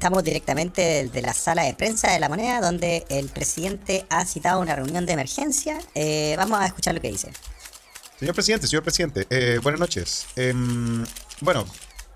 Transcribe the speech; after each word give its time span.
estamos 0.00 0.24
directamente 0.24 1.10
de 1.10 1.20
la 1.20 1.34
sala 1.34 1.64
de 1.64 1.74
prensa 1.74 2.10
de 2.10 2.18
la 2.18 2.30
moneda, 2.30 2.62
donde 2.62 3.04
el 3.10 3.28
presidente 3.28 4.06
ha 4.08 4.24
citado 4.24 4.58
una 4.58 4.74
reunión 4.74 5.04
de 5.04 5.12
emergencia. 5.12 5.78
Eh, 5.94 6.32
vamos 6.38 6.58
a 6.58 6.64
escuchar 6.64 6.94
lo 6.94 7.02
que 7.02 7.10
dice. 7.10 7.30
Señor 8.18 8.34
presidente, 8.34 8.66
señor 8.66 8.82
presidente, 8.82 9.26
eh, 9.28 9.60
buenas 9.62 9.78
noches. 9.78 10.26
Em, 10.36 11.04
bueno, 11.42 11.66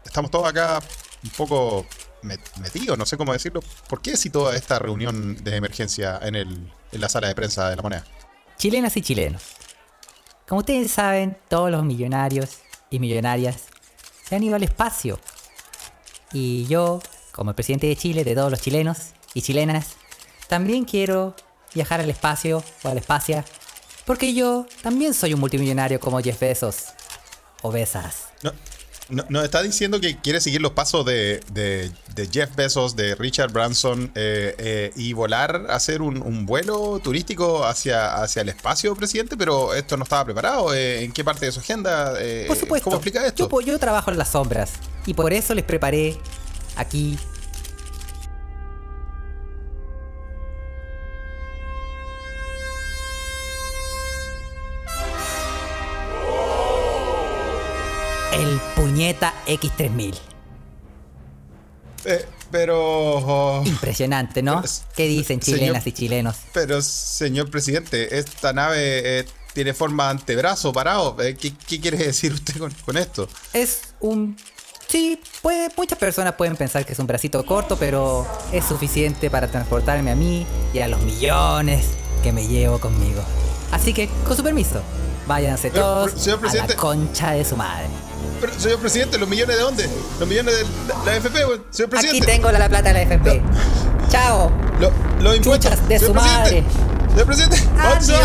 estamos 0.03 0.31
todos 0.31 0.49
acá 0.49 0.81
un 1.23 1.29
poco 1.33 1.85
metidos, 2.23 2.97
no 2.97 3.05
sé 3.05 3.19
cómo 3.19 3.35
decirlo. 3.35 3.61
¿Por 3.87 4.01
qué 4.01 4.17
citó 4.17 4.51
esta 4.51 4.79
reunión 4.79 5.45
de 5.45 5.57
emergencia 5.57 6.19
en, 6.23 6.37
el, 6.37 6.73
en 6.91 7.01
la 7.03 7.11
sala 7.11 7.29
de 7.29 7.35
prensa 7.35 7.69
de 7.69 7.77
la 7.77 7.83
moneda? 7.83 8.05
Chilenas 8.57 8.97
y 8.97 9.03
chilenos. 9.03 9.43
Como 10.49 10.61
ustedes 10.61 10.91
saben, 10.91 11.37
todos 11.49 11.71
los 11.71 11.85
millonarios 11.85 12.61
y 12.89 12.99
millonarias 12.99 13.65
se 14.27 14.37
han 14.37 14.43
ido 14.43 14.57
al 14.57 14.63
espacio. 14.63 15.21
Y 16.33 16.67
yo, 16.67 17.03
como 17.35 17.51
el 17.51 17.55
presidente 17.57 17.87
de 17.87 17.97
Chile, 17.97 18.25
de 18.25 18.35
todos 18.35 18.51
los 18.51 18.61
chilenos 18.61 18.99
y 19.35 19.43
chilenas, 19.43 19.97
también 20.49 20.85
quiero 20.85 21.35
viajar 21.75 22.01
al 22.01 22.09
espacio 22.09 22.63
o 22.83 22.89
al 22.89 22.99
espacio, 22.99 23.45
porque 24.05 24.35
yo 24.35 24.67
también 24.83 25.15
soy 25.15 25.35
un 25.35 25.41
multimillonario 25.41 25.99
como 25.99 26.21
Jeff 26.21 26.39
Bezos. 26.39 26.87
O 27.63 27.73
Besas. 27.73 28.27
No, 28.43 28.53
no, 29.09 29.25
nos 29.31 29.45
está 29.45 29.63
diciendo 29.63 30.01
que 30.01 30.19
quiere 30.19 30.39
seguir 30.39 30.61
los 30.61 30.73
pasos 30.73 31.05
de, 31.07 31.41
Jeff 32.31 32.55
Bezos, 32.55 32.95
de 32.95 33.15
Richard 33.15 33.51
Branson 33.53 34.13
eh, 34.15 34.55
eh, 34.59 34.93
y 34.97 35.15
volar, 35.15 35.67
hacer 35.71 36.03
un, 36.03 36.45
vuelo 36.45 37.01
turístico 37.03 37.65
hacia, 37.65 38.23
hacia 38.23 38.43
el 38.43 38.51
espacio, 38.51 38.95
presidente, 38.95 39.37
pero 39.37 39.75
esto 39.75 39.97
no 39.97 40.05
estaba 40.05 40.27
preparado. 40.27 40.75
Eh, 40.75 41.05
¿En 41.05 41.13
qué 41.13 41.25
parte 41.25 41.47
de 41.47 41.53
su 41.53 41.61
agenda? 41.61 42.13
por 42.47 42.57
supuesto. 42.57 42.85
¿Cómo 42.85 42.97
explica 42.97 43.27
esto? 43.27 43.49
Yo, 43.49 43.61
yo 43.63 43.79
trabajo 43.79 44.11
en 44.11 44.19
las 44.19 44.29
sombras 44.29 44.73
y 45.07 45.15
por 45.15 45.33
eso 45.33 45.55
les 45.55 45.65
preparé 45.65 46.19
aquí 46.77 47.19
puñeta 58.95 59.35
X3000. 59.49 60.15
Eh, 62.05 62.25
pero... 62.53 62.79
Oh. 62.79 63.63
Impresionante, 63.67 64.41
¿no? 64.41 64.63
¿Qué 64.95 65.09
dicen 65.09 65.41
chilenas 65.41 65.85
y 65.89 65.93
chilenos? 65.93 66.37
Pero, 66.53 66.81
señor 66.81 67.51
presidente, 67.51 68.17
esta 68.17 68.53
nave 68.53 69.19
eh, 69.19 69.27
tiene 69.53 69.75
forma 69.75 70.05
de 70.05 70.11
antebrazo 70.11 70.73
parado. 70.73 71.17
Eh, 71.21 71.35
¿qué, 71.35 71.53
quiere 71.81 71.97
decir 71.97 72.33
usted 72.35 72.55
con, 72.59 72.97
esto? 72.97 73.29
Es 73.53 73.81
un... 73.99 74.37
Sí, 74.87 75.21
puede, 75.43 75.71
muchas 75.77 75.99
personas 75.99 76.35
pueden 76.35 76.55
pensar 76.55 76.87
que 76.87 76.93
es 76.93 76.99
un 77.01 77.09
bracito 77.09 77.45
corto, 77.45 77.77
pero 77.77 78.25
es 78.53 78.65
suficiente 78.65 79.29
para 79.29 79.51
transportarme 79.51 80.13
a 80.13 80.15
mí 80.15 80.47
y 80.73 80.79
a 80.79 80.87
los 80.87 81.03
millones 81.03 81.87
que 82.23 82.31
me 82.31 82.47
llevo 82.47 82.79
conmigo. 82.79 83.25
Así 83.73 83.93
que, 83.93 84.09
con 84.25 84.37
su 84.37 84.45
permiso, 84.45 84.83
váyanse 85.27 85.71
todos 85.71 86.29
a 86.29 86.55
la 86.55 86.77
concha 86.77 87.33
de 87.33 87.45
su 87.45 87.57
madre 87.57 87.89
señor 88.59 88.79
presidente, 88.79 89.19
¿los 89.19 89.29
millones 89.29 89.57
de 89.57 89.63
dónde? 89.63 89.89
¿Los 90.19 90.29
millones 90.29 90.55
de 90.57 90.65
la, 91.05 91.17
FP, 91.17 91.39
Señor 91.71 91.91
presidente. 91.91 92.19
Aquí 92.19 92.21
tengo 92.21 92.53
la, 92.53 92.69
plata 92.69 92.93
de 92.93 92.95
la 92.95 93.03
FP. 93.03 93.43
Chao. 94.09 94.51
Los 95.21 95.37
impuestos. 95.37 95.89
de 95.89 95.99
su 95.99 96.15
madre. 96.15 96.65
Señor 97.11 97.27
presidente, 97.27 97.59
¿dónde 97.77 98.05
se 98.05 98.13
va? 98.13 98.25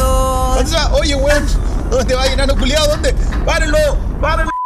¿Dónde 0.56 0.70
se 0.70 0.76
va? 0.76 0.94
Oye, 0.94 1.16
weón. 1.16 1.46
¿Dónde 1.90 2.16
va, 2.16 2.28
enano 2.28 2.56
culiado? 2.56 2.88
¿Dónde? 2.88 3.14
¡Párenlo! 3.46 3.98
¡Párenlo! 4.22 4.59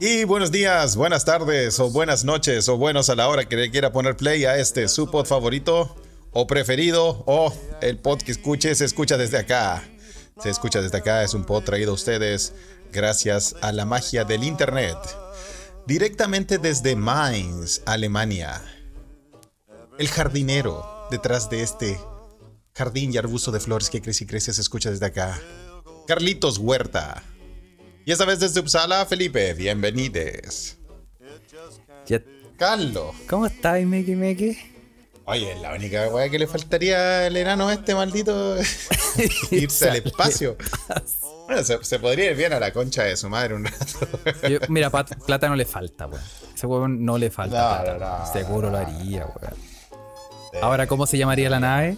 Y 0.00 0.24
buenos 0.24 0.50
días, 0.50 0.96
buenas 0.96 1.24
tardes 1.24 1.78
o 1.78 1.90
buenas 1.90 2.24
noches 2.24 2.68
o 2.68 2.76
buenos 2.76 3.08
a 3.08 3.14
la 3.14 3.28
hora 3.28 3.44
que 3.44 3.70
quiera 3.70 3.92
poner 3.92 4.16
play 4.16 4.44
a 4.46 4.56
este 4.56 4.88
su 4.88 5.08
pod 5.08 5.26
favorito 5.26 5.94
o 6.32 6.46
preferido 6.48 7.22
o 7.26 7.54
el 7.82 7.98
pod 7.98 8.20
que 8.22 8.32
escuche 8.32 8.74
se 8.74 8.84
escucha 8.84 9.16
desde 9.16 9.38
acá. 9.38 9.84
Se 10.42 10.50
escucha 10.50 10.80
desde 10.80 10.98
acá, 10.98 11.22
es 11.22 11.34
un 11.34 11.44
pod 11.44 11.62
traído 11.62 11.92
a 11.92 11.94
ustedes 11.94 12.52
gracias 12.92 13.54
a 13.60 13.70
la 13.70 13.84
magia 13.84 14.24
del 14.24 14.42
internet. 14.42 14.98
Directamente 15.86 16.58
desde 16.58 16.96
Mainz, 16.96 17.82
Alemania. 17.86 18.60
El 19.98 20.08
jardinero 20.08 21.06
detrás 21.12 21.48
de 21.48 21.62
este 21.62 22.00
jardín 22.74 23.12
y 23.12 23.18
arbusto 23.18 23.52
de 23.52 23.60
flores 23.60 23.88
que 23.88 24.00
crece 24.00 24.24
y 24.24 24.26
crece 24.26 24.52
se 24.52 24.60
escucha 24.60 24.90
desde 24.90 25.06
acá. 25.06 25.40
Carlitos 26.08 26.58
Huerta. 26.58 27.22
Y 28.10 28.12
esta 28.12 28.24
vez 28.24 28.40
desde 28.40 28.58
Uppsala, 28.58 29.06
Felipe, 29.06 29.54
bienvenides. 29.54 30.76
Carlos. 32.56 33.14
¿Cómo 33.28 33.46
estás, 33.46 33.80
Meki 33.84 34.16
Meki? 34.16 34.58
Oye, 35.26 35.54
la 35.60 35.74
única 35.74 36.08
weá 36.08 36.28
que 36.28 36.40
le 36.40 36.48
faltaría 36.48 37.26
al 37.26 37.36
enano 37.36 37.68
a 37.68 37.74
este 37.74 37.94
maldito 37.94 38.56
irse 39.52 39.90
al 39.90 39.96
espacio. 39.98 40.56
Bueno, 41.46 41.62
se, 41.62 42.00
podría 42.00 42.32
ir 42.32 42.36
bien 42.36 42.52
a 42.52 42.58
la 42.58 42.72
concha 42.72 43.04
de 43.04 43.16
su 43.16 43.28
madre 43.28 43.54
un 43.54 43.64
rato. 43.64 44.08
mira, 44.68 44.90
plata 44.90 45.48
no 45.48 45.54
le 45.54 45.64
falta, 45.64 46.08
weón. 46.08 46.24
Ese 46.52 46.66
weón 46.66 47.04
no 47.04 47.16
le 47.16 47.30
falta. 47.30 48.26
Seguro 48.32 48.70
lo 48.70 48.78
haría, 48.78 49.26
weón. 49.26 49.54
Ahora, 50.60 50.88
¿cómo 50.88 51.06
se 51.06 51.16
llamaría 51.16 51.48
la 51.48 51.60
nave? 51.60 51.96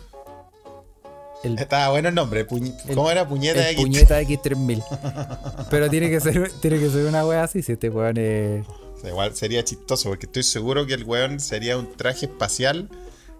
Estaba 1.43 1.91
bueno 1.91 2.09
el 2.09 2.15
nombre. 2.15 2.47
¿Cómo 2.47 3.11
era? 3.11 3.27
Puñeta 3.29 3.71
X. 3.71 3.83
Puñeta 3.83 4.21
X3000. 4.23 5.67
Pero 5.71 5.91
tiene 5.91 6.09
que 6.11 6.21
ser, 6.21 6.51
tiene 6.61 6.79
que 6.79 6.89
ser 6.89 7.07
una 7.07 7.27
wea 7.27 7.45
así 7.45 7.63
si 7.63 7.73
este 7.73 7.91
weón 7.91 8.17
es. 8.17 8.65
igual 9.05 9.35
sería 9.35 9.65
chistoso 9.65 10.09
porque 10.11 10.27
estoy 10.27 10.45
seguro 10.45 10.87
que 10.87 10.95
el 10.95 11.05
weón 11.05 11.41
sería 11.41 11.77
un 11.77 11.91
traje 11.93 12.27
espacial. 12.27 12.89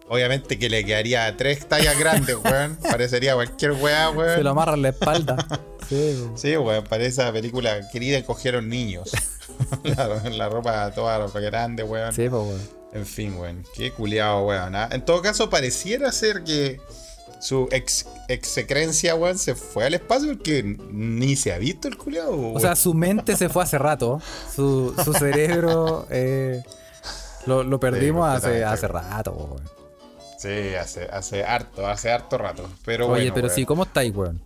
Obviamente 0.09 0.59
que 0.59 0.69
le 0.69 0.85
quedaría 0.85 1.35
tres 1.37 1.67
tallas 1.69 1.99
grandes, 1.99 2.37
weón. 2.45 2.77
Parecería 2.77 3.35
cualquier 3.35 3.73
weá, 3.73 4.11
weón. 4.11 4.37
Se 4.37 4.43
lo 4.43 4.51
amarra 4.51 4.75
en 4.75 4.83
la 4.83 4.89
espalda. 4.91 5.37
Sí, 5.89 6.27
sí 6.37 6.57
weón. 6.57 6.85
Parece 6.85 7.09
esa 7.09 7.33
película 7.33 7.91
querida 7.91 8.23
cogieron 8.25 8.69
niños. 8.69 9.11
la, 9.83 10.49
ropa 10.49 10.91
toda 10.93 11.19
ropa 11.19 11.41
grande, 11.41 11.83
weón. 11.83 12.15
Sí, 12.15 12.29
pues, 12.31 12.43
weón. 12.43 12.61
En 12.95 13.05
fin, 13.05 13.35
weón. 13.37 13.65
Qué 13.75 13.91
culiado, 13.91 14.47
weón. 14.47 14.75
¿ah? 14.75 14.89
En 14.91 15.05
todo 15.05 15.21
caso, 15.21 15.51
pareciera 15.51 16.11
ser 16.13 16.45
que 16.45 16.81
su 17.43 17.69
ex 17.73 18.07
execrencia, 18.29 19.17
weón, 19.17 19.37
se 19.37 19.57
fue 19.57 19.85
al 19.85 19.95
espacio 19.95 20.29
porque 20.29 20.63
ni 20.63 21.35
se 21.35 21.53
ha 21.53 21.59
visto 21.59 21.89
el 21.89 21.97
culiado. 21.97 22.53
O 22.53 22.61
sea, 22.61 22.77
su 22.77 22.95
mente 22.95 23.37
se 23.37 23.49
fue 23.49 23.65
hace 23.65 23.79
rato. 23.79 24.23
Su, 24.55 24.95
cerebro 25.19 26.07
eh, 26.09 26.63
lo, 27.47 27.81
perdimos 27.81 28.29
hace, 28.29 28.65
hace 28.65 28.87
rato, 28.87 29.33
weón. 29.33 29.63
Sí, 30.39 30.75
hace, 30.77 31.05
hace 31.07 31.45
harto, 31.45 31.87
hace 31.87 32.13
harto 32.13 32.39
rato. 32.39 32.69
Pero 32.85 33.09
Oye, 33.09 33.33
pero 33.33 33.49
sí, 33.49 33.67
¿cómo 33.67 33.83
estáis, 33.83 34.15
weón? 34.15 34.41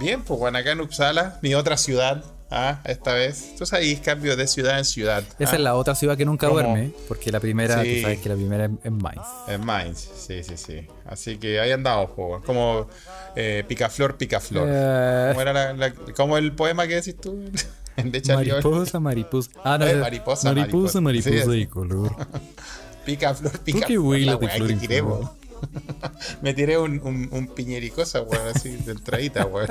Bien, 0.00 0.22
pues 0.22 0.40
bueno, 0.40 0.58
acá 0.58 0.72
en 0.72 0.80
Uppsala, 0.80 1.38
mi 1.40 1.54
otra 1.54 1.76
ciudad, 1.76 2.24
Ah, 2.54 2.80
esta 2.84 3.14
vez. 3.14 3.48
Entonces 3.52 3.72
ahí 3.72 3.96
cambio 3.96 4.36
de 4.36 4.46
ciudad 4.46 4.78
en 4.78 4.84
ciudad. 4.84 5.24
Esa 5.38 5.52
es 5.52 5.52
ah. 5.54 5.58
la 5.58 5.74
otra 5.74 5.94
ciudad 5.94 6.18
que 6.18 6.26
nunca 6.26 6.48
duerme, 6.48 6.92
porque 7.08 7.32
la 7.32 7.40
primera, 7.40 7.82
tú 7.82 8.00
sabes 8.02 8.20
que 8.20 8.28
la 8.28 8.34
primera 8.34 8.70
es 8.84 8.92
Mainz. 8.92 9.22
En 9.48 9.64
Mainz, 9.64 10.10
sí, 10.14 10.44
sí, 10.44 10.58
sí. 10.58 10.86
Así 11.06 11.38
que 11.38 11.60
ahí 11.60 11.72
andamos, 11.72 12.10
como 12.12 12.88
eh, 13.34 13.64
picaflor, 13.66 14.18
picaflor. 14.18 14.68
Eh. 14.70 15.28
¿Cómo 15.30 15.40
era 15.40 15.72
la, 15.72 15.94
como 16.14 16.36
el 16.36 16.52
poema 16.52 16.86
que 16.86 16.96
decís 16.96 17.16
tú? 17.16 17.42
de 17.96 18.34
mariposa, 18.34 19.00
mariposa. 19.00 19.50
Ah, 19.64 19.78
no, 19.78 19.86
eh, 19.86 19.96
mariposa, 19.96 20.52
mariposa, 20.52 21.00
mariposa, 21.00 21.32
mariposa 21.32 21.56
y 21.56 21.66
color. 21.66 22.14
picaflor, 23.06 23.58
picaflor. 23.60 23.88
qué 23.88 23.98
huila 23.98 24.36
de 24.36 24.48
flor 24.48 25.30
Me 26.42 26.54
tiré 26.54 26.76
un, 26.76 27.00
un, 27.02 27.28
un 27.30 27.46
piñericosa, 27.48 28.22
weón, 28.22 28.48
así 28.54 28.76
de 28.76 28.92
entradita, 28.92 29.46
weón. 29.46 29.68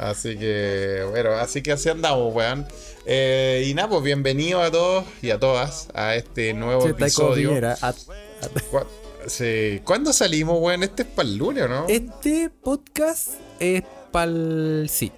Así 0.00 0.38
que, 0.38 1.06
bueno, 1.10 1.32
así 1.32 1.62
que 1.62 1.72
así 1.72 1.90
andamos, 1.90 2.34
weón. 2.34 2.66
Eh, 3.04 3.66
y 3.68 3.74
nada, 3.74 3.90
pues 3.90 4.02
bienvenido 4.02 4.62
a 4.62 4.70
todos 4.70 5.04
y 5.20 5.28
a 5.28 5.38
todas 5.38 5.88
a 5.92 6.14
este 6.14 6.54
nuevo 6.54 6.88
episodio. 6.88 7.52
sí. 9.26 9.82
¿Cuándo 9.84 10.14
salimos, 10.14 10.56
weón? 10.58 10.84
Este 10.84 11.02
es 11.02 11.08
para 11.08 11.28
el 11.28 11.36
lunes, 11.36 11.68
¿no? 11.68 11.84
Este 11.86 12.48
podcast 12.48 13.32
es 13.58 13.82
para 14.10 14.30
el... 14.30 14.88
Sí, 14.90 15.12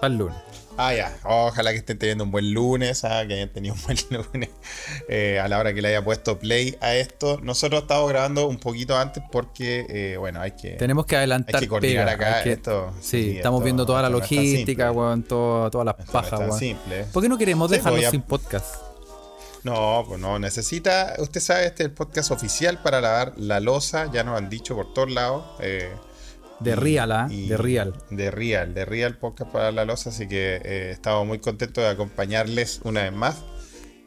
para 0.00 0.12
el 0.12 0.18
lunes. 0.18 0.51
Ah, 0.76 0.94
ya. 0.94 1.16
Ojalá 1.24 1.70
que 1.72 1.78
estén 1.78 1.98
teniendo 1.98 2.24
un 2.24 2.30
buen 2.30 2.52
lunes, 2.52 3.04
ah, 3.04 3.24
que 3.26 3.34
hayan 3.34 3.50
tenido 3.50 3.74
un 3.74 3.82
buen 3.82 3.98
lunes 4.10 4.50
eh, 5.08 5.38
a 5.38 5.48
la 5.48 5.58
hora 5.58 5.74
que 5.74 5.82
le 5.82 5.88
haya 5.88 6.02
puesto 6.02 6.38
play 6.38 6.76
a 6.80 6.94
esto. 6.94 7.38
Nosotros 7.42 7.82
estamos 7.82 8.08
grabando 8.08 8.46
un 8.46 8.58
poquito 8.58 8.96
antes 8.96 9.22
porque, 9.30 9.86
eh, 9.88 10.16
bueno, 10.16 10.40
hay 10.40 10.52
que. 10.52 10.70
Tenemos 10.72 11.06
que 11.06 11.16
adelantar. 11.16 11.56
Hay 11.56 11.60
que 11.60 11.68
coordinar 11.68 12.08
acá 12.08 12.42
esto. 12.42 12.92
Sí, 13.00 13.36
estamos 13.36 13.62
viendo 13.62 13.84
toda 13.84 14.02
la 14.02 14.08
logística, 14.08 14.90
weón, 14.90 15.22
todas 15.24 15.84
las 15.84 15.94
pajas, 16.10 16.40
weón. 16.40 16.58
simple. 16.58 17.04
¿Por 17.12 17.22
qué 17.22 17.28
no 17.28 17.38
queremos 17.38 17.68
pues, 17.68 17.82
dejarlo 17.82 18.10
sin 18.10 18.22
podcast? 18.22 18.92
No, 19.64 20.04
pues 20.08 20.20
no, 20.20 20.38
necesita. 20.38 21.14
Usted 21.18 21.40
sabe, 21.40 21.66
este 21.66 21.84
es 21.84 21.88
el 21.90 21.94
podcast 21.94 22.32
oficial 22.32 22.82
para 22.82 23.00
lavar 23.00 23.34
la 23.36 23.60
losa, 23.60 24.10
ya 24.12 24.24
nos 24.24 24.36
han 24.36 24.50
dicho 24.50 24.74
por 24.74 24.92
todos 24.92 25.12
lados. 25.12 25.44
Eh, 25.60 25.92
De 26.62 26.76
Real, 26.76 27.12
¿ah? 27.12 27.26
y- 27.30 27.48
De 27.48 27.56
Real. 27.56 27.94
De 28.10 28.30
Real, 28.30 28.74
de 28.74 28.84
Real 28.84 29.18
Podcast 29.18 29.50
para 29.52 29.72
la 29.72 29.84
Loza, 29.84 30.10
así 30.10 30.28
que 30.28 30.60
eh, 30.64 30.90
estaba 30.92 31.24
muy 31.24 31.38
contento 31.38 31.80
de 31.80 31.88
acompañarles 31.88 32.80
una 32.84 33.02
vez 33.02 33.12
más. 33.12 33.36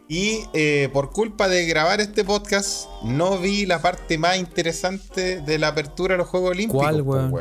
Y 0.07 0.41
eh, 0.53 0.89
por 0.93 1.09
culpa 1.11 1.47
de 1.47 1.65
grabar 1.65 1.99
este 1.99 2.23
podcast, 2.23 2.87
no 3.03 3.39
vi 3.39 3.65
la 3.65 3.81
parte 3.81 4.17
más 4.19 4.37
interesante 4.37 5.41
de 5.41 5.57
la 5.57 5.69
apertura 5.69 6.13
de 6.13 6.19
los 6.19 6.27
Juegos 6.27 6.51
Olímpicos. 6.51 6.81
¿Cuál, 6.83 7.01
weón? 7.01 7.33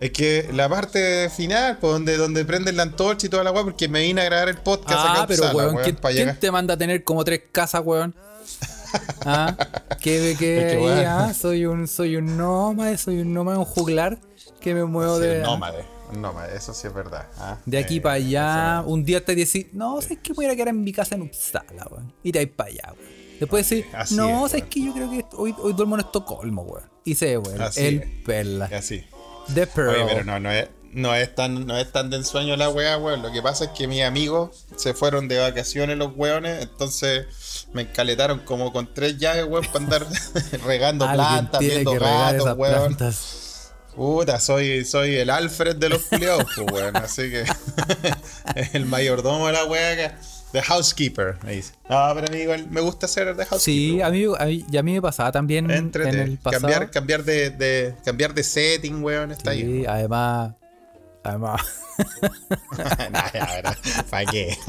Es 0.00 0.10
que 0.10 0.48
la 0.52 0.68
parte 0.68 1.30
final, 1.30 1.78
pues, 1.78 1.92
donde, 1.92 2.16
donde 2.16 2.44
prenden 2.44 2.76
la 2.76 2.82
antorcha 2.84 3.26
y 3.26 3.30
toda 3.30 3.44
la 3.44 3.52
weá, 3.52 3.62
porque 3.62 3.86
me 3.88 4.00
vine 4.00 4.22
a 4.22 4.24
grabar 4.24 4.48
el 4.48 4.56
podcast 4.56 4.98
acá 4.98 5.12
Ah, 5.14 5.20
en 5.20 5.26
pero 5.28 5.42
Uppsala, 5.44 5.56
weón, 5.58 5.74
weón, 5.76 5.84
¿quién, 6.00 6.14
quién 6.14 6.40
te 6.40 6.50
manda 6.50 6.74
a 6.74 6.76
tener 6.78 7.04
como 7.04 7.22
tres 7.24 7.42
casas, 7.52 7.82
weón? 7.84 8.14
¿Ah? 9.24 9.56
¿Qué, 10.00 10.34
qué, 10.38 10.66
Es 10.66 10.72
que, 10.72 10.78
weón. 10.82 10.98
ah, 11.06 11.34
soy 11.34 11.66
un, 11.66 11.86
soy 11.88 12.16
un 12.16 12.36
nómade, 12.36 12.98
soy 12.98 13.20
un 13.20 13.32
nómade, 13.32 13.58
un 13.58 13.64
juglar 13.64 14.18
que 14.60 14.74
me 14.74 14.84
muevo 14.84 15.16
Sí, 15.18 15.26
de, 15.26 15.36
un 15.38 15.42
nómade, 15.42 15.84
un 16.12 16.22
nómade, 16.22 16.56
eso 16.56 16.74
sí 16.74 16.86
es 16.86 16.94
verdad. 16.94 17.26
ah. 17.38 17.58
de 17.64 17.78
aquí 17.78 17.96
Eh, 17.96 18.00
para 18.00 18.14
allá. 18.16 18.82
Un 18.86 19.04
día 19.04 19.24
te 19.24 19.34
decís, 19.34 19.66
no, 19.72 20.00
sabes 20.02 20.18
que 20.22 20.32
voy 20.32 20.46
a 20.46 20.54
quedar 20.54 20.68
en 20.68 20.82
mi 20.82 20.92
casa 20.92 21.14
en 21.14 21.22
Uppsala, 21.22 21.86
weón. 21.90 22.12
Y 22.22 22.32
te 22.32 22.44
vas 22.44 22.54
para 22.56 22.70
allá, 22.70 22.92
weón. 22.98 23.22
Después 23.40 23.68
decís, 23.68 23.86
Así 23.92 24.14
no, 24.14 24.46
es, 24.46 24.52
sabes 24.52 24.66
que 24.68 24.84
yo 24.84 24.92
creo 24.92 25.10
que 25.10 25.24
hoy, 25.36 25.54
hoy 25.58 25.72
duermo 25.72 25.96
en 25.96 26.00
Estocolmo, 26.02 26.62
weón. 26.62 26.88
Y 27.04 27.14
se, 27.14 27.36
weón. 27.38 27.60
El 27.76 28.02
es. 28.02 28.08
perla. 28.24 28.70
Así. 28.72 29.04
The 29.54 29.66
Pearl. 29.66 29.88
Oye, 29.90 30.04
pero 30.06 30.24
no, 30.24 30.38
no 30.38 30.50
es, 30.52 30.68
no 30.92 31.12
es 31.16 31.34
tan, 31.34 31.66
no 31.66 31.76
es 31.76 31.90
tan 31.90 32.10
de 32.10 32.18
ensueño 32.18 32.56
la 32.56 32.68
weá, 32.68 32.98
weón. 32.98 33.20
Lo 33.22 33.32
que 33.32 33.42
pasa 33.42 33.64
es 33.64 33.70
que 33.70 33.88
mis 33.88 34.02
amigos 34.04 34.66
se 34.76 34.94
fueron 34.94 35.26
de 35.26 35.38
vacaciones 35.40 35.96
los 35.98 36.12
weones, 36.14 36.62
entonces 36.62 37.26
me 37.72 37.82
encaletaron 37.82 38.40
como 38.40 38.72
con 38.72 38.92
tres 38.92 39.18
llaves, 39.18 39.44
weón, 39.46 39.64
para 39.66 39.84
andar 39.84 40.06
regando 40.66 41.10
plantas, 41.10 41.60
viendo 41.60 41.92
gatos, 41.92 42.56
weón. 42.56 42.96
Puta, 43.94 44.40
soy, 44.40 44.84
soy 44.86 45.16
el 45.16 45.28
Alfred 45.28 45.76
de 45.76 45.90
los 45.90 46.02
culiados, 46.04 46.44
pues, 46.56 46.72
weón. 46.72 46.96
Así 46.96 47.30
que 47.30 47.44
el 48.72 48.86
mayordomo 48.86 49.46
de 49.48 49.52
la 49.52 49.64
weá. 49.66 50.18
The 50.52 50.60
housekeeper, 50.62 51.38
me 51.44 51.52
dice. 51.52 51.72
No, 51.88 52.10
pero 52.14 52.26
amigo, 52.28 52.52
me 52.70 52.82
gusta 52.82 53.08
ser 53.08 53.34
the 53.36 53.46
housekeeper. 53.46 53.60
Sí, 53.60 54.02
a 54.02 54.10
mí, 54.10 54.24
a 54.38 54.44
mí- 54.44 54.64
y 54.70 54.76
a 54.76 54.82
mí 54.82 54.92
me 54.92 55.00
pasaba 55.00 55.32
también 55.32 55.70
Entrete. 55.70 56.10
en 56.10 56.18
el 56.20 56.38
pasado. 56.38 56.60
Cambiar, 56.68 56.90
cambiar 56.90 57.24
de, 57.24 57.50
de- 57.50 57.94
cambiar 58.04 58.34
de 58.34 58.42
setting, 58.42 59.02
weón, 59.02 59.32
está 59.32 59.52
bien. 59.52 59.66
Sí, 59.80 59.86
además. 59.86 60.52
Además. 61.24 61.60
¿Para 64.10 64.30
qué? 64.30 64.56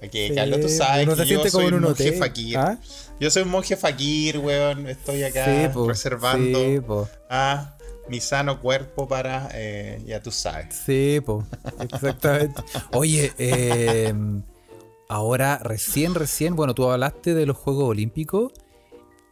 ¿Para 0.00 0.10
qué, 0.10 0.28
Sí, 0.28 0.34
Carlos? 0.34 0.60
Tú 0.60 0.68
sabes 0.68 1.08
se 1.08 1.14
que 1.14 1.20
yo 1.20 1.26
siente 1.26 1.50
como 1.50 1.68
soy 1.68 1.74
un 1.74 1.82
monje 1.82 2.12
fakir. 2.12 2.58
¿Ah? 2.58 2.78
Yo 3.20 3.30
soy 3.30 3.42
un 3.42 3.48
monje 3.50 3.76
fakir, 3.76 4.38
weón. 4.38 4.86
Estoy 4.86 5.22
acá 5.22 5.44
Sí, 5.44 5.68
po, 5.72 5.88
reservando 5.88 6.58
sí, 6.58 6.80
a 7.30 7.76
mi 8.08 8.20
sano 8.20 8.60
cuerpo 8.60 9.08
para, 9.08 9.48
eh, 9.54 10.02
ya 10.06 10.22
tú 10.22 10.30
sabes. 10.30 10.74
Sí, 10.84 11.20
po. 11.24 11.46
Exactamente. 11.80 12.62
Oye, 12.92 13.32
eh, 13.38 14.14
ahora 15.08 15.58
recién, 15.62 16.14
recién, 16.14 16.56
bueno, 16.56 16.74
tú 16.74 16.90
hablaste 16.90 17.34
de 17.34 17.46
los 17.46 17.56
Juegos 17.56 17.84
Olímpicos. 17.84 18.52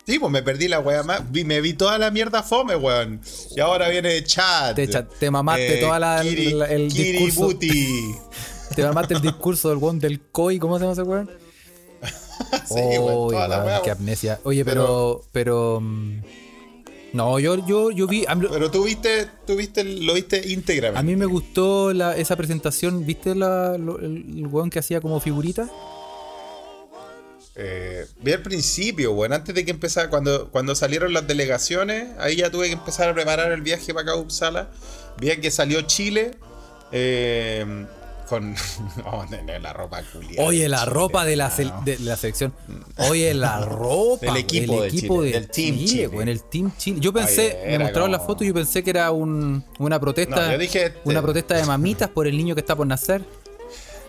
Sí, 0.06 0.18
pues 0.20 0.30
me 0.30 0.40
perdí 0.42 0.68
la 0.68 0.78
weá 0.78 1.02
más. 1.02 1.30
Vi- 1.32 1.42
me 1.44 1.60
vi 1.60 1.72
toda 1.72 1.98
la 1.98 2.10
mierda 2.12 2.42
fome, 2.44 2.76
weón. 2.76 3.20
Y 3.56 3.60
ahora 3.60 3.88
viene 3.88 4.22
chat. 4.22 4.76
Te 4.76 4.86
te 4.86 5.30
mamaste 5.30 5.78
toda 5.78 5.98
la- 5.98 6.20
Kiri, 6.22 6.52
la- 6.52 6.66
el 6.66 6.88
discurso. 6.90 7.58
Te 8.74 8.82
armaste 8.82 9.14
el 9.14 9.20
discurso 9.22 9.68
del 9.70 9.78
weón 9.78 9.98
del 9.98 10.20
COI, 10.20 10.58
¿cómo 10.58 10.76
se 10.78 10.82
llama 10.84 10.92
ese 10.92 11.02
weón? 11.02 11.30
Sí, 12.66 12.74
weón, 12.98 13.48
la 13.48 13.64
weá, 13.64 13.82
qué 13.82 13.90
amnesia. 13.90 14.38
Oye, 14.44 14.64
pero. 14.64 15.22
Pero. 15.32 15.80
mm, 15.80 16.20
no, 17.14 17.38
yo, 17.38 17.56
yo, 17.66 17.90
yo 17.90 18.06
vi. 18.06 18.26
Pero 18.50 18.70
tú 18.70 18.84
viste, 18.84 19.26
tú 19.46 19.56
viste, 19.56 19.82
lo 19.82 20.12
viste 20.14 20.52
íntegramente. 20.52 20.98
a 21.00 21.02
mí 21.02 21.16
me 21.16 21.24
gustó 21.26 21.92
la, 21.94 22.14
esa 22.16 22.36
presentación. 22.36 23.06
¿Viste 23.06 23.34
la, 23.34 23.78
lo- 23.78 23.98
el, 23.98 24.24
el 24.36 24.46
weón 24.48 24.68
que 24.70 24.78
hacía 24.80 25.00
como 25.00 25.18
figurita? 25.20 25.68
Eh, 27.58 28.06
vi 28.20 28.32
al 28.32 28.42
principio, 28.42 29.14
bueno, 29.14 29.34
antes 29.34 29.54
de 29.54 29.64
que 29.64 29.70
empezara, 29.70 30.10
cuando, 30.10 30.50
cuando 30.50 30.74
salieron 30.74 31.12
las 31.14 31.26
delegaciones, 31.26 32.08
ahí 32.18 32.36
ya 32.36 32.50
tuve 32.50 32.66
que 32.66 32.74
empezar 32.74 33.08
a 33.08 33.14
preparar 33.14 33.50
el 33.52 33.62
viaje 33.62 33.94
para 33.94 34.02
acá 34.02 34.12
a 34.12 34.16
Uppsala. 34.16 34.68
Vi 35.18 35.34
que 35.38 35.50
salió 35.50 35.80
Chile 35.82 36.32
eh, 36.92 37.86
con 38.28 38.54
oh, 39.06 39.24
la 39.60 39.72
ropa 39.72 40.02
culiada. 40.12 40.46
Oye, 40.46 40.68
la 40.68 40.80
Chile, 40.80 40.90
ropa 40.92 41.24
de 41.24 41.36
la, 41.36 41.50
sel- 41.50 41.72
no. 41.72 41.82
de 41.82 41.98
la 42.00 42.16
selección. 42.16 42.52
Oye, 42.98 43.32
la 43.32 43.60
ropa. 43.64 44.26
Del 44.26 44.36
equipo 44.36 44.84
el 44.84 44.92
de 44.92 44.98
Chile, 45.00 45.30
del 45.32 45.48
Team 45.48 45.74
Chile, 45.76 45.86
Chile. 45.86 46.06
güey, 46.08 46.22
en 46.22 46.28
el 46.28 46.42
Team 46.42 46.72
Chile. 46.76 46.98
Yo 47.00 47.12
pensé, 47.12 47.58
Oye, 47.62 47.70
me 47.78 47.84
mostraron 47.84 48.10
la 48.12 48.18
como- 48.18 48.26
foto 48.28 48.44
y 48.44 48.48
yo 48.48 48.54
pensé 48.54 48.82
que 48.82 48.90
era 48.90 49.10
un, 49.12 49.64
una 49.78 49.98
protesta. 49.98 50.46
No, 50.46 50.52
yo 50.52 50.58
dije, 50.58 50.86
este- 50.86 51.00
Una 51.04 51.22
protesta 51.22 51.54
de 51.56 51.64
mamitas 51.64 52.10
por 52.10 52.26
el 52.26 52.36
niño 52.36 52.54
que 52.54 52.60
está 52.60 52.76
por 52.76 52.86
nacer. 52.86 53.22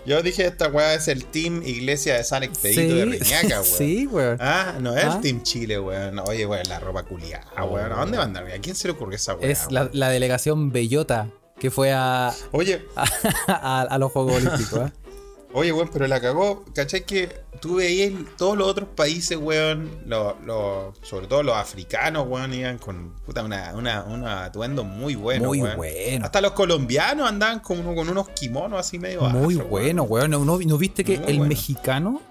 Yo 0.08 0.24
dije, 0.24 0.46
esta 0.48 0.70
weá 0.70 0.94
es 0.94 1.10
el 1.10 1.26
Team 1.26 1.62
Iglesia 1.66 2.16
de 2.16 2.24
San 2.24 2.42
Expedito 2.42 2.96
de 2.96 3.06
Reñaca, 3.06 3.48
weón. 3.62 3.66
sí, 3.66 4.06
güey. 4.06 4.38
Ah, 4.40 4.76
no 4.80 4.96
es 4.96 5.04
Ah. 5.04 5.16
el 5.16 5.22
Team 5.22 5.44
Chile, 5.44 5.78
weón. 5.80 6.18
Oye, 6.20 6.46
weón, 6.46 6.64
la 6.70 6.80
ropa 6.80 7.04
culiada, 7.04 7.46
weón. 7.66 7.92
¿A 7.92 7.96
dónde 7.98 8.18
mandan? 8.18 8.48
¿A 8.48 8.58
quién 8.62 8.74
se 8.76 8.88
le 8.88 8.94
ocurrió 8.94 9.18
esa 9.18 9.36
weá? 9.36 9.50
es 9.52 9.70
la, 9.70 9.82
weón? 9.82 9.92
la 9.94 10.10
delegación 10.10 10.72
Bellota 10.72 11.28
que 11.60 11.70
fue 11.72 11.92
a, 11.92 12.34
Oye, 12.54 12.86
a, 12.96 13.82
a 13.82 13.98
los 13.98 14.12
Juegos 14.14 14.36
Olímpicos. 14.36 14.88
¿eh? 14.88 14.92
Oye, 15.58 15.72
weón, 15.74 15.90
pero 15.92 16.06
la 16.08 16.22
cagó. 16.22 16.64
¿Cachai 16.76 17.04
que 17.06 17.42
tú 17.60 17.76
veías 17.78 18.14
todos 18.38 18.56
los 18.58 18.68
otros 18.68 18.90
países, 18.96 19.38
weón? 19.38 19.90
Los, 20.06 20.36
los- 20.46 20.96
sobre 21.02 21.26
todo 21.28 21.42
los 21.42 21.56
africanos, 21.56 22.28
weón, 22.28 22.54
iban 22.54 22.78
con 22.78 23.14
puta, 23.26 23.44
una, 23.44 23.74
una, 23.76 24.04
un 24.04 24.24
atuendo 24.26 24.84
muy 24.84 25.16
bueno. 25.16 25.48
Muy 25.48 25.62
weón. 25.62 25.78
bueno. 25.78 26.26
Hasta 26.26 26.42
los 26.42 26.52
colombianos 26.52 27.28
andaban 27.28 27.60
con, 27.62 27.82
con 27.96 28.08
unos 28.08 28.30
kimonos 28.30 28.80
así 28.80 29.00
medio 29.00 29.22
Muy 29.22 29.56
afro, 29.56 29.66
weón. 29.66 29.70
bueno, 29.70 30.04
güey. 30.04 30.28
¿No, 30.30 30.46
no, 30.46 30.60
no 30.60 30.78
viste 30.78 31.04
que 31.04 31.18
Muy 31.18 31.28
el 31.30 31.38
bueno. 31.38 31.50
mexicano 31.50 32.22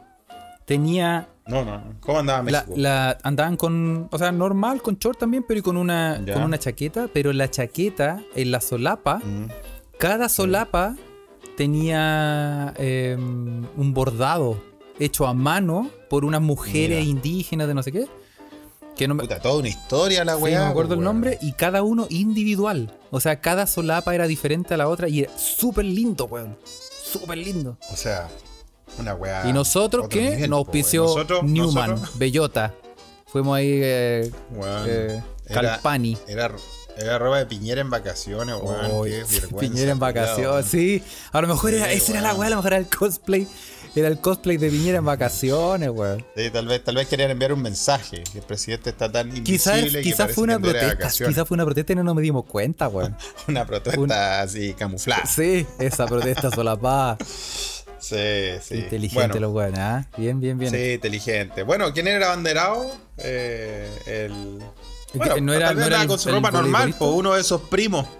tenía 0.64 1.28
No, 1.46 1.64
no. 1.64 1.82
¿Cómo 2.00 2.19
andaba 2.20 2.43
México? 2.43 2.75
la- 2.76 3.19
andaban 3.23 3.56
con, 3.56 4.08
o 4.11 4.19
sea, 4.19 4.32
normal, 4.32 4.82
con 4.82 4.96
short 4.99 5.19
también, 5.19 5.44
pero 5.46 5.61
y 5.61 5.62
con 5.62 5.76
una, 5.76 6.20
Ya. 6.25 6.34
con 6.34 6.43
una 6.43 6.58
chaqueta, 6.58 7.08
pero 7.12 7.32
la 7.32 7.50
chaqueta, 7.50 8.20
en 8.34 8.50
la 8.50 8.61
solapa, 8.61 9.19
Mm. 9.19 9.49
cada 9.99 10.28
solapa 10.28 10.96
tenía 11.56 12.75
eh, 12.76 13.17
un 13.19 13.93
bordado 13.94 14.61
hecho 14.99 15.26
a 15.26 15.35
mano 15.35 15.91
por 16.08 16.25
unas 16.25 16.41
mujeres 16.41 17.00
Mira. 17.00 17.11
indígenas 17.11 17.69
de 17.69 17.75
no 17.75 17.82
sé 17.82 17.93
qué. 17.93 18.06
Que 18.97 19.06
no 19.06 19.14
me, 19.14 19.25
Puta, 19.25 19.41
toda 19.41 19.58
una 19.58 19.69
historia 19.69 20.25
la 20.25 20.37
sí, 20.37 20.42
weá. 20.42 20.59
no 20.61 20.64
me 20.66 20.71
acuerdo 20.71 20.88
pues, 20.90 20.99
el 21.00 21.04
nombre, 21.04 21.38
y 21.42 21.52
cada 21.52 21.83
uno 21.83 22.07
individual. 22.09 22.97
O 23.11 23.21
sea, 23.21 23.40
cada 23.42 23.66
solapa 23.66 24.14
era 24.14 24.26
diferente 24.26 24.73
a 24.73 24.78
la 24.78 24.88
otra 24.88 25.09
y 25.09 25.21
era 25.21 25.37
súper 25.38 25.85
lindo, 25.85 26.25
weón. 26.25 26.57
Súper 26.64 27.37
lindo. 27.37 27.76
O 27.92 27.97
sea, 27.97 28.28
una 28.99 29.14
weá. 29.14 29.47
y 29.49 29.52
nosotros, 29.52 30.07
otro 30.07 30.09
¿qué? 30.19 30.30
nivel, 30.30 30.50
Nos 30.50 30.57
auspició 30.59 31.02
Nosotros- 31.02 31.42
Newman, 31.42 31.90
nosotros, 31.90 32.19
Bellota. 32.19 32.75
Fuimos 33.26 33.57
ahí, 33.59 33.69
eh, 33.83 34.30
eh, 34.87 35.23
Calpani. 35.52 36.16
Era, 36.26 36.47
era 36.47 36.54
ropa 37.19 37.38
de 37.38 37.47
Piñera 37.47 37.81
en 37.81 37.91
vacaciones, 37.91 38.57
weón. 38.61 39.03
Vergüenza, 39.03 39.57
Piñera 39.59 39.93
en 39.93 39.99
vacaciones, 39.99 40.67
sí. 40.67 41.03
A 41.33 41.41
lo 41.41 41.49
mejor 41.49 41.75
era, 41.75 41.87
Sí, 41.87 41.97
esa 41.97 42.12
era 42.12 42.21
la 42.21 42.35
weá, 42.35 42.47
a 42.47 42.50
lo 42.50 42.57
mejor 42.57 42.73
era 42.73 42.81
el 42.81 42.88
cosplay. 42.88 43.47
Era 43.95 44.09
el 44.09 44.21
cosplay 44.21 44.59
de 44.59 44.69
Piñera 44.69 44.99
en 44.99 45.07
vacaciones, 45.07 45.88
weón. 45.88 46.25
Sí, 46.37 46.50
tal 46.50 46.67
vez, 46.67 46.85
tal 46.85 46.97
vez 46.97 47.07
querían 47.07 47.31
enviar 47.31 47.53
un 47.55 47.62
mensaje, 47.62 48.23
que 48.31 48.38
el 48.38 48.45
presidente 48.45 48.91
está 48.91 49.11
tan 49.11 49.31
Quizás 49.43 49.79
invisible 49.79 50.00
que 50.00 50.05
quizás 50.05 50.19
parece 50.19 50.35
fue 50.35 50.45
una 50.45 50.57
que 50.59 50.71
protesta, 50.71 51.26
quizás 51.26 51.49
fue 51.49 51.55
una 51.55 51.65
protesta 51.65 51.93
y 51.93 51.97
no 51.97 52.05
nos 52.05 52.17
dimos 52.19 52.45
cuenta, 52.45 52.88
weón. 52.88 53.17
Una 53.49 53.65
protesta 53.65 54.43
así 54.43 54.75
camuflada. 54.75 55.25
Sí, 55.25 55.67
esa 55.79 56.07
protesta 56.07 56.50
solapada. 56.50 57.17
Sí, 57.99 58.17
sí. 58.62 58.76
Inteligente 58.76 59.26
Bueno, 59.26 59.41
los 59.41 59.53
weones, 59.53 59.81
¿ah? 59.81 60.07
Bien, 60.17 60.38
bien, 60.38 60.59
bien. 60.59 60.71
Sí, 60.71 60.93
inteligente. 60.93 61.65
Bueno, 61.65 61.93
¿quién 61.93 62.07
era 62.07 62.19
el 62.19 62.23
abanderado? 62.23 62.88
Eh, 63.17 63.91
el. 64.07 64.61
Bueno, 65.14 65.36
no 65.40 65.54
era- 65.54 65.72
no 65.72 65.84
era 65.84 66.02
el- 66.02 66.08
con 66.08 66.18
su 66.18 66.28
ropa 66.30 66.50
normal, 66.50 66.70
voleibolista. 66.70 66.98
por 66.98 67.14
uno 67.14 67.34
de 67.34 67.40
esos 67.40 67.62
primos. 67.62 68.06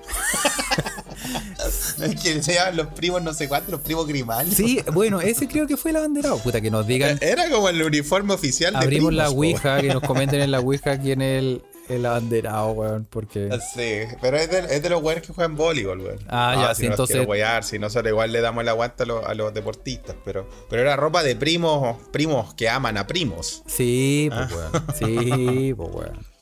es 2.01 2.23
que 2.23 2.43
se 2.43 2.55
llaman 2.55 2.77
los 2.77 2.87
primos 2.89 3.23
no 3.23 3.33
sé 3.35 3.49
cuántos, 3.49 3.71
los 3.73 3.81
primos 3.81 4.07
Grimaldi. 4.07 4.55
Sí, 4.55 4.81
bueno, 4.93 5.21
ese 5.21 5.49
creo 5.49 5.67
que 5.67 5.77
fue 5.77 5.91
el 5.91 5.97
abanderado. 5.99 6.39
Puta, 6.39 6.61
que 6.61 6.71
nos 6.71 6.87
digan. 6.87 7.19
Era 7.21 7.51
como 7.51 7.69
el 7.69 7.83
uniforme 7.83 8.35
oficial 8.35 8.73
de 8.75 8.79
Abrimos 8.79 9.09
primos, 9.09 9.15
la 9.15 9.27
po. 9.31 9.37
Ouija, 9.37 9.81
que 9.81 9.89
nos 9.89 10.03
comenten 10.03 10.41
en 10.41 10.51
la 10.51 10.61
Ouija 10.61 10.99
quién 10.99 11.23
es 11.23 11.39
el, 11.41 11.63
el 11.89 12.07
abanderado, 12.07 12.71
weón. 12.73 13.07
Porque. 13.11 13.49
Sí, 13.75 14.15
pero 14.21 14.37
es 14.37 14.51
de, 14.51 14.59
es 14.77 14.83
de 14.83 14.91
los 14.91 15.03
weones 15.03 15.27
que 15.27 15.33
juegan 15.33 15.57
voleibol, 15.57 16.01
weón. 16.01 16.19
Ah, 16.29 16.55
ya, 16.69 16.75
sí, 16.75 16.83
si 16.83 16.87
no 16.89 16.93
entonces- 16.95 17.27
si 17.63 17.79
no 17.79 17.91
solo 17.91 18.09
igual 18.09 18.33
le 18.33 18.41
damos 18.41 18.63
el 18.63 18.69
aguante 18.69 19.03
a 19.03 19.07
los, 19.07 19.25
a 19.27 19.35
los 19.35 19.53
deportistas, 19.55 20.17
pero, 20.25 20.49
pero 20.71 20.83
era 20.83 20.97
ropa 20.97 21.23
de 21.23 21.37
primos, 21.37 21.97
primos 22.13 22.55
que 22.55 22.69
aman 22.69 22.97
a 22.99 23.07
primos. 23.07 23.63
Sí, 23.67 24.29
pues, 24.31 24.49
Ah. 24.53 24.55
weón. 24.55 24.87
Sí, 24.99 25.75
pues, 25.75 25.91
weón. 25.93 26.36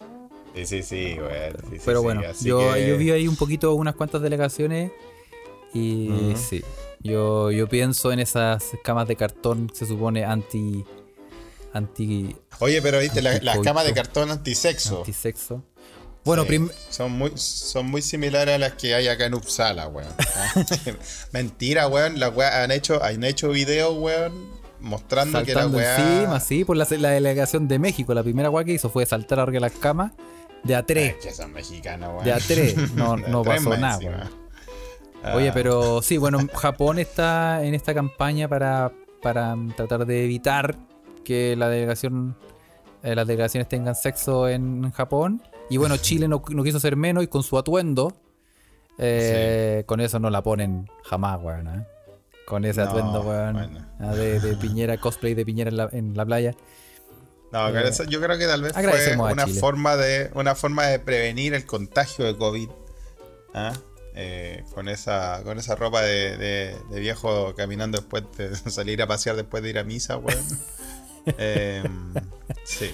Sí, 0.54 0.66
sí, 0.66 0.82
sí, 0.82 1.16
weón. 1.18 1.56
sí, 1.70 1.76
sí, 1.78 1.82
Pero 1.84 1.98
sí, 2.00 2.04
bueno, 2.04 2.22
yo, 2.42 2.72
que- 2.74 2.86
yo 2.88 2.96
vi 2.98 3.10
ahí 3.10 3.26
un 3.28 3.36
poquito 3.36 3.74
unas 3.74 3.94
cuantas 3.94 4.22
delegaciones 4.22 4.92
y 5.72 6.34
sí, 6.36 6.62
yo, 7.00 7.50
yo 7.50 7.68
pienso 7.68 8.12
en 8.12 8.20
esas 8.20 8.62
camas 8.84 9.08
de 9.08 9.16
cartón, 9.16 9.70
se 9.74 9.84
supone 9.86 10.24
anti 10.24 10.84
anti 11.72 12.36
Oye, 12.60 12.80
pero 12.80 13.00
viste, 13.00 13.20
la- 13.20 13.40
las 13.40 13.58
camas 13.58 13.84
de 13.84 13.92
cartón 13.92 14.30
antisexo. 14.30 14.98
antisexo. 14.98 15.64
Bueno, 16.24 16.44
Sí, 16.48 16.58
son, 16.88 17.12
muy, 17.12 17.32
son 17.34 17.86
muy 17.90 18.00
similares 18.00 18.54
a 18.54 18.58
las 18.58 18.72
que 18.74 18.94
hay 18.94 19.08
acá 19.08 19.26
en 19.26 19.34
Uppsala, 19.34 19.88
weón. 19.88 20.08
Ah, 20.36 20.54
Mentira, 21.32 21.86
weón. 21.88 22.18
Las 22.18 22.34
weas 22.34 22.54
han 22.54 22.70
hecho, 22.70 23.02
han 23.02 23.24
hecho 23.24 23.50
videos, 23.50 23.94
weón, 23.98 24.32
mostrando 24.80 25.42
que 25.42 25.54
la 25.54 25.66
weá. 25.66 25.96
encima, 26.20 26.40
sí, 26.40 26.64
por 26.64 26.76
la, 26.78 26.86
la 26.98 27.10
delegación 27.10 27.68
de 27.68 27.78
México. 27.78 28.14
La 28.14 28.22
primera 28.22 28.48
weá 28.48 28.64
que 28.64 28.72
hizo 28.72 28.88
fue 28.88 29.04
saltar 29.04 29.38
arriba 29.40 29.66
de 29.66 29.72
las 29.72 29.78
camas 29.78 30.12
de 30.64 30.74
a 30.74 30.80
Es 30.80 30.86
tres. 30.86 31.16
que 31.22 31.30
son 31.32 31.52
mexicanos, 31.52 32.10
weón. 32.12 32.24
De 32.24 32.32
a 32.32 32.38
tres. 32.38 32.92
No, 32.94 33.16
no 33.16 33.42
tres 33.42 33.56
pasó 33.64 33.76
nada, 33.76 33.98
weón. 33.98 34.44
Ah, 35.22 35.36
Oye, 35.36 35.52
pero 35.52 36.02
sí, 36.02 36.18
bueno, 36.18 36.38
Japón 36.54 36.98
está 36.98 37.64
en 37.64 37.74
esta 37.74 37.94
campaña 37.94 38.46
para, 38.48 38.92
para 39.22 39.56
tratar 39.76 40.04
de 40.04 40.24
evitar 40.24 40.76
que 41.24 41.56
la 41.56 41.68
delegación, 41.70 42.36
eh, 43.02 43.14
las 43.14 43.26
delegaciones 43.26 43.68
tengan 43.68 43.94
sexo 43.94 44.48
en 44.48 44.90
Japón. 44.92 45.42
Y 45.70 45.78
bueno, 45.78 45.96
Chile 45.96 46.28
no, 46.28 46.42
no 46.50 46.62
quiso 46.62 46.78
ser 46.78 46.96
menos 46.96 47.24
y 47.24 47.28
con 47.28 47.42
su 47.42 47.56
atuendo, 47.56 48.12
eh, 48.98 49.84
con 49.86 50.00
eso 50.00 50.18
no 50.18 50.28
la 50.28 50.42
ponen 50.42 50.90
jamás, 51.04 51.40
weón. 51.42 51.68
¿eh? 51.68 51.86
Con 52.46 52.66
ese 52.66 52.82
No, 52.82 52.90
atuendo, 52.90 53.22
weón. 53.22 53.52
bueno. 53.54 53.86
ah, 54.00 54.14
De, 54.14 54.38
de 54.40 54.56
Piñera, 54.56 54.98
cosplay 54.98 55.32
de 55.32 55.46
Piñera 55.46 55.70
en 55.70 55.76
la, 55.78 55.88
en 55.90 56.14
la 56.14 56.26
playa. 56.26 56.54
No, 57.54 57.68
eso 57.88 58.04
yo 58.04 58.20
creo 58.20 58.36
que 58.36 58.46
tal 58.46 58.62
vez 58.62 58.72
fue 58.90 59.16
una 59.32 59.44
forma 59.60 59.96
de 59.96 60.30
una 60.34 60.54
forma 60.54 60.86
de 60.86 60.98
prevenir 60.98 61.54
el 61.54 61.64
contagio 61.64 62.24
de 62.24 62.36
COVID. 62.36 62.68
¿ah? 63.54 63.72
Eh, 64.16 64.62
con 64.74 64.88
esa 64.88 65.40
con 65.44 65.58
esa 65.58 65.74
ropa 65.74 66.00
de, 66.02 66.36
de- 66.36 66.76
de 66.90 67.00
viejo 67.00 67.54
caminando 67.56 67.98
después 67.98 68.24
de 68.36 68.54
salir 68.70 69.00
a 69.02 69.06
pasear 69.06 69.36
después 69.36 69.62
de 69.62 69.70
ir 69.70 69.78
a 69.78 69.84
misa, 69.84 70.16
weón. 70.18 70.44
Em, 71.38 72.12
sí. 72.64 72.90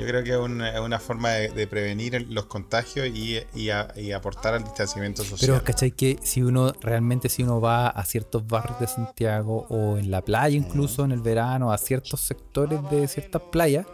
Yo 0.00 0.06
creo 0.06 0.24
que 0.24 0.30
es 0.30 0.36
una, 0.36 0.98
forma 0.98 1.30
de, 1.30 1.48
de 1.50 1.66
prevenir 1.66 2.26
los 2.30 2.46
contagios 2.46 3.06
y, 3.08 3.38
y 3.54 3.70
a- 3.70 3.92
y 3.96 4.12
aportar 4.12 4.54
al 4.54 4.64
distanciamiento 4.64 5.22
social. 5.22 5.50
Pero, 5.52 5.64
¿cachai? 5.64 5.90
Que 5.92 6.18
si 6.22 6.42
uno, 6.42 6.72
realmente 6.80 7.28
si 7.28 7.42
uno 7.42 7.60
va 7.60 7.88
a 7.88 8.04
ciertos 8.04 8.46
barrios 8.46 8.80
de 8.80 8.86
Santiago 8.86 9.66
o 9.68 9.98
en 9.98 10.10
la 10.10 10.22
playa 10.22 10.56
incluso 10.56 11.04
en 11.04 11.12
el 11.12 11.20
verano, 11.20 11.72
a 11.72 11.78
ciertos 11.78 12.20
sectores 12.20 12.80
de 12.90 13.06
ciertas 13.08 13.42
playas, 13.52 13.86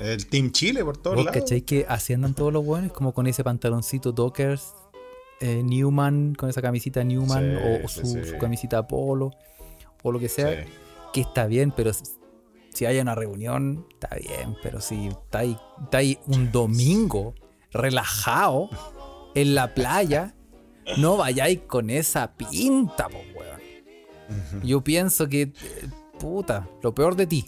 El 0.00 0.26
Team 0.26 0.50
Chile 0.52 0.82
por 0.84 0.96
todos 0.96 1.16
lados. 1.18 1.32
cachai 1.32 1.60
que 1.62 1.84
así 1.88 2.12
andan 2.14 2.34
todos 2.34 2.52
los 2.52 2.64
buenos 2.64 2.92
como 2.92 3.12
con 3.12 3.26
ese 3.26 3.44
pantaloncito 3.44 4.12
Dockers, 4.12 4.72
eh, 5.40 5.62
Newman, 5.62 6.34
con 6.34 6.48
esa 6.48 6.62
camisita 6.62 7.04
Newman 7.04 7.58
Sí, 7.58 7.80
o, 7.84 7.88
su, 7.88 8.06
sí. 8.06 8.24
su 8.24 8.38
camisita 8.38 8.86
Polo 8.86 9.30
o 10.02 10.12
lo 10.12 10.18
que 10.18 10.28
sea, 10.28 10.64
que 11.12 11.20
está 11.20 11.46
bien, 11.46 11.72
pero 11.76 11.90
si- 12.74 12.84
hay 12.86 12.98
una 12.98 13.14
reunión, 13.14 13.86
está 13.92 14.14
bien, 14.16 14.56
pero 14.62 14.80
si 14.80 15.06
está 15.08 15.38
ahí, 15.38 15.56
está 15.82 15.98
ahí 15.98 16.18
un 16.26 16.52
domingo 16.52 17.34
relajado 17.70 18.68
en 19.34 19.54
la 19.54 19.74
playa, 19.74 20.34
no 20.98 21.16
vayáis 21.16 21.60
con 21.66 21.88
esa 21.90 22.34
pinta, 22.36 23.08
po, 23.08 23.18
weón. 23.34 24.62
Yo 24.62 24.82
pienso 24.82 25.28
que, 25.28 25.42
eh, 25.42 25.54
puta, 26.18 26.68
lo 26.82 26.94
peor 26.94 27.16
de 27.16 27.26
ti. 27.26 27.46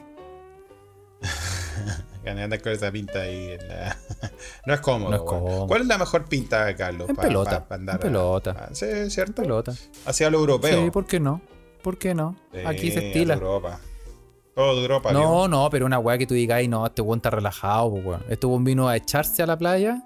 Andas 2.26 2.60
con 2.60 2.72
esa 2.72 2.90
pinta 2.90 3.20
ahí. 3.22 3.52
en 3.52 3.68
la- 3.68 3.96
no 4.66 4.74
es 4.74 4.80
cómodo. 4.80 5.10
No 5.10 5.16
es 5.16 5.22
weón. 5.22 5.44
cómodo. 5.44 5.66
¿Cuál 5.68 5.82
es 5.82 5.86
la 5.86 5.98
mejor 5.98 6.24
pinta, 6.28 6.74
Carlos? 6.74 7.08
En 7.08 7.16
pelota, 7.16 7.66
andar 7.70 7.94
en 7.96 8.00
pelota. 8.00 8.50
a- 8.50 8.74
sí, 8.74 8.86
cierto. 9.10 9.42
Pelota. 9.42 9.72
Hacia 10.06 10.28
lo 10.30 10.38
europeo. 10.38 10.84
Sí, 10.84 10.90
¿por 10.90 11.06
qué 11.06 11.20
no? 11.20 11.40
¿Por 11.82 11.98
qué 11.98 12.14
no? 12.14 12.36
Aquí 12.64 12.90
se 12.90 13.06
estila. 13.08 13.34
Europa. 13.34 13.78
Todo 14.56 14.74
de 14.76 14.82
Europa. 14.82 15.12
No, 15.12 15.46
no, 15.46 15.68
pero 15.70 15.86
una 15.86 15.98
weá 16.00 16.16
que 16.18 16.26
tú 16.26 16.34
digas, 16.34 16.56
"Ay, 16.56 16.66
no, 16.66 16.84
este 16.86 17.02
weón 17.02 17.18
está 17.18 17.30
relajado, 17.30 17.90
po, 17.90 17.96
weón. 17.98 18.24
Este 18.28 18.46
weón 18.46 18.64
vino 18.64 18.88
a 18.88 18.96
echarse 18.96 19.42
a 19.42 19.46
la 19.46 19.56
playa. 19.58 20.02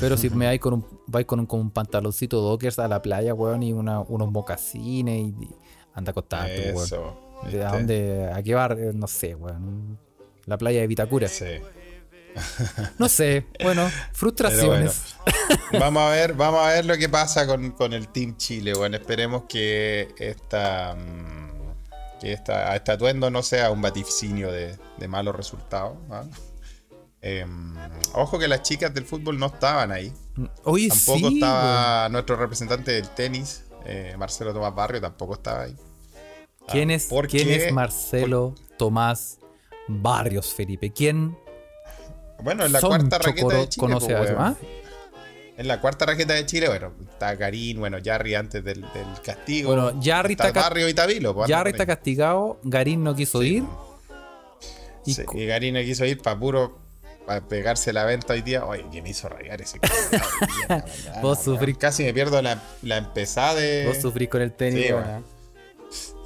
Pero 0.00 0.16
si 0.16 0.28
me 0.30 0.46
vais 0.46 0.60
con 0.60 0.74
un, 0.74 0.86
vais 1.06 1.24
con 1.26 1.38
un, 1.40 1.46
con 1.46 1.60
un 1.60 1.70
pantaloncito 1.70 2.40
dockers 2.40 2.78
a 2.80 2.88
la 2.88 3.00
playa, 3.00 3.32
weón, 3.34 3.62
y 3.62 3.72
una- 3.72 4.00
unos 4.00 4.30
mocasines 4.32 5.16
y, 5.28 5.44
y 5.44 5.48
anda 5.94 6.10
acostado, 6.10 6.48
weón. 6.48 6.76
Eso. 6.84 7.18
¿De 7.50 7.58
dónde? 7.64 8.30
¿A 8.34 8.42
qué 8.42 8.54
bar? 8.54 8.76
Eh, 8.78 8.90
No 8.94 9.06
sé, 9.06 9.34
weón. 9.36 9.96
La 10.46 10.58
playa 10.58 10.80
de 10.80 10.86
Vitacura. 10.88 11.28
Sí. 11.28 11.44
No 12.98 13.08
sé, 13.10 13.46
bueno, 13.62 13.88
frustraciones. 14.12 15.16
Vamos 15.78 16.02
a 16.02 16.08
ver, 16.10 16.32
vamos 16.32 16.60
a 16.64 16.68
ver 16.68 16.86
lo 16.86 16.96
que 16.96 17.08
pasa 17.08 17.46
con, 17.46 17.72
con 17.72 17.92
el 17.92 18.08
Team 18.08 18.36
Chile. 18.38 18.72
Bueno, 18.74 18.96
esperemos 18.96 19.42
que 19.46 20.08
esta, 20.16 20.94
mm, 20.96 21.41
que 22.22 22.32
esta, 22.32 22.76
este 22.76 22.92
atuendo 22.92 23.30
no 23.30 23.42
sea 23.42 23.72
un 23.72 23.82
vaticinio 23.82 24.52
de, 24.52 24.78
de 24.96 25.08
malos 25.08 25.34
resultados. 25.34 25.96
Em, 27.20 27.74
ojo 28.14 28.38
que 28.38 28.46
las 28.46 28.62
chicas 28.62 28.94
del 28.94 29.04
fútbol 29.04 29.40
no 29.40 29.46
estaban 29.46 29.90
ahí. 29.90 30.12
Oye, 30.62 30.88
Tampoco 30.88 31.28
sí, 31.28 31.34
estaba 31.34 32.08
nuestro 32.10 32.36
representante 32.36 32.92
del 32.92 33.08
tenis, 33.08 33.64
eh, 33.84 34.14
Marcelo 34.16 34.52
Tomás 34.54 34.72
Barrio, 34.72 35.00
tampoco 35.00 35.34
estaba 35.34 35.62
ahí. 35.62 35.76
¿Quién 36.68 36.90
Ah, 36.92 36.94
es, 36.94 37.06
¿por 37.06 37.26
¿quién 37.26 37.50
es 37.50 37.72
Marcelo 37.72 38.54
Tomás 38.78 39.40
Barrios, 39.88 40.54
Felipe? 40.54 40.92
¿Quién 40.92 41.36
Bueno, 42.40 42.64
en 42.64 42.70
la 42.70 42.80
cuarta 42.80 43.18
raqueta 43.18 43.54
de 43.56 43.68
Chile. 43.68 43.86
En 45.58 45.68
la 45.68 45.80
cuarta 45.80 46.06
raqueta 46.06 46.32
de 46.32 46.46
Chile, 46.46 46.68
bueno, 46.68 46.92
está 47.10 47.36
Karim, 47.36 47.78
bueno, 47.78 47.98
Jarry 48.02 48.34
antes 48.34 48.64
del, 48.64 48.80
del 48.80 49.20
castigo. 49.24 49.74
Bueno, 49.74 50.00
Jarry 50.02 50.32
está 50.32 50.50
Barrio 50.50 50.88
y 50.88 50.94
Tabilo. 50.94 51.34
pues, 51.34 51.50
Jarry 51.50 51.70
está 51.72 51.84
castigado, 51.86 52.58
Garín 52.62 53.04
no 53.04 53.14
quiso 53.14 53.42
ir. 53.42 53.62
Y 55.04 55.14
Sí, 55.14 55.24
y 55.34 55.46
Karina 55.48 55.82
quiso 55.82 56.04
ir 56.04 56.20
para 56.22 56.38
puro 56.38 56.78
para 57.26 57.40
pegarse 57.46 57.92
la 57.92 58.04
venta 58.04 58.32
hoy 58.32 58.42
día. 58.42 58.64
Oye, 58.64 58.84
que 58.90 59.02
me 59.02 59.10
hizo 59.10 59.28
rayar 59.28 59.60
ese 59.60 59.78
Vos 61.22 61.38
sufrís- 61.44 61.76
Casi 61.76 62.04
me 62.04 62.14
pierdo 62.14 62.40
la, 62.40 62.60
la 62.82 62.96
empezada 62.98 63.54
de. 63.56 63.84
Vos 63.86 63.98
sufrís 64.00 64.28
con 64.28 64.42
el 64.42 64.52
tenis. 64.52 64.86
Sí, 64.86 64.92
bueno. 64.92 65.22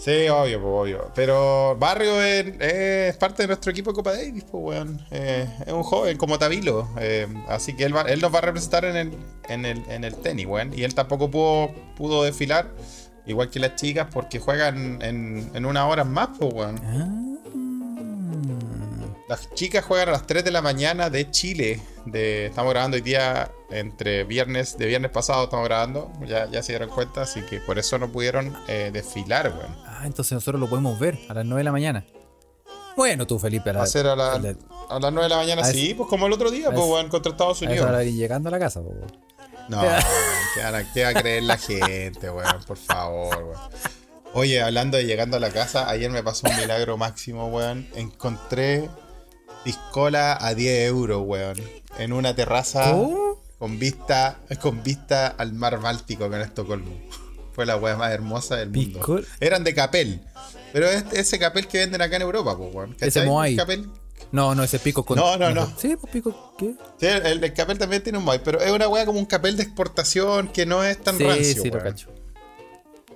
Sí, 0.07 0.29
obvio, 0.29 0.61
pues, 0.63 0.73
obvio. 0.73 1.11
Pero 1.17 1.77
Barrio 1.81 2.23
es, 2.23 2.47
es 2.61 3.17
parte 3.17 3.43
de 3.43 3.49
nuestro 3.49 3.73
equipo 3.73 3.91
de 3.91 3.95
Copa 3.97 4.13
Davis, 4.13 4.45
pues, 4.45 4.63
weón. 4.65 5.05
Eh, 5.11 5.49
es 5.67 5.73
un 5.73 5.83
joven 5.83 6.17
como 6.17 6.39
Tabilo. 6.39 6.89
eh, 7.01 7.27
así 7.49 7.75
que 7.75 7.83
él, 7.83 7.97
va- 7.97 8.03
él 8.03 8.21
nos 8.21 8.33
va 8.33 8.39
a 8.39 8.43
representar 8.43 8.85
en 8.85 8.97
el, 8.97 9.19
en 9.49 9.65
el, 9.67 9.83
en 9.91 10.05
el 10.05 10.15
tenis, 10.15 10.47
weón. 10.47 10.73
Y 10.79 10.85
él 10.85 10.95
tampoco 10.95 11.29
pudo, 11.29 11.73
pudo 11.97 12.23
desfilar, 12.23 12.71
igual 13.27 13.51
que 13.51 13.59
las 13.59 13.75
chicas, 13.75 14.07
porque 14.13 14.39
juegan 14.39 15.03
en, 15.03 15.51
en 15.53 15.67
una 15.67 15.89
hora 15.89 16.05
más, 16.05 16.29
pues, 16.39 16.55
weón. 16.55 16.81
Las 19.29 19.53
chicas 19.55 19.85
juegan 19.85 20.11
a 20.11 20.13
las 20.13 20.25
3 20.25 20.45
de 20.45 20.53
la 20.53 20.63
mañana 20.63 21.11
de 21.11 21.29
Chile. 21.33 21.81
De, 22.07 22.47
estamos 22.47 22.73
grabando 22.73 22.95
hoy 22.97 23.01
día 23.03 23.51
entre 23.69 24.25
viernes, 24.25 24.79
de 24.79 24.87
viernes 24.87 25.11
pasado 25.11 25.45
estamos 25.45 25.67
grabando. 25.67 26.11
Ya, 26.27 26.47
ya 26.51 26.63
se 26.63 26.73
dieron 26.73 26.89
cuenta, 26.89 27.23
así 27.23 27.43
que 27.43 27.61
por 27.61 27.79
eso 27.79 27.99
no 27.99 28.09
pudieron 28.11 28.57
eh, 28.69 28.91
desfilar, 28.93 29.49
weón. 29.57 29.77
Ah, 29.87 30.03
entonces 30.05 30.33
nosotros 30.33 30.61
lo 30.61 30.69
podemos 30.69 30.99
ver 30.99 31.19
a 31.29 31.35
las 31.35 31.45
9 31.45 31.61
de 31.61 31.65
la 31.65 31.73
mañana. 31.73 32.05
Bueno, 32.97 33.27
tú, 33.27 33.39
Felipe, 33.39 33.71
a, 33.71 33.73
la- 33.75 33.79
Va 33.81 33.85
a 33.85 33.89
ser 33.89 34.07
a, 34.07 34.17
la- 34.17 34.33
a 34.35 34.39
la- 34.39 34.57
a 34.89 35.01
las 35.01 35.13
9 35.13 35.23
de 35.25 35.29
la 35.29 35.37
mañana, 35.37 35.65
sí, 35.65 35.95
pues 35.95 36.09
como 36.09 36.27
el 36.29 36.33
otro 36.33 36.51
día, 36.51 36.71
pues, 36.71 36.79
es- 36.85 36.91
weón, 36.91 37.09
contra 37.09 37.33
Estados 37.33 37.61
Unidos. 37.61 38.05
ir 38.07 38.15
llegando 38.15 38.49
a 38.49 38.53
la 38.53 38.59
casa. 38.59 38.81
weón. 38.81 39.05
No, 39.69 39.81
¿qué 40.55 40.63
va, 40.63 40.83
qué 40.95 41.03
va 41.03 41.09
a 41.11 41.15
creer 41.15 41.43
la 41.43 41.59
gente, 41.59 42.31
weón? 42.31 42.63
Por 42.67 42.77
favor, 42.77 43.37
weón. 43.37 43.61
Oye, 44.33 44.63
hablando 44.63 44.97
de 44.97 45.05
llegando 45.07 45.39
a 45.39 45.41
la 45.41 45.51
casa, 45.51 45.89
ayer 45.89 46.11
me 46.11 46.23
pasó 46.23 46.47
un 46.49 46.57
milagro 46.57 46.97
máximo, 46.97 47.49
weón. 47.49 47.89
Encontré 47.95 48.89
piscola 49.67 50.39
a 50.41 50.55
10 50.55 50.89
euros, 50.89 51.23
weón. 51.27 51.57
En 51.99 52.13
una 52.13 52.35
terraza 52.37 52.95
con 53.59 53.79
vista 53.81 54.39
con 54.61 54.83
vista 54.85 55.27
al 55.27 55.53
mar 55.55 55.81
Báltico 55.81 56.29
con 56.31 56.41
Estocolmo. 56.41 56.93
Fue 57.53 57.67
la 57.67 57.77
weá 57.77 57.97
más 57.97 58.13
hermosa 58.13 58.57
del 58.57 58.71
mundo. 58.71 59.21
Eran 59.41 59.65
de 59.65 59.75
capel. 59.75 60.21
Pero 60.73 60.89
es 60.89 61.05
ese 61.13 61.39
capel 61.39 61.67
que 61.67 61.79
venden 61.79 62.01
acá 62.03 62.17
en 62.17 62.23
Europa, 62.23 62.57
pues, 62.57 62.73
weón. 62.75 62.97
Ese. 63.01 63.25
Moai. 63.25 63.57
Capel 63.57 63.89
No, 64.31 64.55
no, 64.55 64.63
ese 64.63 64.79
pico 64.79 65.05
con. 65.05 65.17
No, 65.19 65.37
no, 65.37 65.51
no. 65.53 65.73
Sí, 65.79 65.97
pues 65.97 66.13
pico, 66.13 66.55
¿qué? 66.59 66.75
Sí, 67.01 67.07
el, 67.07 67.43
el 67.43 67.53
capel 67.55 67.79
también 67.79 68.03
tiene 68.03 68.19
un 68.19 68.25
Moai, 68.25 68.41
pero 68.45 68.61
es 68.61 68.71
una 68.71 68.87
weá 68.89 69.05
como 69.07 69.19
un 69.19 69.27
capel 69.27 69.57
de 69.57 69.63
exportación 69.65 70.49
que 70.49 70.65
no 70.67 70.85
es 70.85 71.03
tan 71.03 71.17
Sí, 71.19 71.25
rancio. 71.25 71.63
sí, 71.63 71.69
lo 71.71 71.79
weón. 71.79 71.85
cacho. 71.85 72.09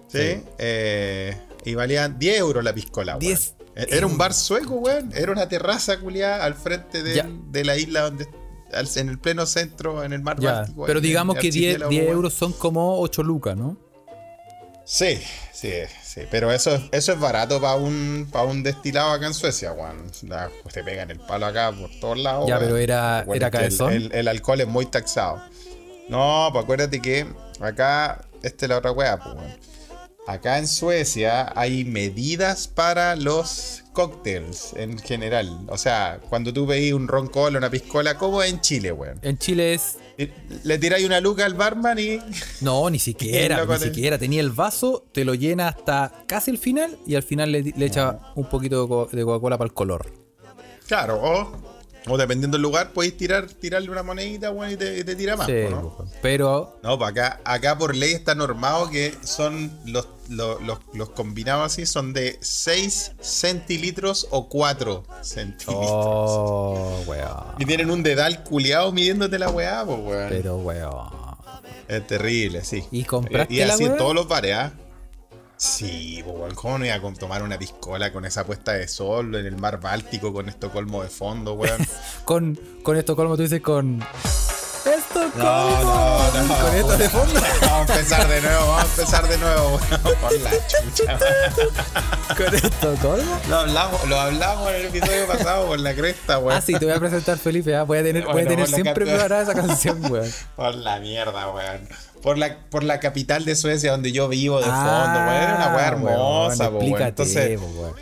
Sí. 0.08 0.42
eh, 0.58 1.36
y 1.64 1.74
valían 1.74 2.18
10 2.18 2.38
euros 2.38 2.64
la 2.64 2.72
piscola, 2.72 3.12
weón. 3.12 3.20
10 3.20 3.54
Era 3.88 4.06
un 4.06 4.18
bar 4.18 4.34
sueco, 4.34 4.74
weón. 4.74 5.10
Era 5.14 5.32
una 5.32 5.48
terraza 5.48 5.98
culiada 5.98 6.44
al 6.44 6.54
frente 6.54 7.02
de, 7.02 7.64
la 7.64 7.76
isla 7.76 8.02
donde. 8.02 8.28
al- 8.72 8.88
En 8.96 9.08
el 9.08 9.18
pleno 9.18 9.46
centro, 9.46 10.04
en 10.04 10.12
el 10.12 10.22
mar 10.22 10.38
Ya, 10.40 10.52
Báltico. 10.52 10.86
pero 10.86 10.98
en 10.98 11.02
digamos 11.04 11.36
que 11.36 11.50
10, 11.50 11.54
archipiélago, 11.54 11.90
10 11.90 12.02
weón. 12.04 12.16
euros 12.16 12.34
son 12.34 12.52
como 12.52 13.00
8 13.00 13.22
lucas, 13.22 13.56
¿no? 13.56 13.76
Sí, 14.84 15.20
sí, 15.52 15.72
sí. 16.02 16.22
Pero 16.30 16.50
eso, 16.52 16.74
es- 16.74 16.82
eso 16.90 17.12
es 17.12 17.20
barato 17.20 17.60
para 17.60 17.76
un, 17.76 18.28
para 18.32 18.44
un 18.44 18.62
destilado 18.62 19.12
acá 19.12 19.26
en 19.26 19.34
Suecia, 19.34 19.72
weón. 19.72 20.10
Pues 20.62 20.74
te 20.74 20.82
pegan 20.82 21.10
el 21.10 21.20
palo 21.20 21.46
acá 21.46 21.70
por 21.72 21.90
todos 22.00 22.18
lados. 22.18 22.48
Ya, 22.48 22.58
pero 22.58 22.76
era- 22.76 23.20
Recuerda 23.20 23.36
era 23.36 23.46
el- 23.46 23.52
cabezón. 23.52 23.92
El, 23.92 24.12
el 24.12 24.28
alcohol 24.28 24.60
es 24.60 24.66
muy 24.68 24.86
taxado. 24.86 25.40
No, 26.08 26.48
pues 26.52 26.64
acuérdate 26.64 27.00
que 27.00 27.26
acá, 27.60 28.20
esta 28.42 28.64
es 28.64 28.68
la 28.68 28.78
otra 28.78 28.90
weá, 28.92 29.16
pues, 29.18 29.34
weón. 29.36 29.56
Acá 30.32 30.58
en 30.58 30.66
Suecia 30.68 31.52
hay 31.56 31.84
medidas 31.84 32.68
para 32.68 33.16
los 33.16 33.82
cócteles 33.92 34.72
en 34.76 34.98
general. 34.98 35.66
O 35.68 35.76
sea, 35.78 36.20
cuando 36.28 36.52
tú 36.52 36.66
veis 36.66 36.92
un 36.92 37.08
ron 37.08 37.28
cola, 37.28 37.58
una 37.58 37.70
piscola, 37.70 38.16
como 38.16 38.42
en 38.42 38.60
Chile, 38.60 38.92
weón. 38.92 39.18
En 39.22 39.38
Chile 39.38 39.74
es. 39.74 39.98
Le 40.64 40.78
tiráis 40.78 41.06
una 41.06 41.20
luca 41.20 41.44
al 41.46 41.54
barman 41.54 41.98
y. 41.98 42.18
No, 42.60 42.88
ni 42.90 42.98
siquiera, 42.98 43.64
ni 43.64 43.78
siquiera. 43.78 44.18
Tenía 44.18 44.40
el 44.40 44.50
vaso, 44.50 45.06
te 45.12 45.24
lo 45.24 45.34
llena 45.34 45.68
hasta 45.68 46.12
casi 46.26 46.50
el 46.50 46.58
final 46.58 46.98
y 47.06 47.14
al 47.14 47.22
final 47.22 47.52
le, 47.52 47.62
le 47.62 47.86
echa 47.86 48.18
un 48.36 48.48
poquito 48.48 48.82
de 48.82 48.88
co- 48.88 49.08
de 49.10 49.24
Coca-Cola 49.24 49.56
para 49.58 49.66
el 49.68 49.74
color. 49.74 50.12
Claro, 50.86 51.20
o, 51.22 51.52
o 52.06 52.16
dependiendo 52.16 52.56
del 52.56 52.62
lugar, 52.62 52.92
podéis 52.92 53.16
tirar, 53.16 53.46
tirarle 53.46 53.90
una 53.90 54.02
monedita, 54.02 54.50
weón, 54.50 54.72
y 54.72 54.76
te, 54.76 55.04
te 55.04 55.14
tira 55.16 55.36
más, 55.36 55.46
Sí, 55.46 55.64
¿no? 55.70 55.96
Pero 56.22 56.78
No, 56.82 56.98
pues 56.98 57.10
acá, 57.10 57.40
acá 57.44 57.76
por 57.76 57.94
ley 57.94 58.12
está 58.12 58.34
normado 58.34 58.88
que 58.90 59.14
son 59.22 59.70
los, 59.84 60.08
los, 60.28 60.60
los- 60.62 60.78
los 60.94 61.10
combinados 61.10 61.66
así, 61.72 61.84
son 61.86 62.12
de 62.12 62.38
6 62.40 63.12
centilitros 63.20 64.26
o 64.30 64.48
4 64.48 65.04
centilitros. 65.22 65.86
Oh, 65.90 67.02
weón. 67.06 67.28
Y 67.58 67.64
tienen 67.66 67.90
un 67.90 68.02
dedal 68.02 68.42
culiado 68.44 68.92
midiéndote 68.92 69.38
la 69.38 69.50
weá, 69.50 69.84
pues 69.84 69.98
weón. 70.00 70.28
Pero, 70.30 70.56
weón. 70.58 71.20
Es 71.88 72.06
terrible, 72.06 72.64
sí. 72.64 72.84
¿Y 72.92 73.02
compraste 73.04 73.52
Y, 73.52 73.60
y 73.60 73.64
la 73.64 73.74
así 73.74 73.84
en 73.84 73.96
todos 73.96 74.14
los 74.14 74.28
bares, 74.28 74.54
¿ah? 74.54 74.72
Sí, 75.62 76.22
weón, 76.24 76.54
¿cómo 76.54 76.78
no 76.78 76.86
iba 76.86 76.94
a 76.94 77.12
tomar 77.12 77.42
una 77.42 77.58
piscola 77.58 78.10
con 78.14 78.24
esa 78.24 78.44
puesta 78.46 78.72
de 78.72 78.88
sol 78.88 79.34
en 79.34 79.44
el 79.44 79.58
mar 79.58 79.78
Báltico 79.78 80.32
con 80.32 80.48
Estocolmo 80.48 81.02
de 81.02 81.10
fondo, 81.10 81.52
weón? 81.52 81.86
Con, 82.24 82.58
con 82.82 82.96
Estocolmo, 82.96 83.36
tú 83.36 83.42
dices 83.42 83.60
con. 83.60 84.02
Estocolmo. 84.86 85.32
No, 85.36 86.32
no, 86.32 86.42
no. 86.44 86.58
Con 86.64 86.74
esto 86.74 86.96
de 86.96 87.08
fondo. 87.10 87.40
Vamos 87.60 87.90
a 87.90 87.92
empezar 87.94 88.26
de 88.26 88.40
nuevo, 88.40 88.66
vamos 88.68 88.80
a 88.80 88.86
empezar 88.86 89.28
de 89.28 89.36
nuevo, 89.36 89.68
weón. 89.76 90.00
Por 90.22 90.40
la 90.40 90.50
chucha. 90.66 91.18
Con 92.38 92.54
Estocolmo. 92.54 93.40
Lo 93.50 93.56
hablamos, 93.58 94.08
lo 94.08 94.18
hablamos 94.18 94.70
en 94.70 94.76
el 94.76 94.86
episodio 94.86 95.26
pasado 95.26 95.66
por 95.66 95.78
la 95.80 95.94
cresta, 95.94 96.38
weón. 96.38 96.56
Ah, 96.56 96.62
sí, 96.62 96.72
te 96.72 96.86
voy 96.86 96.94
a 96.94 97.00
presentar, 97.00 97.36
Felipe. 97.36 97.76
ah, 97.76 97.82
Voy 97.82 97.98
a 97.98 98.02
tener, 98.02 98.22
voy 98.22 98.30
a 98.30 98.32
Bueno, 98.32 98.48
tener 98.48 98.64
bueno, 98.66 98.82
siempre 98.82 99.04
preparada 99.04 99.42
esa 99.42 99.54
canción, 99.54 100.10
weón. 100.10 100.32
Por 100.56 100.74
la 100.74 101.00
mierda, 101.00 101.50
weón. 101.50 101.86
Por 102.22 102.38
la, 102.38 102.58
por 102.70 102.82
la 102.84 103.00
capital 103.00 103.44
de 103.44 103.56
Suecia 103.56 103.92
donde 103.92 104.12
yo 104.12 104.28
vivo 104.28 104.58
de 104.58 104.64
fondo, 104.64 104.78
Ah, 104.80 105.26
weón. 105.28 105.42
Era 105.42 105.56
una 105.56 105.76
weá 105.76 105.88
hermosa, 105.88 106.68
weón, 106.68 106.92
weón. 106.92 107.02
Entonces, 107.02 107.58
weón. 107.60 107.94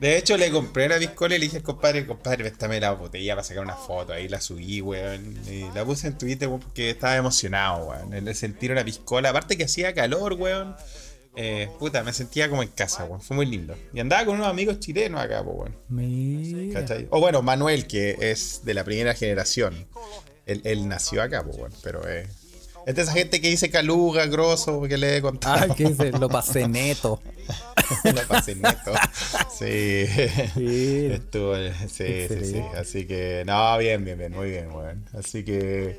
de 0.00 0.16
hecho, 0.18 0.36
le 0.36 0.50
compré 0.50 0.88
la 0.88 0.98
piscola 0.98 1.36
y 1.36 1.38
le 1.38 1.44
dije 1.46 1.58
al 1.58 1.62
compadre, 1.62 2.04
compadre, 2.06 2.38
préstame 2.44 2.80
la 2.80 2.92
botella 2.92 3.34
para 3.34 3.44
sacar 3.44 3.62
una 3.62 3.76
foto. 3.76 4.12
Ahí 4.12 4.28
la 4.28 4.40
subí, 4.40 4.80
weón. 4.80 5.38
Y 5.46 5.62
la 5.74 5.84
puse 5.84 6.08
en 6.08 6.18
Twitter, 6.18 6.48
weón, 6.48 6.60
porque 6.60 6.90
estaba 6.90 7.14
emocionado, 7.16 7.86
weón. 7.86 8.12
El 8.12 8.34
sentir 8.34 8.72
una 8.72 8.84
piscola. 8.84 9.30
Aparte 9.30 9.56
que 9.56 9.64
hacía 9.64 9.94
calor, 9.94 10.32
weón. 10.34 10.74
Eh, 11.36 11.68
puta, 11.78 12.02
me 12.02 12.12
sentía 12.12 12.48
como 12.50 12.62
en 12.64 12.70
casa, 12.70 13.04
weón. 13.04 13.20
Fue 13.20 13.36
muy 13.36 13.46
lindo. 13.46 13.76
Y 13.94 14.00
andaba 14.00 14.24
con 14.24 14.34
unos 14.34 14.48
amigos 14.48 14.80
chilenos 14.80 15.20
acá, 15.20 15.42
weón. 15.42 15.76
O 17.10 17.20
bueno, 17.20 17.40
Manuel, 17.42 17.86
que 17.86 18.16
es 18.20 18.62
de 18.64 18.74
la 18.74 18.82
primera 18.82 19.14
generación. 19.14 19.86
Él, 20.46 20.60
él 20.64 20.88
nació 20.88 21.22
acá, 21.22 21.42
bueno, 21.42 21.76
pero 21.84 22.08
eh, 22.08 22.26
es 22.86 22.94
de 22.94 23.02
esa 23.02 23.12
gente 23.12 23.40
que 23.40 23.48
dice 23.48 23.70
caluga, 23.70 24.26
grosso, 24.26 24.82
que 24.82 24.96
le 24.98 25.16
he 25.16 25.22
contado. 25.22 25.72
Ah, 25.72 25.74
¿qué 25.74 25.88
dice? 25.88 26.12
Lo 26.12 26.28
pasé 26.28 26.66
neto. 26.68 27.20
Lo 28.04 28.22
pasé 28.28 28.54
neto. 28.54 28.92
Sí. 29.56 30.06
Mira. 30.56 31.16
Estuvo, 31.16 31.54
sí, 31.88 32.26
sí, 32.28 32.44
sí. 32.44 32.62
Así 32.76 33.06
que, 33.06 33.42
no, 33.46 33.76
bien, 33.78 34.04
bien, 34.04 34.18
bien, 34.18 34.32
muy 34.32 34.50
bien, 34.50 34.72
weón. 34.72 35.04
Así 35.12 35.44
que, 35.44 35.98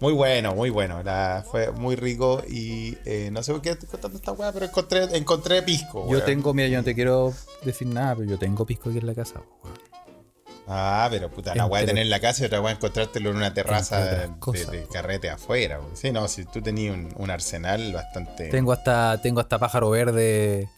muy 0.00 0.12
bueno, 0.12 0.54
muy 0.54 0.70
bueno. 0.70 1.02
La, 1.02 1.44
fue 1.50 1.70
muy 1.72 1.96
rico 1.96 2.42
y 2.48 2.96
eh, 3.04 3.30
no 3.32 3.42
sé 3.42 3.52
por 3.52 3.62
qué 3.62 3.70
estoy 3.70 3.88
contando 3.88 4.16
esta 4.18 4.32
weá, 4.32 4.52
pero 4.52 4.66
encontré, 4.66 5.04
encontré 5.16 5.62
pisco, 5.62 6.04
Yo 6.04 6.10
weón. 6.12 6.24
tengo, 6.24 6.54
mira, 6.54 6.68
yo 6.68 6.78
no 6.78 6.84
te 6.84 6.94
quiero 6.94 7.34
decir 7.64 7.88
nada, 7.88 8.16
pero 8.16 8.30
yo 8.30 8.38
tengo 8.38 8.64
pisco 8.64 8.90
aquí 8.90 8.98
en 8.98 9.06
la 9.06 9.14
casa, 9.14 9.40
weón. 9.64 9.89
Ah, 10.72 11.08
pero 11.10 11.28
puta, 11.28 11.52
la 11.54 11.66
weá 11.66 11.80
de 11.80 11.82
Entre- 11.84 11.92
tener 11.94 12.02
en 12.04 12.10
la 12.10 12.20
casa 12.20 12.42
y 12.42 12.46
otra 12.46 12.60
weá 12.60 12.72
encontrártelo 12.72 13.30
en 13.30 13.36
una 13.36 13.52
terraza 13.52 14.04
de, 14.04 14.86
carrete 14.92 15.28
afuera. 15.28 15.80
weón. 15.80 15.96
Sí, 15.96 16.12
no, 16.12 16.28
si 16.28 16.44
tú 16.44 16.62
tenías 16.62 16.94
un, 16.94 17.12
un 17.16 17.28
arsenal 17.30 17.92
bastante. 17.92 18.48
Tengo 18.50 18.72
hasta, 18.72 19.20
tengo 19.20 19.40
hasta 19.40 19.58
pájaro 19.58 19.90
verde 19.90 20.68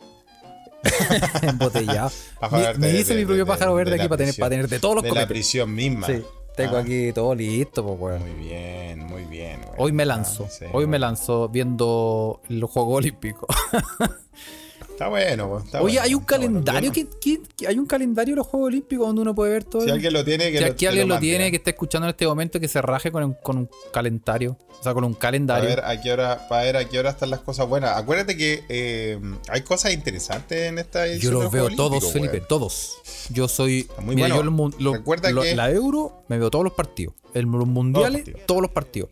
embotellado. 1.42 2.10
Pájaro 2.40 2.78
Me- 2.78 2.88
de- 2.88 3.00
hice 3.00 3.14
mi 3.14 3.24
propio 3.26 3.44
pájaro 3.46 3.72
de 3.72 3.76
verde 3.84 3.96
la 3.96 4.02
aquí 4.04 4.08
para 4.08 4.18
tener, 4.18 4.34
para 4.36 4.50
tener 4.50 4.68
de 4.68 4.78
todos 4.80 4.94
los 4.96 5.02
de 5.04 5.10
la 5.10 5.14
copetes. 5.14 5.28
prisión 5.28 5.74
misma. 5.74 6.06
Sí, 6.06 6.22
tengo 6.56 6.76
Ah, 6.76 6.80
aquí 6.80 7.12
todo 7.12 7.34
listo, 7.34 7.84
pues, 7.84 8.00
weón. 8.00 8.20
Muy 8.22 8.44
bien, 8.48 8.98
muy 9.04 9.24
bien. 9.24 9.60
weón. 9.60 9.74
Hoy 9.76 9.92
me 9.92 10.04
Ah, 10.04 10.06
lanzo, 10.06 10.48
sí, 10.50 10.64
hoy 10.72 10.86
me 10.86 10.98
lanzo 10.98 11.48
viendo 11.50 12.40
los 12.48 12.70
Juegos 12.70 12.96
Olímpicos. 12.98 13.48
Está 15.02 15.08
bueno, 15.08 15.58
está 15.64 15.82
Oye, 15.82 15.94
bueno, 15.94 16.00
hay 16.02 16.14
un 16.14 16.24
bueno. 16.24 16.26
calendario 16.26 16.80
Yo 16.92 17.02
no- 17.02 17.10
que, 17.10 17.18
que- 17.20 17.42
que- 17.56 17.66
hay 17.66 17.78
un 17.78 17.86
calendario 17.86 18.32
de 18.34 18.36
los 18.36 18.46
Juegos 18.46 18.68
Olímpicos 18.68 19.06
donde 19.06 19.22
uno 19.22 19.34
puede 19.34 19.52
ver 19.52 19.64
todo. 19.64 19.82
Si 19.82 19.88
el- 19.88 19.94
alguien 19.94 20.12
lo 20.12 20.24
tiene, 20.24 20.52
que 20.52 20.58
si 20.58 20.64
lo, 20.64 20.70
aquí 20.70 20.86
alguien 20.86 21.08
lo 21.08 21.18
tiene, 21.18 21.46
¿eh? 21.46 21.50
que 21.50 21.56
está 21.56 21.70
escuchando 21.70 22.06
en 22.06 22.10
este 22.10 22.26
momento, 22.26 22.60
que 22.60 22.68
se 22.68 22.80
raje 22.80 23.10
con 23.10 23.24
un, 23.24 23.34
con 23.42 23.58
un 23.58 23.68
calendario. 23.92 24.56
O 24.78 24.82
sea, 24.82 24.94
con 24.94 25.04
un 25.04 25.14
calendario. 25.14 25.68
ver 25.68 25.84
a 25.84 26.00
qué 26.00 26.12
hora, 26.12 26.46
para 26.48 26.64
ver 26.64 26.76
a 26.76 26.84
qué 26.88 26.98
hora 26.98 27.10
están 27.10 27.30
las 27.30 27.40
cosas 27.40 27.68
buenas. 27.68 27.96
Acuérdate 27.96 28.36
que 28.36 28.62
eh, 28.68 29.18
hay 29.48 29.62
cosas 29.62 29.92
interesantes 29.92 30.68
en 30.68 30.78
esta 30.78 31.06
Yo 31.06 31.12
edición 31.12 31.34
de 31.34 31.40
los 31.44 31.52
veo 31.52 31.68
todos, 31.70 32.12
Felipe, 32.12 32.40
todos. 32.40 32.98
Yo 33.30 33.48
soy. 33.48 33.88
muy 34.00 34.14
mira, 34.16 34.34
bueno. 34.36 34.70
yo 34.72 34.78
lo- 34.78 34.92
Recuerda 34.94 35.32
que- 35.32 35.54
La 35.56 35.70
Euro, 35.70 36.22
me 36.28 36.38
veo 36.38 36.50
todos 36.50 36.64
los 36.64 36.74
partidos. 36.74 37.14
El, 37.34 37.46
los 37.46 37.66
mundiales, 37.66 38.22
partidos. 38.22 38.40
todos 38.46 38.62
los 38.62 38.70
partidos. 38.70 39.10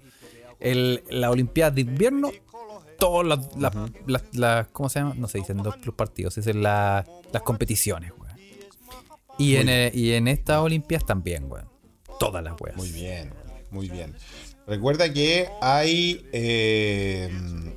El, 0.61 1.03
la 1.09 1.31
Olimpiada 1.31 1.71
de 1.71 1.81
invierno, 1.83 2.31
todas 3.01 3.27
las, 3.27 3.57
las, 3.57 3.75
las- 4.07 4.23
las- 4.33 4.69
¿Cómo 4.69 4.89
se 4.89 5.01
llama? 5.01 5.15
No 5.17 5.27
se 5.27 5.39
dicen 5.39 5.57
los, 5.65 5.85
los 5.85 5.95
partidos, 5.97 6.35
se 6.35 6.41
dicen 6.43 6.63
la- 6.63 7.05
las 7.33 7.43
competiciones, 7.43 8.13
weón. 8.17 8.31
Y 9.39 9.57
en, 9.57 9.69
eh, 9.69 9.91
y 9.93 10.13
en 10.13 10.29
estas 10.29 10.59
Olimpiadas 10.59 11.07
también, 11.07 11.51
weón. 11.51 11.69
Todas 12.21 12.45
las 12.45 12.55
weas. 12.61 12.77
Muy 12.77 12.91
bien, 12.91 13.33
muy 13.71 13.89
bien. 13.89 14.15
Recuerda 14.67 15.13
que 15.13 15.49
hay 15.61 16.25
eh, 16.33 17.29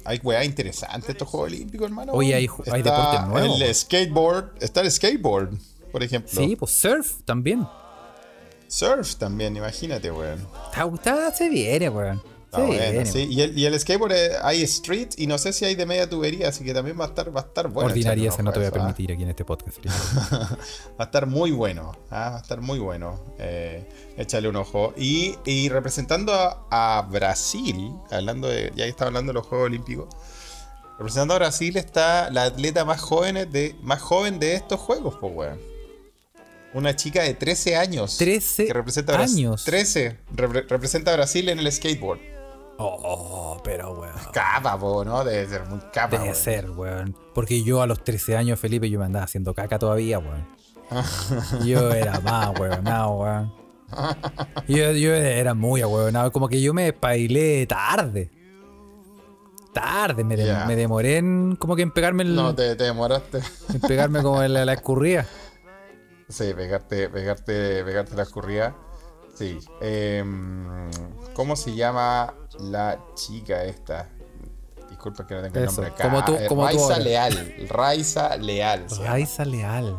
hay 0.06 0.20
weas 0.22 0.46
interesantes 0.46 1.10
estos 1.10 1.28
Juegos 1.28 1.48
Olímpicos, 1.52 1.88
hermano. 1.88 2.12
Oye, 2.14 2.36
hay 2.36 2.48
hay 2.72 2.82
deportes 2.84 3.26
nuevos, 3.28 3.62
El 3.62 3.74
skateboard, 3.74 4.52
está 4.62 4.82
el 4.82 4.92
skateboard, 4.92 5.58
por 5.92 6.04
ejemplo. 6.04 6.30
Sí, 6.32 6.56
pues 6.56 6.72
surf 6.72 7.22
también. 7.26 7.66
Surf 8.68 9.16
también, 9.16 9.56
imagínate, 9.56 10.12
weón. 10.12 10.46
Está, 10.66 10.86
está- 10.94 11.32
se 11.32 11.50
viene, 11.50 11.90
weón. 11.90 12.22
Está 12.54 12.68
bueno, 12.68 12.92
viene. 12.92 13.06
sí. 13.08 13.28
Y 13.32 13.42
el, 13.42 13.58
y 13.58 13.66
el 13.66 13.80
skateboard 13.80 14.12
eh, 14.12 14.32
hay 14.44 14.62
street 14.64 15.10
y 15.18 15.26
no 15.26 15.38
sé 15.40 15.54
si 15.54 15.66
hay 15.66 15.74
de 15.74 15.86
media 15.88 16.08
tubería, 16.08 16.50
así 16.50 16.64
que 16.64 16.72
también 16.74 17.00
va 17.00 17.06
a 17.06 17.08
estar, 17.08 17.36
va 17.36 17.42
a 17.42 17.44
estar 17.46 17.68
bueno. 17.68 17.90
Ordinaria 17.90 18.32
un 18.32 18.46
no 18.46 18.52
te 18.52 18.60
voy 18.60 18.66
a 18.66 18.70
¿ah? 18.70 18.72
permitir 18.72 19.12
aquí 19.12 19.24
en 19.24 19.30
este 19.30 19.44
podcast. 19.44 19.78
Va 19.86 20.58
a 21.00 21.04
estar 21.04 21.26
muy 21.26 21.50
bueno, 21.52 21.92
¿ah? 22.12 22.30
va 22.32 22.38
a 22.38 22.42
estar 22.42 22.62
muy 22.62 22.78
bueno. 22.80 23.20
Eh, 23.40 23.88
échale 24.18 24.48
un 24.48 24.56
ojo. 24.56 24.94
Y, 24.98 25.36
y 25.46 25.70
representando 25.70 26.32
a, 26.34 26.66
a 26.70 27.02
Brasil, 27.02 27.92
hablando 28.12 28.48
de, 28.48 28.72
ya 28.76 28.84
que 28.84 28.90
estaba 28.90 29.08
hablando 29.08 29.32
de 29.32 29.34
los 29.36 29.48
Juegos 29.48 29.66
Olímpicos, 29.68 30.08
representando 31.00 31.34
a 31.34 31.38
Brasil 31.40 31.76
está 31.78 32.30
la 32.30 32.44
atleta 32.44 32.86
más 32.86 33.02
joven 33.02 33.50
de, 33.52 33.76
más 33.82 34.00
joven 34.02 34.40
de 34.40 34.54
estos 34.54 34.80
Juegos, 34.80 35.16
pues, 35.20 35.34
weón. 35.36 35.60
Una 36.76 36.96
chica 36.96 37.22
de 37.22 37.36
13 37.36 37.76
años. 37.76 38.18
13 38.18 38.66
que 38.66 38.74
representa 38.74 39.14
a 39.14 39.18
Bras- 39.18 39.32
años. 39.34 39.64
13. 39.64 40.18
repre- 40.36 40.66
representa 40.68 41.12
a 41.12 41.16
Brasil 41.16 41.48
en 41.50 41.60
el 41.60 41.72
skateboard. 41.72 42.20
Oh, 42.78 43.62
pero 43.64 43.94
weón. 43.94 44.14
Capa, 44.34 44.78
po, 44.80 45.06
¿no? 45.06 45.24
Debe 45.24 45.48
ser 45.48 45.66
muy 45.68 45.80
capa. 45.94 46.10
Debe 46.10 46.24
weón. 46.26 46.36
ser, 46.36 46.70
weón. 46.72 47.16
Porque 47.34 47.64
yo 47.64 47.82
a 47.82 47.88
los 47.88 48.04
13 48.04 48.36
años, 48.38 48.60
Felipe, 48.60 48.90
yo 48.90 49.00
me 49.00 49.06
andaba 49.06 49.26
haciendo 49.26 49.54
caca 49.54 49.78
todavía, 49.80 50.20
weón. 50.20 50.48
Yo 51.66 51.92
era 51.94 52.20
más, 52.20 52.60
weón, 52.60 52.86
weón. 52.86 53.54
Yo, 54.68 54.92
yo 54.92 55.14
era 55.14 55.54
muy 55.54 55.82
ahueonado, 55.82 56.32
como 56.32 56.48
que 56.50 56.62
yo 56.62 56.74
me 56.74 56.88
espailé 56.88 57.66
tarde. 57.68 58.32
Tarde, 59.74 60.24
me, 60.24 60.36
de- 60.36 60.66
me 60.68 60.76
demoré 60.76 61.18
en 61.18 61.56
como 61.56 61.76
que 61.76 61.82
en 61.84 61.92
pegarme 61.92 62.24
el, 62.24 62.36
No, 62.36 62.54
te, 62.54 62.76
te 62.76 62.84
demoraste. 62.86 63.40
en 63.74 63.80
pegarme 63.82 64.22
como 64.22 64.44
en 64.44 64.54
la, 64.54 64.66
la 64.66 64.74
escurrida. 64.74 65.26
Sí, 66.30 66.54
pegarte, 66.56 67.10
pegarte, 67.10 67.84
pegarte 67.84 68.16
la 68.16 68.24
escurrida. 68.24 68.76
Sí. 69.44 69.60
Em, 69.82 70.90
¿Cómo 71.34 71.56
se 71.56 71.74
llama 71.76 72.34
la 72.60 73.00
chica 73.16 73.64
esta? 73.64 74.10
Disculpa 74.90 75.26
que 75.26 75.34
no 75.36 75.42
tengo 75.42 75.58
el 75.60 75.66
nombre 75.66 75.88
acá. 75.88 76.04
como 76.04 76.26
tú- 76.26 76.36
Eh, 76.36 76.46
como 76.48 76.62
tú 76.70 76.78
Raiza. 76.78 77.00
Leal. 77.00 77.56
Raiza 77.70 78.38
Leal. 78.38 78.86
Raiza 79.00 79.46
Leal. 79.46 79.98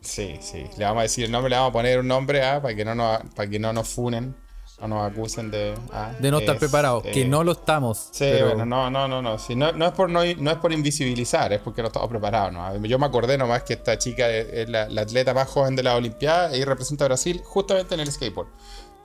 Sí, 0.00 0.36
sí. 0.40 0.64
Le 0.76 0.84
vamos 0.84 1.00
a 1.00 1.02
decir 1.02 1.24
el 1.24 1.32
nombre, 1.32 1.50
le 1.50 1.56
vamos 1.56 1.70
a 1.70 1.72
poner 1.72 1.98
un 1.98 2.06
nombre 2.08 2.44
ah, 2.44 2.60
para 2.62 2.74
que 2.74 2.84
no 2.84 2.94
nos, 2.94 3.18
para 3.34 3.48
que 3.50 3.58
no 3.58 3.72
nos 3.72 3.88
funen, 3.88 4.36
no 4.80 4.88
nos 4.88 5.10
acusen 5.12 5.50
de. 5.50 5.74
ah, 5.92 6.12
De 6.20 6.30
no 6.30 6.38
estar 6.38 6.54
es, 6.54 6.60
preparados, 6.60 7.02
que 7.02 7.22
eh, 7.22 7.28
no 7.28 7.42
lo 7.44 7.52
estamos. 7.52 7.98
Sí, 8.12 8.24
pero- 8.30 8.46
bueno, 8.50 8.64
no, 8.66 8.90
no, 8.90 9.08
no, 9.08 9.20
no. 9.22 9.38
Sí, 9.38 9.56
no, 9.56 9.72
no 9.72 9.86
es 9.86 9.92
por 9.92 10.08
no, 10.08 10.20
no 10.38 10.50
es 10.50 10.56
por 10.58 10.72
invisibilizar, 10.72 11.52
es 11.52 11.60
porque 11.60 11.82
no 11.82 11.88
estamos 11.88 12.08
preparados. 12.08 12.52
¿no? 12.52 12.76
Yo 12.86 12.98
me 12.98 13.06
acordé 13.06 13.36
nomás 13.36 13.64
que 13.64 13.74
esta 13.74 13.98
chica 13.98 14.28
es, 14.30 14.68
la, 14.68 14.88
la 14.88 15.02
atleta 15.02 15.34
más 15.34 15.48
joven 15.48 15.74
de 15.76 15.82
la 15.82 15.96
Olimpiada 15.96 16.56
y 16.56 16.64
representa 16.64 17.04
a 17.04 17.08
Brasil 17.08 17.42
justamente 17.44 17.94
en 17.94 18.00
el 18.00 18.10
skateboard. 18.12 18.48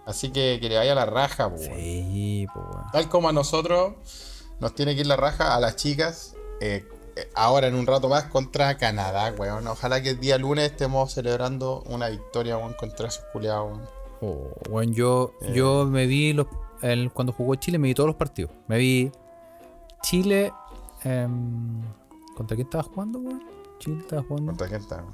Así 0.05 0.31
que 0.31 0.59
que 0.61 0.69
le 0.69 0.77
vaya 0.77 0.93
la 0.95 1.05
raja, 1.05 1.49
pues, 1.49 1.67
weón. 1.67 1.79
Sí, 1.79 2.45
pues. 2.53 2.65
Tal 2.91 3.09
como 3.09 3.29
a 3.29 3.31
nosotros 3.33 3.93
nos 4.59 4.75
tiene 4.75 4.93
que 4.95 5.01
ir 5.01 5.07
la 5.07 5.15
raja 5.15 5.55
a 5.55 5.59
las 5.59 5.75
chicas 5.77 6.35
eh, 6.61 6.85
ahora 7.35 7.67
en 7.67 7.75
un 7.75 7.87
rato 7.87 8.09
más 8.09 8.25
contra 8.25 8.77
Canadá, 8.77 9.33
weón. 9.37 9.65
Ojalá 9.67 10.01
que 10.03 10.11
el 10.11 10.19
día 10.19 10.37
lunes 10.37 10.71
estemos 10.71 11.13
celebrando 11.13 11.83
una 11.87 12.09
victoria, 12.09 12.57
weón, 12.57 12.73
contra 12.73 13.07
esos 13.07 13.23
culiados, 13.31 13.71
weón. 13.71 13.89
Oh, 14.25 14.49
bueno, 14.69 14.93
yo, 14.93 15.33
yo 15.53 15.85
me 15.85 16.05
vi 16.07 16.31
los, 16.33 16.47
el- 16.81 17.11
cuando 17.11 17.33
jugó 17.33 17.55
Chile, 17.55 17.77
me 17.77 17.87
vi 17.89 17.93
todos 17.93 18.07
los 18.07 18.15
partidos. 18.15 18.51
Me 18.67 18.77
vi 18.77 19.11
Chile. 20.01 20.51
em, 21.03 21.81
¿Contra 22.35 22.55
quién 22.55 22.67
estaba 22.67 22.83
jugando, 22.83 23.19
weón? 23.19 23.43
Chile 23.79 23.97
estaba 23.99 24.21
jugando. 24.23 24.51
¿Contra 24.51 24.67
quién 24.67 24.81
weón? 24.89 25.05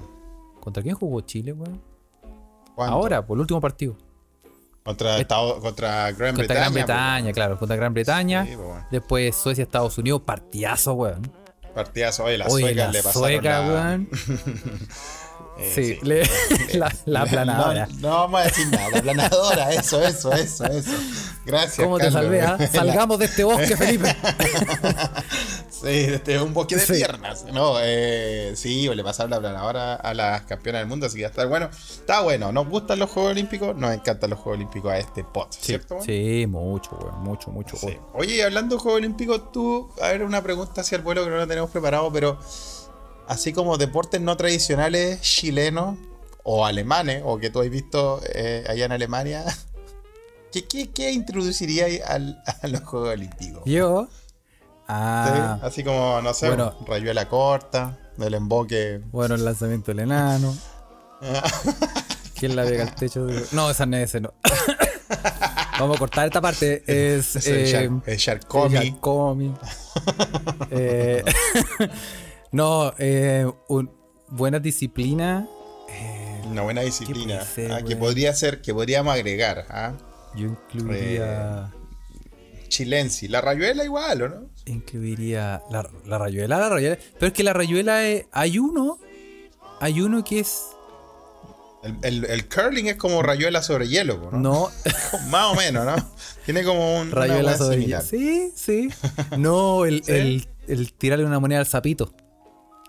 ¿Contra 0.60 0.82
quién 0.82 0.94
jugó 0.94 1.20
Chile, 1.22 1.52
weón? 1.52 1.80
Ahora, 2.76 3.26
por 3.26 3.36
el 3.36 3.40
último 3.40 3.60
partido. 3.60 3.96
Contra, 4.84 5.18
Estados- 5.18 5.60
contra 5.60 6.10
Gran 6.12 6.34
Contra 6.34 6.34
Bretaña. 6.34 6.54
Gran 6.60 6.72
pues, 6.72 6.84
Bretaña, 6.86 7.32
claro, 7.32 7.58
contra 7.58 7.76
Gran 7.76 7.92
Bretaña. 7.94 8.44
Sí, 8.46 8.52
pues, 8.56 8.66
bueno. 8.66 8.86
Después 8.90 9.36
Suecia, 9.36 9.62
Estados 9.62 9.98
Unidos, 9.98 10.22
partidazo, 10.22 10.94
weón. 10.94 11.30
Partidazo, 11.74 12.24
oye, 12.24 12.38
las 12.38 12.52
Oye, 12.52 12.64
suecas 12.64 12.86
la 12.86 12.92
le 12.92 13.02
pasaron 13.02 13.22
sueca, 13.28 13.60
la- 13.60 13.68
weón. 13.68 14.08
Eh, 15.60 15.72
sí, 15.74 15.98
le- 16.06 16.28
la, 16.78 16.92
la 17.04 17.22
aplanadora. 17.22 17.86
No, 17.86 18.00
no 18.00 18.08
vamos 18.10 18.40
a 18.40 18.44
decir 18.44 18.66
nada, 18.68 18.90
la 18.90 19.02
planadora, 19.02 19.72
eso, 19.72 20.02
eso, 20.04 20.32
eso, 20.32 20.64
eso. 20.66 20.90
Gracias. 21.44 21.84
¿Cómo 21.84 21.98
te 21.98 22.10
salvé? 22.10 22.42
Salgamos 22.72 23.18
de 23.18 23.24
este 23.26 23.44
bosque, 23.44 23.76
Felipe. 23.76 24.14
Sí, 25.70 25.88
este, 25.88 26.38
un 26.38 26.52
bosque 26.52 26.76
de 26.76 26.84
Sí. 26.84 26.92
piernas. 26.92 27.46
No, 27.54 27.76
eh, 27.80 28.52
sí, 28.54 28.86
le 28.94 29.02
pasaron 29.02 29.30
la 29.30 29.40
planadora 29.40 29.94
a 29.94 30.12
las 30.12 30.42
campeonas 30.42 30.82
del 30.82 30.88
mundo, 30.88 31.06
así 31.06 31.16
que 31.18 31.24
estar 31.24 31.46
bueno. 31.46 31.70
Está 31.72 32.20
bueno, 32.20 32.52
nos 32.52 32.68
gustan 32.68 32.98
los 32.98 33.08
Juegos 33.08 33.32
Olímpicos, 33.32 33.74
nos 33.76 33.94
encantan 33.94 34.28
los 34.28 34.38
Juegos 34.40 34.58
Olímpicos 34.58 34.92
a 34.92 34.98
este 34.98 35.24
pot, 35.24 35.50
Sí, 35.52 35.58
¿cierto? 35.62 35.98
sí, 36.04 36.44
mucho, 36.46 36.90
weón. 37.02 37.20
Mucho, 37.22 37.50
mucho. 37.50 37.78
Oye, 38.12 38.36
y 38.36 38.40
hablando 38.42 38.76
de 38.76 38.82
Juegos 38.82 38.98
Olímpicos, 38.98 39.52
tú, 39.52 39.90
a 40.02 40.08
ver, 40.08 40.22
una 40.22 40.42
pregunta 40.42 40.82
hacia 40.82 40.96
el 40.96 41.02
vuelo 41.02 41.24
que 41.24 41.30
no 41.30 41.36
la 41.38 41.46
tenemos 41.46 41.70
preparado, 41.70 42.12
pero 42.12 42.38
así 43.30 43.52
como 43.52 43.78
deportes 43.78 44.20
no 44.20 44.36
tradicionales 44.36 45.20
chilenos 45.22 45.96
o 46.42 46.66
alemanes, 46.66 47.22
o 47.24 47.38
que 47.38 47.50
tú 47.50 47.60
has 47.60 47.70
visto 47.70 48.20
eh, 48.34 48.64
allá 48.68 48.86
en 48.86 48.92
Alemania, 48.92 49.44
¿qué, 50.52 50.66
qué, 50.66 50.90
qué 50.90 51.12
introduciría 51.12 51.86
al- 52.06 52.42
a 52.62 52.66
los 52.66 52.80
Juegos 52.82 53.10
Olímpicos? 53.10 53.62
Yo. 53.64 54.08
Sí, 54.10 54.16
Ah, 54.92 55.60
así 55.62 55.84
como, 55.84 56.20
no 56.20 56.34
sé, 56.34 56.48
bueno. 56.48 56.74
rayuela 56.84 57.28
corta, 57.28 57.96
del 58.16 58.34
emboque. 58.34 59.00
bueno, 59.12 59.36
el 59.36 59.44
lanzamiento 59.44 59.92
del 59.92 60.00
enano. 60.00 60.56
¿Quién 62.34 62.56
la 62.56 62.64
pega 62.64 62.82
al 62.84 62.94
techo? 62.96 63.24
de- 63.26 63.44
No, 63.52 63.70
esa 63.70 63.86
no 63.86 63.96
es 63.98 64.04
ese, 64.10 64.20
no. 64.20 64.32
Vamos 65.78 65.96
a 65.96 65.98
cortar 65.98 66.26
esta 66.26 66.40
parte. 66.40 66.82
Es. 66.86 67.36
Es 67.36 67.46
el, 67.46 67.56
eh, 67.56 67.90
el 68.06 68.16
Sharkomi. 68.18 68.76
el. 68.76 69.54
Eh, 70.70 71.24
no, 72.52 72.92
eh, 72.98 73.46
un- 73.68 73.90
buena 74.28 74.58
disciplina. 74.58 75.46
eh, 75.88 76.42
Una 76.46 76.62
buena 76.62 76.82
disciplina. 76.82 77.44
ser, 77.44 77.72
ah, 77.72 77.82
que 77.82 77.96
podría 77.96 78.34
ser, 78.34 78.60
que 78.60 78.72
podríamos 78.74 79.14
agregar. 79.14 79.66
¿ah? 79.70 79.92
yo 80.36 80.46
incluiría. 80.46 81.72
Chilensi. 82.68 83.26
La 83.26 83.40
rayuela 83.40 83.84
igual, 83.84 84.22
¿o 84.22 84.28
no? 84.28 84.50
Incluiría 84.66 85.60
la, 85.70 85.88
la 86.06 86.18
rayuela, 86.18 86.58
la 86.58 86.68
rayuela. 86.68 86.98
Pero 87.18 87.26
es 87.26 87.32
que 87.32 87.42
la 87.42 87.52
rayuela 87.52 88.06
es, 88.06 88.26
hay 88.30 88.58
uno, 88.60 88.98
hay 89.80 90.00
uno 90.00 90.22
que 90.22 90.38
es 90.40 90.62
El, 91.82 91.96
el- 92.02 92.24
el 92.26 92.48
curling 92.48 92.86
es 92.86 92.96
como 92.96 93.22
rayuela 93.22 93.62
sobre 93.62 93.88
hielo, 93.88 94.30
¿no? 94.30 94.38
no 94.38 94.68
Más 95.30 95.46
o 95.46 95.54
menos, 95.56 95.84
¿no? 95.84 95.96
Tiene 96.44 96.62
como 96.62 97.00
un, 97.00 97.10
rayuela 97.10 97.56
sobre 97.56 97.78
similar. 97.78 98.02
Sí, 98.04 98.52
sí. 98.54 98.88
No, 99.36 99.84
el, 99.84 100.04
¿Sí? 100.04 100.12
el, 100.12 100.48
el 100.68 100.92
tirarle 100.92 101.24
una 101.24 101.40
moneda 101.40 101.58
al 101.60 101.66
sapito. 101.66 102.12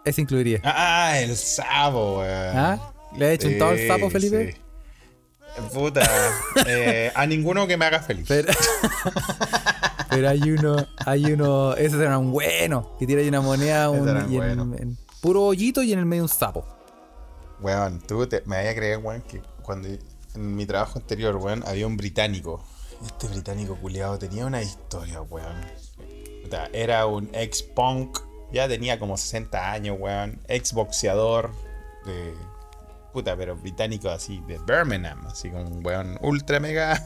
Ese 0.05 0.21
incluiría. 0.21 0.59
Ah, 0.63 1.19
el 1.19 1.35
sapo, 1.35 2.19
weón. 2.19 2.57
¿Ah? 2.57 2.79
¿Le 3.15 3.27
has 3.27 3.31
hecho 3.33 3.47
un 3.49 3.57
todo 3.57 3.69
al 3.69 3.87
sapo, 3.87 4.09
Felipe? 4.09 4.53
sí. 4.53 4.61
Puta. 5.73 6.01
eh, 6.65 7.11
a 7.13 7.25
ninguno 7.25 7.67
que 7.67 7.75
me 7.75 7.83
haga 7.85 7.99
feliz. 7.99 8.25
Pero, 8.27 8.47
pero 10.09 10.29
hay 10.29 10.41
uno, 10.49 10.75
hay 11.05 11.25
uno, 11.33 11.73
esos 11.75 11.99
eran 11.99 12.31
buenos, 12.31 12.85
que 12.97 13.05
tira 13.05 13.21
ahí 13.21 13.27
una 13.27 13.41
moneda 13.41 13.89
un- 13.89 14.07
en, 14.07 14.73
en 14.79 14.97
puro 15.21 15.43
hoyito 15.43 15.83
y 15.83 15.91
en 15.93 15.99
el 15.99 16.05
medio 16.05 16.23
un 16.23 16.29
sapo. 16.29 16.65
Weón, 17.59 17.99
tú 18.07 18.25
te- 18.27 18.41
me 18.45 18.57
había 18.57 18.73
creer, 18.73 18.99
weón, 18.99 19.21
que 19.23 19.41
cuando 19.61 19.87
en 19.89 20.55
mi 20.55 20.65
trabajo 20.65 20.99
anterior, 20.99 21.35
weón, 21.35 21.63
había 21.67 21.85
un 21.85 21.97
británico. 21.97 22.63
Este 23.05 23.27
británico 23.27 23.75
culiado 23.75 24.17
tenía 24.17 24.45
una 24.45 24.61
historia, 24.61 25.21
weón. 25.21 25.53
Puta, 26.43 26.69
Era 26.73 27.05
un 27.07 27.29
ex 27.33 27.61
punk, 27.61 28.19
ya 28.51 28.67
tenía 28.67 28.99
como 28.99 29.17
60 29.17 29.71
años, 29.71 29.97
weón. 29.99 30.41
Ex 30.47 30.73
boxeador 30.73 31.51
de. 32.05 32.33
Puta, 33.13 33.35
pero 33.35 33.57
británico 33.57 34.09
así, 34.09 34.41
de 34.47 34.57
Birmingham, 34.59 35.25
así 35.27 35.49
como 35.49 35.63
un 35.63 35.85
weón 35.85 36.17
ultra 36.21 36.59
mega. 36.59 37.01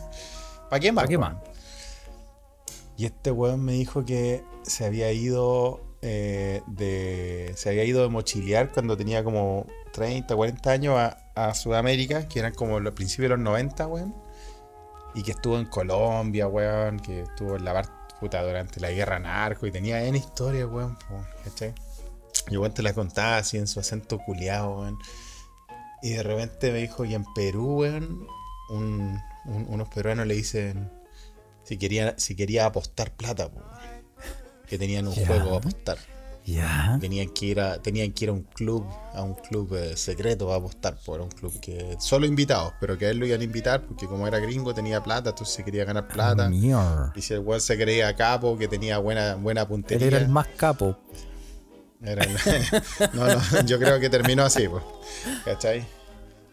¿Para 0.70 0.80
qué 0.80 0.92
más? 0.92 1.04
¿Para 1.04 1.10
qué 1.10 1.18
más? 1.18 1.36
Y 2.98 3.06
este 3.06 3.32
weón 3.32 3.64
me 3.64 3.74
dijo 3.74 4.06
que 4.06 4.44
se 4.64 4.86
había 4.86 5.12
ido 5.12 5.82
eh, 6.02 6.62
de. 6.68 7.54
Se 7.56 7.70
había 7.70 7.84
ido 7.84 8.04
de 8.04 8.10
mochilear 8.10 8.72
cuando 8.72 8.96
tenía 8.96 9.24
como 9.24 9.66
30, 9.94 10.36
40 10.36 10.72
años 10.72 10.98
a, 10.98 11.18
a 11.36 11.54
Sudamérica, 11.54 12.28
que 12.28 12.40
eran 12.40 12.54
como 12.54 12.80
los 12.80 12.94
principios 12.94 13.32
de 13.32 13.38
los 13.38 13.44
90, 13.44 13.88
weón. 13.88 14.16
Y 15.14 15.24
que 15.24 15.32
estuvo 15.32 15.58
en 15.58 15.66
Colombia, 15.66 16.48
weón. 16.48 17.00
Que 17.00 17.22
estuvo 17.22 17.56
en 17.56 17.66
la 17.66 17.74
parte 17.74 18.05
puta 18.20 18.42
durante 18.44 18.80
la 18.80 18.92
guerra 18.92 19.20
narco 19.20 19.68
y 19.68 19.72
tenía 19.72 20.04
N 20.04 20.18
historia, 20.18 20.66
weón. 20.68 20.98
¿Cachai? 21.44 21.74
Y 22.50 22.58
weón 22.58 22.74
te 22.74 22.82
la 22.84 22.94
contaba 22.94 23.38
así 23.38 23.58
en 23.58 23.68
su 23.68 23.80
acento 23.80 24.20
culiado, 24.20 24.80
weón. 24.80 24.98
Y 26.02 26.12
de 26.12 26.24
repente 26.24 26.72
me 26.72 26.80
dijo, 26.80 27.04
y 27.06 27.16
en 27.16 27.26
Perú, 27.34 27.80
weón, 27.82 28.28
un- 28.70 29.20
un- 29.46 29.66
unos 29.70 29.90
peruanos 29.90 30.28
le 30.28 30.36
dicen 30.36 30.92
si 31.64 31.78
quería, 31.78 32.14
si 32.18 32.36
quería 32.36 32.66
apostar 32.66 33.12
plata, 33.16 33.48
weón. 33.48 33.66
que 34.68 34.80
tenían 34.80 35.08
un 35.08 35.14
juego 35.14 35.54
a 35.54 35.58
apostar. 35.60 35.98
Ya. 36.46 36.98
Tenían 37.02 37.30
que 37.30 37.46
ir 37.48 37.60
a, 37.60 37.82
tenían 37.82 38.12
que 38.12 38.26
ir 38.26 38.30
a 38.30 38.34
un 38.34 38.44
club, 38.44 38.86
a 39.14 39.24
un 39.24 39.34
club 39.34 39.74
eh, 39.76 39.98
secreto 39.98 40.54
a 40.54 40.58
apostar 40.58 40.96
por 41.04 41.20
un 41.20 41.30
club 41.30 41.60
que 41.60 41.98
solo 42.00 42.28
invitados, 42.28 42.74
pero 42.80 42.98
que 43.00 43.08
a 43.08 43.10
él 43.10 43.18
lo 43.18 43.26
iban 43.26 43.42
a 43.42 43.44
invitar 43.44 43.82
porque 43.84 44.06
como 44.08 44.28
era 44.28 44.38
gringo 44.38 44.72
tenía 44.74 45.02
plata, 45.02 45.32
entonces 45.32 45.66
quería 45.66 45.86
ganar 45.86 46.08
plata. 46.08 46.48
Mier. 46.48 47.12
Y 47.16 47.22
si 47.24 47.34
el 47.34 47.40
weón 47.40 47.62
se 47.62 47.76
creía 47.78 48.16
capo, 48.16 48.58
que 48.60 48.68
tenía 48.68 49.00
buena, 49.00 49.36
buena 49.36 49.62
Él 49.62 49.68
puntería. 49.68 50.08
era 50.08 50.18
el 50.20 50.30
más 50.30 50.48
capo. 50.56 51.00
Era 52.04 52.24
el- 52.24 52.38
no, 53.14 53.28
no, 53.28 53.62
yo 53.66 53.80
creo 53.80 54.00
que 54.00 54.10
terminó 54.12 54.44
así, 54.44 54.68
pues. 54.68 54.84
¿Cachai? 55.46 55.84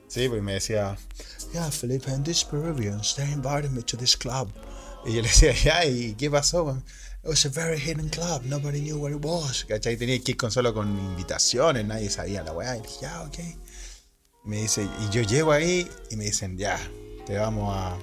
Sí, 0.08 0.28
pues 0.28 0.42
me 0.42 0.54
decía, 0.54 0.96
yeah, 1.52 1.70
Felipe, 1.70 2.10
and 2.10 2.24
these 2.24 2.44
Peruvians, 2.50 3.14
they 3.16 3.30
invited 3.30 3.70
me 3.70 3.82
to 3.82 3.96
this 3.98 4.16
club. 4.16 4.48
Y 5.04 5.14
yo 5.14 5.22
le 5.22 5.28
decía, 5.28 5.52
ya, 5.52 5.84
¿y 5.84 6.14
qué 6.14 6.30
pasó? 6.30 6.64
man? 6.64 6.82
It 7.24 7.28
was 7.28 7.44
a 7.44 7.48
very 7.50 7.78
hidden 7.78 8.08
club, 8.10 8.42
nobody 8.44 8.80
knew 8.80 8.98
where 8.98 9.14
it 9.14 9.24
was. 9.24 9.64
¿Cachai? 9.64 9.96
Tenía 9.96 10.18
que 10.24 10.32
ir 10.32 10.36
con 10.36 10.50
solo 10.50 10.74
con 10.74 10.88
invitaciones, 10.98 11.84
nadie 11.84 12.10
sabía 12.10 12.42
la 12.42 12.52
weá. 12.52 12.76
Y 12.76 12.80
dije, 12.80 12.96
ya, 13.02 13.22
ok. 13.22 13.38
Me 14.44 14.56
dice, 14.62 14.88
y 15.00 15.08
yo 15.10 15.22
llego 15.22 15.52
ahí 15.52 15.88
y 16.10 16.16
me 16.16 16.24
dicen, 16.24 16.58
ya, 16.58 16.80
te 17.24 17.38
vamos 17.38 17.72
a. 17.76 17.96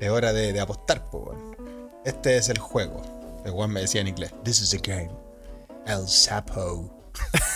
Es 0.00 0.08
hora 0.08 0.32
de, 0.32 0.54
de 0.54 0.60
apostar, 0.60 1.10
pues, 1.10 1.24
weón. 1.26 1.56
Este 2.06 2.38
es 2.38 2.48
el 2.48 2.58
juego. 2.58 3.02
El 3.44 3.52
weón 3.52 3.70
me 3.70 3.82
decía 3.82 4.00
en 4.00 4.08
inglés, 4.08 4.32
this 4.44 4.62
is 4.62 4.70
the 4.70 4.78
game. 4.78 5.10
El 5.86 6.08
Sapo. 6.08 6.90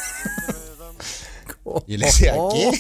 Y 1.87 1.96
le 1.96 2.07
decía, 2.07 2.35
¿qué? 2.52 2.70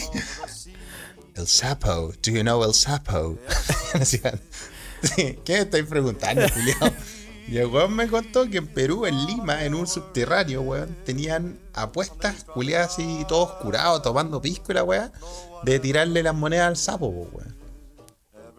El 1.34 1.46
Sapo. 1.46 2.12
Do 2.22 2.30
you 2.30 2.42
know 2.42 2.62
El 2.64 2.74
Sapo? 2.74 3.38
Y 3.94 3.94
le 3.94 4.00
decía, 4.00 4.38
"Sí, 5.02 5.38
¿qué 5.44 5.52
me 5.54 5.58
estáis 5.60 5.84
preguntando, 5.86 6.46
Julián? 6.48 6.94
Y 7.48 7.58
el 7.58 7.66
weón 7.66 7.94
me 7.94 8.08
contó 8.08 8.48
que 8.48 8.58
en 8.58 8.66
Perú, 8.66 9.04
en 9.06 9.26
Lima, 9.26 9.64
en 9.64 9.74
un 9.74 9.86
subterráneo, 9.86 10.62
weón, 10.62 10.96
tenían 11.04 11.58
apuestas, 11.74 12.44
culiadas 12.44 12.92
así, 12.92 13.24
todos 13.28 13.50
curados, 13.62 14.02
tomando 14.02 14.40
pisco 14.40 14.72
y 14.72 14.74
la 14.74 14.84
weá, 14.84 15.12
de 15.64 15.78
tirarle 15.80 16.22
las 16.22 16.34
monedas 16.34 16.68
al 16.68 16.76
sapo, 16.76 17.12
po, 17.12 17.28
weón. 17.36 17.56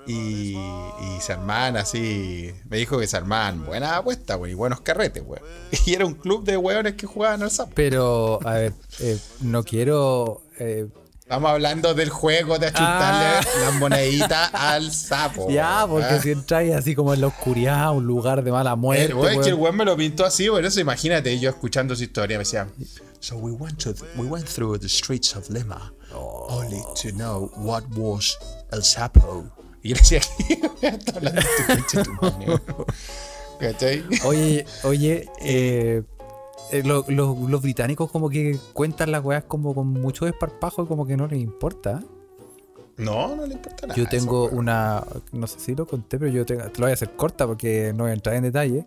Y, 0.05 0.55
y 0.57 1.21
se 1.21 1.31
armaban 1.31 1.77
así. 1.77 2.51
Me 2.69 2.75
dijo 2.77 2.99
que 2.99 3.07
se 3.07 3.15
armaban 3.15 3.65
buenas 3.65 3.93
apuestas, 3.93 4.35
weón, 4.37 4.49
y 4.51 4.53
buenos 4.53 4.81
carretes, 4.81 5.23
weón. 5.25 5.43
Y 5.85 5.93
era 5.93 6.05
un 6.05 6.13
club 6.15 6.43
de 6.43 6.57
weones 6.57 6.95
que 6.95 7.07
jugaban 7.07 7.41
al 7.41 7.51
sapo. 7.51 7.71
Pero, 7.73 8.39
a 8.45 8.53
ver, 8.55 8.73
eh, 8.99 9.17
no 9.41 9.63
quiero. 9.63 10.41
eh, 10.59 10.87
Estamos 11.33 11.49
hablando 11.49 11.95
del 11.95 12.11
juego 12.11 12.59
de 12.59 12.67
achuntarle 12.67 13.25
Ah. 13.25 13.41
las 13.65 13.73
moneditas 13.79 14.51
al 14.53 14.91
sapo. 14.91 15.49
ya, 15.49 15.83
porque 15.89 16.05
Ah. 16.13 16.21
si 16.21 16.29
entráis 16.29 16.75
así 16.75 16.93
como 16.93 17.11
en 17.11 17.21
la 17.21 17.27
oscuridad, 17.27 17.91
un 17.91 18.05
lugar 18.05 18.43
de 18.43 18.51
mala 18.51 18.75
muerte. 18.75 19.05
El 19.05 19.13
weón, 19.15 19.41
que 19.41 19.49
el 19.49 19.55
weón. 19.55 19.75
me 19.77 19.83
lo 19.83 19.97
pintó 19.97 20.25
así, 20.27 20.47
por 20.47 20.63
eso 20.63 20.79
imagínate 20.79 21.39
yo 21.39 21.49
escuchando 21.49 21.95
su 21.95 22.03
historia, 22.03 22.37
me 22.37 22.43
decía, 22.43 22.67
So 23.19 23.37
we 23.37 23.51
went 23.51 23.79
to 23.81 23.95
the- 23.95 24.03
we 24.15 24.27
went 24.27 24.45
through 24.47 24.77
the 24.79 24.87
streets 24.87 25.35
of 25.35 25.49
Lima 25.49 25.91
only 26.13 26.83
to 27.01 27.09
know 27.13 27.49
what 27.55 27.81
was 27.95 28.37
el 28.71 28.83
sapo. 28.83 29.43
Y 29.81 29.89
yo 29.89 29.95
decía, 29.95 30.21
¿qué 30.81 30.99
hablando 31.15 31.41
coche 31.67 32.03
tu 32.03 32.11
weón?" 32.21 32.61
¿Cachai? 33.59 34.03
Oye, 34.25 34.65
oye, 34.83 35.29
eh, 35.41 36.03
eh, 36.73 36.83
lo- 36.83 37.05
lo- 37.07 37.38
los 37.47 37.62
británicos 37.62 38.09
como 38.12 38.29
que 38.29 38.57
cuentan 38.73 39.12
las 39.12 39.23
weas 39.23 39.43
como 39.45 39.73
con 39.75 39.88
mucho 39.88 40.25
desparpajo 40.25 40.83
y 40.83 40.88
como 40.88 41.05
que 41.05 41.15
no 41.17 41.27
les 41.27 41.39
importa. 41.39 42.01
No, 42.97 43.36
no 43.36 43.45
le 43.47 43.53
importa 43.55 43.88
nada. 43.88 43.97
Yo 43.97 44.07
tengo 44.07 44.49
una, 44.49 45.03
no 45.31 45.47
sé 45.47 45.59
si 45.59 45.75
lo 45.75 45.88
conté, 45.88 46.19
pero 46.19 46.31
yo 46.31 46.45
tengo, 46.45 46.63
te 46.65 46.79
lo 46.79 46.86
voy 46.86 46.91
a 46.91 46.93
hacer 46.93 47.12
corta 47.15 47.47
porque 47.47 47.91
no 47.95 48.03
voy 48.03 48.12
a 48.12 48.13
entrar 48.13 48.36
en 48.36 48.43
detalle. 48.43 48.86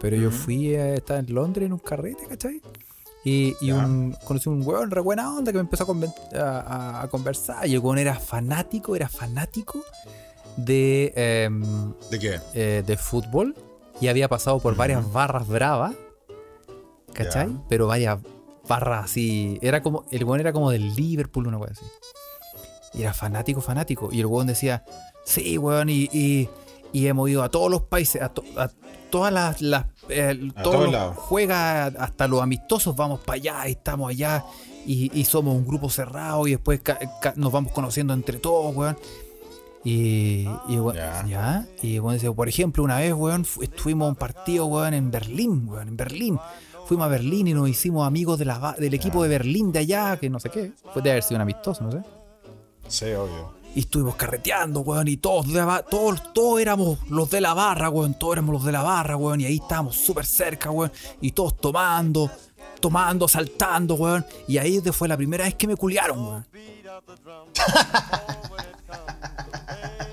Pero 0.00 0.16
yo 0.16 0.30
fui, 0.30 0.74
a, 0.76 0.94
estaba 0.94 1.20
en 1.20 1.32
Londres 1.34 1.66
en 1.66 1.72
un 1.72 1.78
carrete, 1.80 2.26
¿cachai? 2.26 2.60
Y, 3.24 3.54
y 3.60 3.72
un, 3.72 4.16
conocí 4.24 4.48
un 4.48 4.62
weón 4.66 4.90
re 4.92 5.00
buena 5.00 5.34
onda 5.34 5.50
que 5.52 5.58
me 5.58 5.62
empezó 5.62 5.84
a, 5.84 6.38
a- 6.40 7.02
a- 7.02 7.08
conversar. 7.08 7.66
Y 7.66 7.74
el 7.74 7.80
weón 7.80 7.98
era 7.98 8.14
fanático, 8.14 8.94
era 8.96 9.08
fanático 9.08 9.82
de, 10.56 11.12
em, 11.16 11.92
¿De 12.10 12.18
qué? 12.18 12.40
eh, 12.54 12.82
de 12.86 12.96
fútbol 12.96 13.54
y 14.00 14.06
había 14.08 14.28
pasado 14.28 14.60
por 14.60 14.76
varias 14.76 15.12
barras 15.12 15.46
bravas, 15.48 15.94
¿cachai? 17.24 17.48
Pero 17.68 17.86
varias 17.86 18.18
barras 18.68 19.04
así. 19.06 19.58
Era 19.62 19.82
como, 19.82 20.04
el 20.10 20.24
weón 20.24 20.40
era 20.40 20.52
como 20.52 20.70
del 20.70 20.94
Liverpool, 20.94 21.46
una 21.46 21.58
wea 21.58 21.70
así. 21.72 21.84
Y 22.94 23.02
era 23.02 23.12
fanático, 23.14 23.60
fanático. 23.60 24.08
Y 24.12 24.20
el 24.20 24.26
weón 24.26 24.46
decía, 24.46 24.84
sí, 25.24 25.58
weón, 25.58 25.88
y, 25.88 26.08
y, 26.12 26.48
y 26.92 27.06
hemos 27.06 27.28
ido 27.28 27.42
a 27.42 27.48
todos 27.50 27.70
los 27.70 27.82
países, 27.82 28.22
a, 28.22 28.28
to- 28.30 28.44
a 28.56 28.70
todas 29.10 29.32
las... 29.32 29.60
las 29.60 29.86
eh, 30.08 30.50
A 30.56 30.62
todos 30.62 30.72
todos 30.76 30.84
los- 30.84 30.92
lados. 30.92 31.16
juega 31.18 31.84
hasta 31.86 32.28
los 32.28 32.40
amistosos, 32.42 32.96
vamos 32.96 33.20
para 33.20 33.36
allá, 33.36 33.66
estamos 33.66 34.10
allá. 34.10 34.44
Y, 34.86 35.10
y 35.18 35.24
somos 35.26 35.54
un 35.54 35.66
grupo 35.66 35.90
cerrado 35.90 36.46
y 36.46 36.52
después 36.52 36.80
ca- 36.80 36.98
ca- 37.20 37.34
nos 37.36 37.52
vamos 37.52 37.72
conociendo 37.72 38.14
entre 38.14 38.38
todos, 38.38 38.74
weón. 38.74 38.96
Y, 39.84 40.46
y 40.68 40.76
weón, 40.78 40.96
Ya. 40.96 41.24
ya. 41.26 41.66
Y 41.82 41.98
bueno, 41.98 42.14
dice, 42.14 42.30
por 42.32 42.48
ejemplo, 42.48 42.82
una 42.82 42.96
vez, 42.98 43.12
weón, 43.14 43.46
estuvimos 43.62 44.06
a 44.06 44.08
un 44.10 44.16
partido, 44.16 44.66
weón, 44.66 44.94
en 44.94 45.10
Berlín, 45.10 45.68
weón, 45.68 45.88
en 45.88 45.96
Berlín. 45.96 46.38
Fuimos 46.88 47.04
a 47.04 47.08
Berlín 47.08 47.46
y 47.46 47.52
nos 47.52 47.68
hicimos 47.68 48.06
amigos 48.06 48.38
de 48.38 48.46
la, 48.46 48.74
del 48.78 48.94
equipo 48.94 49.22
de 49.22 49.28
Berlín 49.28 49.70
de 49.72 49.80
allá, 49.80 50.16
que 50.16 50.30
no 50.30 50.40
sé 50.40 50.48
qué. 50.48 50.72
Puede 50.94 51.10
haber 51.10 51.22
sido 51.22 51.36
un 51.36 51.42
amistoso, 51.42 51.84
no 51.84 51.92
sé. 51.92 52.00
Sí, 52.88 53.12
obvio. 53.12 53.52
Y 53.74 53.80
estuvimos 53.80 54.14
carreteando, 54.14 54.80
weón, 54.80 55.06
y 55.06 55.18
todos, 55.18 55.52
de 55.52 55.60
la 55.60 55.82
todos, 55.82 56.32
todos 56.32 56.58
éramos 56.62 56.98
los 57.10 57.28
de 57.28 57.42
la 57.42 57.52
barra, 57.52 57.90
weón, 57.90 58.18
todos 58.18 58.36
éramos 58.36 58.54
los 58.54 58.64
de 58.64 58.72
la 58.72 58.80
barra, 58.82 59.18
weón, 59.18 59.42
y 59.42 59.44
ahí 59.44 59.56
estábamos 59.56 59.96
súper 59.96 60.24
cerca, 60.24 60.70
weón, 60.70 60.90
y 61.20 61.32
todos 61.32 61.58
tomando, 61.60 62.30
tomando, 62.80 63.28
saltando, 63.28 63.94
weón, 63.94 64.24
y 64.46 64.56
ahí 64.56 64.80
fue 64.80 65.08
la 65.08 65.18
primera 65.18 65.44
vez 65.44 65.56
que 65.56 65.66
me 65.66 65.76
culiaron, 65.76 66.26
weón. 66.26 66.46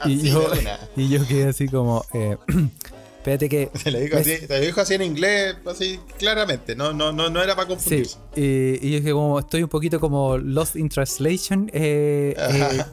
y, 0.07 0.29
yo, 0.29 0.49
de 0.49 0.77
y 0.97 1.07
yo 1.07 1.25
quedé 1.25 1.47
así 1.47 1.69
como, 1.69 2.03
eh, 2.11 2.37
espérate 3.25 3.49
que... 3.49 3.67
Te 3.83 3.91
lo 3.91 3.99
dijo 3.99 4.17
así, 4.17 4.37
te 4.47 4.59
lo 4.59 4.65
dijo 4.65 4.81
así 4.81 4.93
en 4.93 5.01
inglés, 5.01 5.55
así 5.65 5.99
claramente. 6.17 6.75
No, 6.75 6.93
no, 6.93 7.11
no, 7.11 7.29
no 7.29 7.41
era 7.41 7.55
para 7.55 7.67
Sí, 7.69 7.73
confundirse. 7.75 8.17
y, 8.35 8.87
y 8.87 8.91
yo 8.91 8.97
dije 8.99 9.11
como, 9.11 9.39
estoy 9.39 9.63
un 9.63 9.69
poquito 9.69 9.99
como 9.99 10.37
lost 10.37 10.75
in 10.75 10.89
translation, 10.89 11.69
eh, 11.73 12.35
eh, 12.37 12.83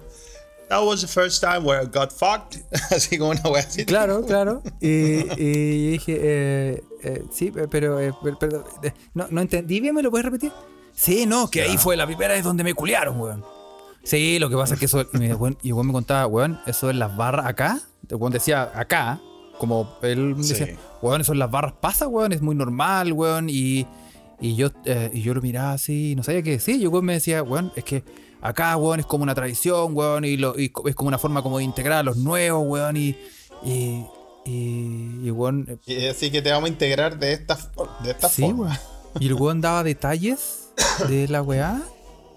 That 0.68 0.84
was 0.86 1.02
the 1.02 1.06
first 1.06 1.42
time 1.42 1.66
where 1.66 1.82
I 1.82 1.86
got 1.86 2.10
fucked. 2.10 2.62
así 2.90 3.18
como 3.18 3.32
una 3.32 3.42
wea 3.42 3.62
así. 3.62 3.84
Claro, 3.84 4.24
claro. 4.26 4.62
Y, 4.80 5.20
y 5.38 5.90
dije, 5.90 6.18
eh, 6.22 6.82
eh, 7.02 7.22
sí, 7.30 7.52
pero, 7.70 8.00
eh, 8.00 8.14
pero, 8.40 8.64
eh, 8.82 8.92
no, 9.12 9.26
no 9.30 9.42
entendí 9.42 9.80
bien, 9.80 9.94
¿me 9.94 10.02
lo 10.02 10.10
puedes 10.10 10.24
repetir? 10.24 10.50
Sí, 10.94 11.26
no, 11.26 11.50
que 11.50 11.60
ahí 11.60 11.76
fue 11.76 11.94
la 11.94 12.06
primera 12.06 12.32
vez 12.32 12.42
donde 12.42 12.64
me 12.64 12.72
culiaron, 12.72 13.20
weón. 13.20 13.44
Sí, 14.02 14.38
lo 14.38 14.48
que 14.48 14.56
pasa 14.56 14.74
es 14.74 14.80
que 14.80 14.86
eso. 14.86 15.06
Y, 15.12 15.18
me, 15.18 15.36
y 15.62 15.72
me 15.74 15.92
contaba, 15.92 16.26
weón, 16.26 16.58
eso 16.66 16.88
en 16.88 16.98
las 16.98 17.14
barras 17.18 17.44
acá. 17.46 17.78
El 18.08 18.16
weón 18.16 18.32
decía 18.32 18.70
acá, 18.74 19.20
como 19.62 19.96
él 20.02 20.34
Sí. 20.40 20.54
decía, 20.54 20.76
weón, 21.00 21.20
eso 21.20 21.32
en 21.32 21.38
las 21.38 21.50
barras 21.50 21.74
pasa, 21.80 22.08
weón, 22.08 22.32
es 22.32 22.42
muy 22.42 22.56
normal, 22.56 23.12
weón. 23.12 23.48
Y, 23.48 23.86
y 24.40 24.56
yo, 24.56 24.70
eh, 24.84 25.10
y 25.14 25.22
yo 25.22 25.34
lo 25.34 25.40
miraba 25.40 25.72
así, 25.74 26.14
no 26.16 26.24
sabía 26.24 26.42
qué 26.42 26.50
decir. 26.50 26.76
Y 26.80 26.82
el 26.82 26.88
weón 26.88 27.04
me 27.04 27.12
decía, 27.12 27.44
weón, 27.44 27.70
es 27.76 27.84
que 27.84 28.02
acá, 28.40 28.76
weón, 28.76 28.98
es 28.98 29.06
como 29.06 29.22
una 29.22 29.36
tradición, 29.36 29.96
weón, 29.96 30.24
y, 30.24 30.36
lo, 30.36 30.58
y 30.58 30.72
es 30.86 30.94
como 30.96 31.06
una 31.06 31.18
forma 31.18 31.42
como 31.44 31.58
de 31.58 31.64
integrar 31.64 31.98
a 31.98 32.02
los 32.02 32.16
nuevos, 32.16 32.64
weón, 32.66 32.96
y. 32.96 33.16
Y. 33.64 34.04
Y, 34.44 35.20
y 35.22 35.30
weón, 35.30 35.66
eh, 35.68 35.78
Y 35.86 36.06
así 36.08 36.32
que 36.32 36.42
te 36.42 36.50
vamos 36.50 36.68
a 36.68 36.72
integrar 36.72 37.16
de 37.20 37.32
esta, 37.32 37.56
de 38.02 38.10
esta 38.10 38.28
Sí, 38.28 38.42
forma. 38.42 38.64
weón. 38.66 38.78
Y 39.20 39.26
el 39.28 39.34
weón 39.34 39.60
daba 39.60 39.84
detalles 39.84 40.70
de 41.08 41.28
la 41.28 41.42
weá. 41.42 41.80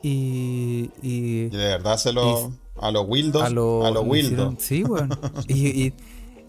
Y. 0.04 0.92
y 1.02 1.46
Y 1.46 1.50
de 1.50 1.58
verdad 1.58 1.98
se 1.98 2.14
lo. 2.14 2.52
A 2.80 2.92
los 2.92 3.06
Wildos. 3.08 3.42
a 3.42 3.50
lo. 3.50 3.90
los 3.90 4.04
le 4.04 4.10
Wildos. 4.12 4.54
Sí, 4.60 4.84
weón. 4.84 5.10
Y, 5.48 5.94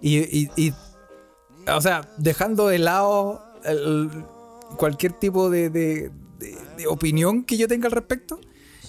y, 0.03 0.19
y, 0.19 0.51
y- 0.57 0.73
O 1.75 1.81
sea, 1.81 2.09
dejando 2.19 2.69
de 2.69 2.79
lado 2.79 3.43
el- 3.65 4.11
cualquier 4.77 5.13
tipo 5.13 5.51
de, 5.51 5.71
de- 5.71 6.11
de- 6.39 6.57
de 6.77 6.87
opinión 6.87 7.45
que 7.45 7.57
yo 7.57 7.67
tenga 7.69 7.87
al 7.87 7.93
respecto. 7.93 8.39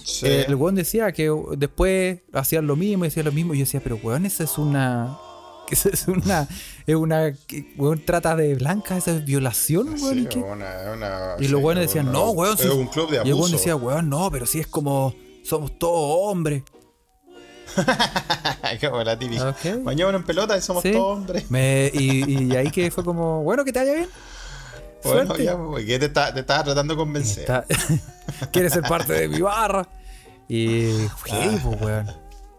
Sí. 0.04 0.26
eh, 0.26 0.44
el 0.48 0.54
weón 0.54 0.74
decía 0.74 1.12
que 1.12 1.30
después 1.58 2.20
hacían 2.32 2.66
lo 2.66 2.76
mismo 2.76 3.04
y 3.04 3.08
hacían 3.08 3.26
lo 3.26 3.32
mismo. 3.32 3.52
Y 3.54 3.58
yo 3.58 3.64
decía, 3.64 3.80
pero 3.82 3.96
weón, 4.02 4.24
esa 4.26 4.44
es 4.44 4.58
una. 4.58 5.16
Esa 5.70 5.90
es 5.90 6.08
una. 6.08 6.48
Es 6.86 6.94
una. 6.94 7.30
Weón, 7.76 8.02
trata 8.02 8.34
de 8.36 8.54
blanca, 8.54 8.96
esa 8.96 9.14
es 9.14 9.24
violación, 9.26 9.88
weón. 10.00 10.14
Sí, 10.14 10.20
¿y 10.22 10.26
qué? 10.26 10.38
una- 10.38 10.92
una- 10.94 11.34
Y 11.38 11.48
los 11.48 11.60
sí, 11.60 11.66
weones 11.66 11.86
decían, 11.88 12.08
una- 12.08 12.18
no, 12.18 12.30
weón. 12.30 12.54
Es 12.54 12.60
si- 12.62 12.68
un 12.68 12.86
club 12.86 13.10
de 13.10 13.16
Y 13.16 13.28
el 13.28 13.34
weón 13.34 13.50
decía, 13.52 13.76
weón, 13.76 14.08
no, 14.08 14.30
pero 14.30 14.46
si 14.46 14.60
es 14.60 14.66
como. 14.66 15.14
Somos 15.44 15.78
todos 15.78 16.30
hombres. 16.32 16.62
Como 18.80 19.02
la 19.02 19.18
típica. 19.18 19.50
Ok. 19.50 19.82
Bañémonos 19.84 20.20
en 20.20 20.26
pelota 20.26 20.56
y 20.56 20.60
somos 20.62 20.82
Sí. 20.82 20.92
todos 20.92 21.18
hombres. 21.18 21.50
Me- 21.50 21.90
y, 21.92 22.44
y 22.52 22.56
ahí 22.56 22.70
que 22.70 22.90
fue 22.90 23.04
como, 23.04 23.42
bueno, 23.42 23.64
que 23.64 23.72
te 23.72 23.78
vaya 23.80 23.94
bien. 23.94 24.08
Bueno, 25.04 25.26
Suerte. 25.26 25.44
ya, 25.44 25.56
pues, 25.56 25.84
¿qué 25.86 25.98
te, 25.98 26.06
está- 26.06 26.34
te 26.34 26.40
estaba 26.40 26.64
tratando 26.64 26.94
de 26.94 26.98
convencer? 26.98 27.40
Está- 27.40 27.64
Quieres 28.52 28.72
ser 28.72 28.82
parte 28.82 29.12
de 29.12 29.28
mi 29.28 29.40
barra. 29.40 29.88
Y. 30.48 30.90
Hey, 31.26 31.60
pues, 31.62 31.80
weón. 31.80 32.06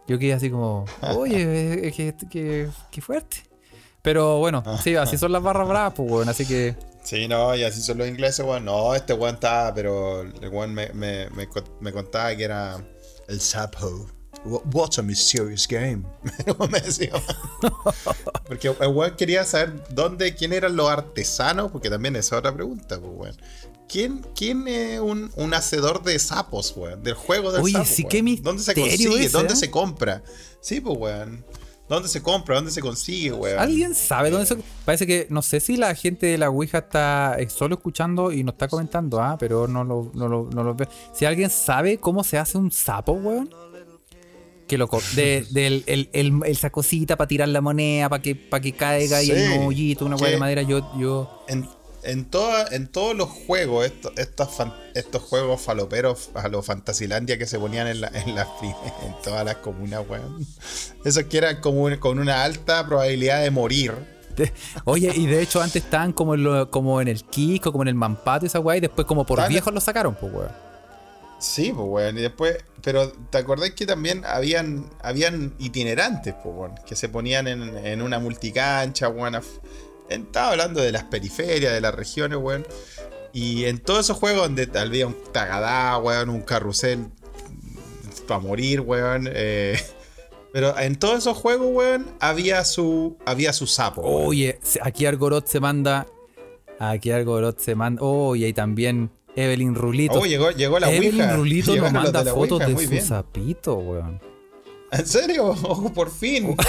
Yo 0.08 0.18
quedé 0.18 0.34
así 0.34 0.50
como, 0.50 0.86
oye, 1.16 1.92
que, 1.96 2.16
que, 2.30 2.68
que 2.90 3.02
fuerte. 3.02 3.44
Pero 4.02 4.40
bueno, 4.40 4.64
sí, 4.82 4.96
así 4.96 5.18
son 5.18 5.32
las 5.34 5.44
barras 5.44 5.68
bravas, 5.68 5.94
pues, 5.96 6.10
weón. 6.12 6.30
Así 6.30 6.46
que. 6.46 6.76
Sí, 7.04 7.28
no, 7.28 7.56
y 7.56 7.64
así 7.64 7.82
son 7.82 7.98
los 7.98 8.08
ingleses, 8.08 8.46
weón. 8.46 8.66
No, 8.66 8.96
este 8.96 9.14
weón 9.14 9.36
estaba, 9.36 9.74
pero 9.74 10.22
el 10.22 10.50
weón 10.50 10.74
me, 10.74 10.90
me, 10.94 11.30
me, 11.32 11.48
me 11.82 11.92
contaba 11.92 12.36
que 12.36 12.44
era 12.44 12.78
el 13.28 13.40
sapo. 13.42 14.08
Wha- 14.46 14.62
What 14.72 14.98
a 14.98 15.02
mysterious 15.02 15.68
game. 15.68 16.04
me 16.72 16.80
decía. 16.80 17.12
Porque 18.48 18.70
el 18.80 18.88
weón 18.88 19.16
quería 19.16 19.44
saber 19.44 19.84
dónde, 19.90 20.34
quién 20.36 20.54
eran 20.54 20.76
los 20.76 20.90
artesanos, 20.90 21.72
porque 21.72 21.90
también 21.90 22.16
esa 22.16 22.36
es 22.36 22.40
otra 22.40 22.54
pregunta, 22.54 23.00
pues, 23.00 23.12
weón. 23.14 23.38
¿Quién, 23.88 24.26
quién 24.36 24.68
es 24.68 25.00
un, 25.00 25.32
un 25.36 25.54
hacedor 25.54 26.04
de 26.04 26.18
sapos, 26.20 26.74
weón? 26.76 27.04
Del 27.04 27.16
juego 27.16 27.52
del 27.52 27.62
Oye, 27.64 27.74
sapo, 27.74 27.86
sí, 27.86 28.06
qué 28.06 28.22
¿Dónde 28.42 28.64
se 28.64 28.76
consigue? 28.76 29.26
ese, 29.26 29.30
¿Dónde 29.30 29.54
¿eh? 29.54 29.58
se 29.58 29.72
compra? 29.72 30.24
Sí, 30.62 30.80
pues, 30.80 30.98
weón. 30.98 31.46
¿Dónde 31.88 32.08
se 32.08 32.22
compra? 32.22 32.56
¿Dónde 32.56 32.70
se 32.70 32.82
consigue, 32.82 33.34
weón? 33.34 33.60
¿Alguien 33.60 33.96
sabe 33.96 34.30
dónde 34.30 34.46
eso? 34.46 34.58
Parece 34.86 35.08
que, 35.08 35.26
no 35.32 35.42
sé 35.42 35.60
si 35.60 35.76
la 35.76 35.96
gente 35.96 36.28
de 36.28 36.38
la 36.38 36.50
Ouija 36.50 36.78
está 36.78 37.36
eh, 37.40 37.50
solo 37.50 37.76
escuchando 37.76 38.32
y 38.32 38.44
no 38.44 38.52
está 38.52 38.68
comentando, 38.68 39.20
ah, 39.20 39.38
pero 39.40 39.68
no 39.68 39.84
lo, 39.84 40.12
no 40.14 40.28
lo, 40.28 40.50
no 40.54 40.64
lo 40.64 40.76
veo. 40.76 40.88
Si 41.14 41.26
alguien 41.26 41.50
sabe 41.50 41.98
cómo 42.00 42.24
se 42.24 42.38
hace 42.38 42.60
un 42.60 42.72
sapo, 42.72 43.14
weón. 43.14 43.50
Que 44.70 44.78
loco, 44.78 45.02
de, 45.16 45.46
del 45.50 45.84
el, 45.88 46.10
el, 46.14 46.32
el 46.46 46.56
sacosita 46.56 47.18
para 47.18 47.28
tirar 47.28 47.50
la 47.50 47.60
moneda, 47.60 48.08
para 48.08 48.22
que, 48.22 48.36
para 48.36 48.62
que 48.62 48.72
caiga 48.74 49.22
y 49.24 49.32
el 49.32 49.62
hoyito, 49.68 50.06
una 50.06 50.16
hueá 50.16 50.30
de 50.32 50.38
madera, 50.38 50.62
yo, 50.62 50.90
yo. 50.98 51.44
en, 51.50 51.68
en, 52.04 52.24
toda- 52.26 52.68
en 52.72 52.88
todos 52.88 53.14
los 53.18 53.28
juegos, 53.30 53.86
estos, 53.88 54.14
estos, 54.18 54.56
fan- 54.56 54.74
estos 54.94 55.24
juegos 55.24 55.60
faloperos 55.60 56.30
a 56.36 56.48
los 56.48 56.66
Fantasilandia 56.66 57.38
que 57.38 57.46
se 57.48 57.58
ponían 57.60 57.88
en, 57.88 58.00
la, 58.02 58.08
en, 58.14 58.36
las 58.36 58.48
prim- 58.60 58.72
en 59.06 59.14
todas 59.24 59.44
las 59.44 59.56
comunas, 59.58 60.04
weón. 60.08 60.46
Esos 61.04 61.24
que 61.24 61.40
eran 61.40 61.60
como 61.62 61.82
un- 61.84 61.98
con 61.98 62.20
una 62.20 62.44
alta 62.44 62.86
probabilidad 62.86 63.42
de 63.42 63.50
morir. 63.52 63.92
oye, 64.86 65.12
y 65.16 65.26
de 65.26 65.42
hecho 65.42 65.62
antes 65.62 65.84
estaban 65.84 66.14
como 66.14 66.36
en, 66.36 66.44
lo- 66.44 66.70
como 66.70 67.02
en 67.02 67.08
el 67.10 67.24
Kiko, 67.26 67.72
como 67.72 67.82
en 67.84 67.90
el 67.90 67.96
Mampato 67.96 68.46
y 68.46 68.48
esa 68.48 68.60
weá, 68.60 68.78
y 68.78 68.82
después 68.82 69.06
como 69.08 69.26
por 69.26 69.40
viejos 69.50 69.74
lo 69.74 69.82
sacaron, 69.82 70.16
pues 70.16 70.32
weón. 70.32 70.69
Sí, 71.40 71.72
pues, 71.74 71.88
weón. 71.88 72.18
Y 72.18 72.22
después, 72.22 72.58
pero 72.82 73.12
¿te 73.12 73.38
acordás 73.38 73.72
que 73.72 73.86
también 73.86 74.24
habían, 74.26 74.90
habían 75.02 75.54
itinerantes, 75.58 76.34
pues, 76.44 76.54
weón? 76.56 76.76
Que 76.86 76.96
se 76.96 77.10
ponían 77.10 77.48
en, 77.48 77.78
en 77.78 78.02
una 78.02 78.20
multicancha, 78.20 79.08
weón. 79.08 79.40
Estaba 80.10 80.52
hablando 80.52 80.82
de 80.82 80.92
las 80.92 81.06
periferias, 81.06 81.74
de 81.74 81.82
las 81.82 81.96
regiones, 81.96 82.40
weón. 82.40 82.66
Y 83.32 83.66
en 83.66 83.80
todos 83.80 84.06
esos 84.06 84.18
juegos 84.18 84.42
donde 84.44 84.70
había 84.78 85.08
un 85.08 85.16
tagadá, 85.32 85.98
weón, 85.98 86.30
un 86.30 86.42
carrusel 86.42 87.08
para 88.28 88.40
morir, 88.40 88.82
weón. 88.82 89.30
eh, 89.32 89.80
pero 90.54 90.78
en 90.78 90.98
todos 90.98 91.20
esos 91.20 91.38
juegos, 91.38 91.68
weón, 91.72 92.08
había 92.20 92.66
su, 92.66 93.18
había 93.26 93.54
su 93.54 93.66
sapo. 93.68 94.02
Oye, 94.02 94.60
aquí 94.82 95.06
Argorot 95.06 95.48
se 95.48 95.60
manda. 95.60 96.08
Aquí 96.80 97.12
Argorot 97.12 97.60
se 97.60 97.76
manda. 97.76 98.02
Oye, 98.02 98.48
y 98.48 98.54
también 98.54 99.12
Evelyn 99.36 99.76
Rulito. 99.76 100.20
Oh, 100.20 100.26
llegó, 100.26 100.52
llegó 100.52 100.80
la 100.80 100.92
Evelyn 100.92 101.22
Ouija. 101.22 101.36
Rulito 101.36 101.68
nos 101.68 101.76
Llegaron 101.76 102.04
manda 102.04 102.24
fotos 102.34 102.62
Ouija, 102.62 102.68
de 102.80 102.84
su 102.86 102.90
bien. 102.92 103.06
sapito, 103.06 103.76
weón. 103.76 104.20
¿En 104.92 105.06
serio? 105.06 105.56
Oh, 105.64 105.92
por 105.94 106.10
fin. 106.12 106.56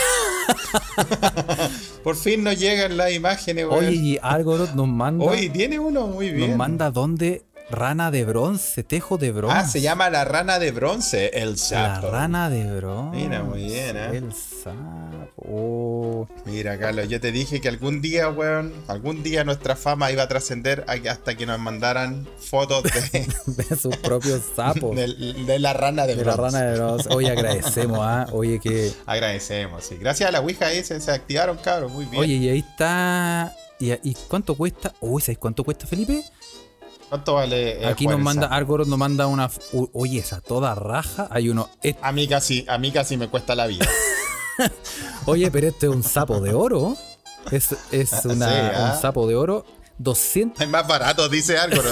Por 2.03 2.17
fin 2.17 2.43
nos 2.43 2.59
llegan 2.59 2.97
las 2.97 3.13
imágenes, 3.13 3.67
weón. 3.67 3.85
Oye, 3.85 3.93
y 3.95 4.19
Algorod 4.23 4.71
nos 4.71 4.89
manda. 4.89 5.25
Oye, 5.25 5.49
tiene 5.51 5.79
uno 5.79 6.07
muy 6.07 6.31
bien. 6.31 6.51
nos 6.51 6.59
manda 6.59 6.91
dónde 6.91 7.43
rana 7.71 8.11
de 8.11 8.25
bronce, 8.25 8.83
tejo 8.85 9.17
de 9.19 9.33
bronce. 9.33 9.57
Ah, 9.57 9.67
se 9.67 9.81
llama 9.81 10.11
la 10.11 10.25
rana 10.25 10.59
de 10.59 10.71
bronce, 10.73 11.29
el 11.35 11.51
La 11.53 11.57
sapo. 11.57 12.11
rana 12.11 12.51
de 12.51 12.65
bronce. 12.77 13.17
Mira, 13.17 13.43
muy 13.43 13.65
bien, 13.65 13.97
¿eh? 13.97 14.17
El 14.17 14.33
sapo. 14.33 15.31
Oh. 15.37 16.29
Mira, 16.47 16.79
Carlos, 16.79 17.09
yo 17.09 17.21
te 17.21 17.33
dije 17.33 17.61
que 17.61 17.69
algún 17.69 18.01
día, 18.01 18.29
weón, 18.29 18.73
algún 18.89 19.23
día 19.23 19.45
nuestra 19.45 19.77
fama 19.77 20.11
iba 20.13 20.23
a 20.25 20.29
trascender 20.29 20.85
hasta 20.87 21.35
que 21.37 21.47
nos 21.47 21.59
mandaran 21.59 22.29
fotos 22.39 22.83
de, 22.83 23.27
de 23.47 23.77
sus 23.77 23.97
propios 23.97 24.43
sapos. 24.55 24.95
de, 24.97 25.07
de 25.47 25.59
la 25.59 25.73
rana 25.73 26.07
de, 26.07 26.17
de 26.17 26.25
la 26.25 26.35
bronce. 26.35 26.57
rana 26.59 26.71
de 26.71 26.77
bronce. 26.79 27.09
Oye, 27.15 27.31
agradecemos, 27.31 27.99
¿ah? 28.03 28.27
Oye, 28.33 28.59
que. 28.61 28.93
Agradecemos, 29.07 29.85
sí. 29.85 29.97
Gracias 29.99 30.29
a 30.29 30.33
la 30.33 30.41
Ouija 30.41 30.67
ahí 30.67 30.83
se, 30.85 31.01
se 31.01 31.11
activaron, 31.11 31.57
cabros, 31.59 31.91
muy 31.93 32.05
bien. 32.07 32.21
Oye, 32.23 32.35
y 32.35 32.49
ahí 32.49 32.59
está. 32.59 33.55
¿Y, 33.79 33.93
y 33.93 34.15
cuánto 34.29 34.55
cuesta? 34.57 34.93
Uy, 35.01 35.23
¿sabes 35.23 35.39
cuánto 35.39 35.65
cuesta, 35.65 35.87
Felipe? 35.87 36.23
¿Cuánto 37.11 37.35
vale? 37.35 37.83
eh, 37.83 37.87
Aquí 37.87 38.07
nos 38.07 38.19
manda? 38.21 38.47
Argorod 38.47 38.87
nos 38.87 38.99
manda 38.99 39.27
una. 39.27 39.51
Oye, 39.93 40.21
esa 40.21 40.41
toda 40.41 40.75
raja. 40.75 41.27
Hay 41.31 41.51
uno. 41.51 41.69
es- 41.83 41.97
A 42.01 42.13
mí 42.13 42.27
casi, 42.27 42.65
a 42.69 42.79
mí 42.79 42.91
casi 42.93 43.17
me 43.19 43.29
cuesta 43.29 43.55
la 43.55 43.67
vida. 43.67 43.87
Oye, 45.27 45.51
pero 45.51 45.69
este 45.69 45.87
es 45.87 45.93
un 45.93 46.03
sapo 46.03 46.41
de 46.41 46.55
oro. 46.55 46.97
Es, 47.51 47.75
es 47.91 48.13
una- 48.25 48.49
Sí, 48.49 48.55
¿ah? 48.77 48.93
un 48.95 49.01
sapo 49.03 49.27
de 49.27 49.35
oro. 49.37 49.67
200. 49.99 50.61
Hay 50.61 50.67
más 50.69 50.87
baratos, 50.89 51.31
dice 51.31 51.59
algo. 51.59 51.83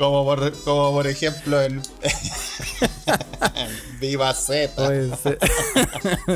como, 0.00 0.24
por, 0.24 0.52
como 0.62 0.92
por 0.92 1.06
ejemplo 1.06 1.60
el 1.60 1.78
Viva 4.00 4.32
Z. 4.32 4.88
Oye, 4.88 5.10
sí. 5.22 5.30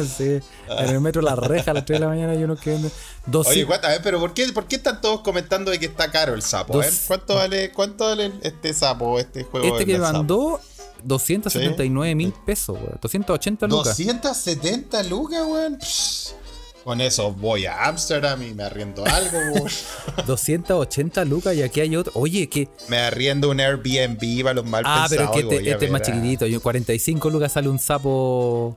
Sí. 0.16 0.40
En 0.68 0.88
el 0.90 1.00
metro 1.00 1.22
La 1.22 1.34
Reja 1.34 1.70
a 1.70 1.74
las 1.74 1.86
3 1.86 1.98
de 1.98 2.04
la 2.04 2.08
mañana 2.10 2.32
hay 2.32 2.44
uno 2.44 2.56
que 2.56 2.70
vende. 2.70 2.88
Oye, 2.88 2.94
200. 3.26 3.66
cuánta- 3.66 3.88
ver, 3.88 4.00
pero 4.02 4.20
¿por 4.20 4.34
qué, 4.34 4.52
¿por 4.52 4.66
qué 4.66 4.76
están 4.76 5.00
todos 5.00 5.20
comentando 5.22 5.70
de 5.70 5.78
que 5.78 5.86
está 5.86 6.10
caro 6.10 6.34
el 6.34 6.42
sapo? 6.42 6.74
Dos- 6.74 7.04
¿cuánto 7.06 7.36
vale, 7.36 7.72
cuánto 7.72 8.04
vale 8.04 8.32
este 8.42 8.74
sapo, 8.74 9.18
este 9.18 9.44
juego? 9.44 9.78
Este 9.78 9.86
que 9.86 9.98
mandó 9.98 10.60
279 11.02 12.14
mil 12.14 12.34
pesos, 12.44 12.76
weón. 12.76 12.98
280 13.00 13.66
lucas. 13.66 13.96
270 13.96 15.02
lucas, 15.04 15.42
weón. 15.46 15.78
Con 16.84 17.00
eso 17.00 17.32
voy 17.32 17.64
a 17.64 17.86
Amsterdam 17.86 18.42
y 18.42 18.52
me 18.52 18.62
arriendo 18.62 19.04
algo, 19.06 19.38
weón. 19.54 19.68
280 20.26 21.24
lucas 21.24 21.54
y 21.56 21.62
aquí 21.62 21.80
hay 21.80 21.96
otro. 21.96 22.12
Oye, 22.14 22.46
que. 22.48 22.68
Me 22.88 22.98
arriendo 22.98 23.50
un 23.50 23.58
Airbnb 23.58 24.42
para 24.42 24.54
los 24.54 24.66
mal 24.66 24.82
Ah, 24.86 25.06
pero 25.08 25.24
es 25.24 25.30
que 25.30 25.34
pensados 25.40 25.52
este, 25.60 25.70
este 25.70 25.84
es 25.86 25.90
más 25.90 26.00
ver 26.02 26.10
a- 26.10 26.14
chiquitito. 26.14 26.46
y 26.46 26.58
45 26.58 27.30
lucas 27.30 27.52
sale 27.52 27.68
un 27.70 27.78
sapo. 27.78 28.76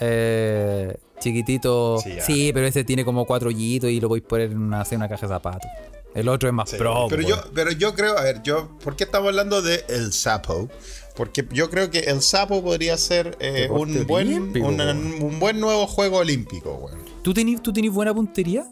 Eh, 0.00 0.96
chiquitito. 1.20 2.02
Sí, 2.26 2.50
pero 2.52 2.66
ese 2.66 2.84
tiene 2.84 3.04
como 3.04 3.24
cuatro 3.26 3.48
hoyitos 3.48 3.90
y 3.90 4.00
lo 4.00 4.08
voy 4.08 4.20
a 4.24 4.28
poner 4.28 4.50
en 4.50 4.58
una, 4.58 4.84
una 4.90 5.08
caja 5.08 5.26
de 5.26 5.32
zapatos. 5.32 5.70
El 6.14 6.28
otro 6.28 6.48
es 6.48 6.54
más 6.54 6.70
Sí, 6.70 6.76
pro. 6.76 7.06
pero, 7.08 7.24
weón. 7.26 7.36
yo, 7.38 7.50
pero 7.54 7.72
yo 7.72 7.94
creo, 7.94 8.16
a 8.18 8.22
ver, 8.22 8.42
yo, 8.42 8.76
¿por 8.82 8.94
qué 8.96 9.04
estamos 9.04 9.28
hablando 9.28 9.62
de 9.62 9.84
el 9.88 10.12
sapo? 10.12 10.68
Porque 11.14 11.46
yo 11.52 11.70
creo 11.70 11.90
que 11.90 12.00
el 12.00 12.22
sapo 12.22 12.62
podría 12.62 12.96
ser 12.96 13.36
eh, 13.40 13.68
un, 13.70 14.04
buen, 14.06 14.26
olímpico, 14.28 14.66
un, 14.66 15.38
buen 15.38 15.60
nuevo 15.60 15.86
juego 15.86 16.18
olímpico, 16.18 16.74
weón. 16.74 16.98
¿Tú 17.22 17.32
tenés, 17.32 17.62
¿Tú 17.62 17.72
tenés 17.72 17.92
buena 17.92 18.12
puntería? 18.12 18.66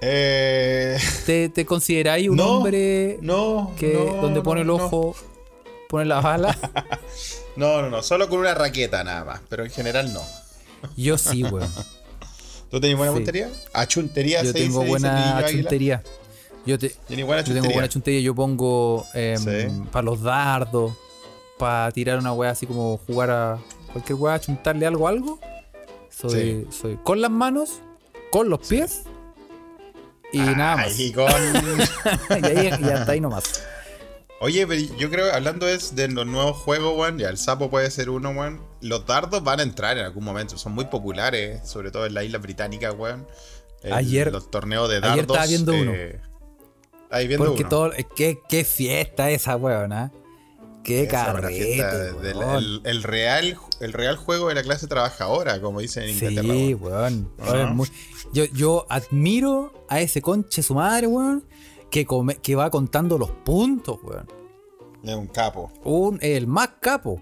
Eh, 0.00 0.98
¿Te, 1.24 1.48
te 1.48 1.64
consideráis 1.64 2.28
un 2.28 2.36
No, 2.36 2.58
hombre 2.58 3.18
no, 3.22 3.72
que 3.78 3.94
no, 3.94 4.22
donde 4.22 4.40
no, 4.40 4.42
pone 4.42 4.60
el 4.62 4.66
no. 4.66 4.74
ojo, 4.74 5.16
pone 5.88 6.04
la 6.06 6.20
bala? 6.20 6.56
No, 7.56 7.80
no, 7.80 7.88
no, 7.88 8.02
solo 8.02 8.28
con 8.28 8.40
una 8.40 8.52
raqueta 8.52 9.02
nada 9.02 9.24
más, 9.24 9.40
pero 9.48 9.64
en 9.64 9.70
general 9.70 10.12
no. 10.12 10.20
Yo 10.94 11.16
sí, 11.16 11.42
weón. 11.42 11.70
¿Tú 12.70 12.78
tenés 12.80 12.98
buena 12.98 13.12
Sí. 13.12 13.16
puntería? 13.16 13.50
Achuntería 13.72 14.42
Yo 14.42 14.52
se 14.52 14.58
tengo 14.58 14.80
dice, 14.82 14.84
dice 14.84 14.90
buena 14.90 15.36
niño 15.40 15.46
águila. 15.46 16.02
Yo, 16.66 16.78
te, 16.78 16.90
Tiene 17.06 17.22
buena 17.24 17.42
yo 17.42 17.54
tengo 17.54 17.70
buena 17.72 17.88
chuntería. 17.88 18.20
Yo 18.20 18.34
pongo 18.34 19.06
em, 19.14 19.38
Sí. 19.38 19.82
para 19.92 20.04
los 20.04 20.20
dardos, 20.22 20.92
para 21.58 21.90
tirar 21.92 22.18
una 22.18 22.32
weá 22.32 22.50
así 22.50 22.66
como 22.66 22.98
jugar 23.06 23.30
a 23.30 23.58
cualquier 23.92 24.18
weá, 24.18 24.40
chuntarle 24.40 24.86
algo 24.86 25.06
a 25.06 25.10
algo. 25.10 25.40
Soy, 26.10 26.66
soy 26.70 26.98
con 27.02 27.20
las 27.20 27.30
manos, 27.30 27.80
con 28.30 28.48
los 28.48 28.60
pies 28.66 29.02
y 30.32 30.38
nada 30.38 30.76
más. 30.76 30.86
Ay, 30.98 31.12
con... 31.12 31.24
y 32.42 32.46
ahí 32.46 32.70
y 32.80 32.84
hasta 32.90 33.12
ahí 33.12 33.20
nomás. 33.20 33.62
Oye, 34.40 34.66
pero 34.66 34.80
yo 34.98 35.08
creo, 35.10 35.32
hablando 35.32 35.66
es 35.66 35.94
de 35.94 36.08
los 36.08 36.26
nuevos 36.26 36.56
juegos, 36.58 36.98
weón, 36.98 37.18
ya 37.18 37.28
el 37.30 37.38
sapo 37.38 37.70
puede 37.70 37.90
ser 37.90 38.10
uno, 38.10 38.30
weón. 38.30 38.60
Los 38.82 39.06
dardos 39.06 39.42
van 39.44 39.60
a 39.60 39.62
entrar 39.62 39.96
en 39.96 40.04
algún 40.04 40.24
momento, 40.24 40.58
son 40.58 40.72
muy 40.74 40.86
populares, 40.86 41.66
sobre 41.66 41.90
todo 41.90 42.04
en 42.06 42.12
las 42.14 42.24
islas 42.24 42.42
británicas, 42.42 42.94
weón. 42.98 43.26
El- 43.82 43.92
Ayer- 43.94 44.32
Los 44.32 44.50
torneos 44.50 44.88
de 44.90 44.96
dardos. 45.00 45.12
ayer 45.12 45.24
estaba 45.24 45.46
viendo 45.46 45.72
uno. 45.74 45.92
Ahí 47.10 47.26
viendo 47.28 47.46
Porque 47.46 47.62
uno. 47.62 47.68
todo. 47.70 47.92
eh, 47.94 48.06
Qué, 48.16 48.40
qué 48.48 48.64
fiesta 48.64 49.30
esa, 49.30 49.56
weón. 49.56 49.92
Qué 50.82 51.02
Esa 51.02 51.24
carrete. 51.26 51.82
del- 52.22 52.42
el, 52.42 52.80
el 52.84 53.02
real, 53.02 53.56
el 53.80 53.92
real 53.92 54.16
juego 54.16 54.48
de 54.48 54.54
la 54.54 54.62
clase 54.62 54.86
trabajadora, 54.86 55.60
como 55.60 55.80
dicen 55.80 56.04
en 56.04 56.10
Inglaterra. 56.10 56.54
Sí, 56.54 56.74
weón. 56.74 57.30
muy- 57.74 57.88
yo, 58.32 58.44
yo 58.46 58.86
admiro 58.88 59.84
a 59.88 60.00
ese 60.00 60.22
conche 60.22 60.62
su 60.62 60.74
madre, 60.74 61.06
weón, 61.08 61.44
que, 61.90 62.06
come- 62.06 62.36
que 62.36 62.54
va 62.54 62.70
contando 62.70 63.18
los 63.18 63.30
puntos, 63.30 63.98
weón. 64.04 64.26
Es 65.02 65.14
un 65.14 65.26
capo. 65.26 65.72
Un, 65.84 66.18
el 66.22 66.46
más 66.46 66.68
capo. 66.80 67.20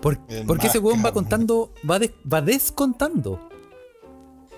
Por- 0.00 0.18
El 0.28 0.46
porque 0.46 0.66
ese 0.68 0.78
weón 0.78 1.02
va 1.04 1.12
contando, 1.12 1.72
va, 1.90 1.98
va 2.30 2.40
descontando. 2.42 3.49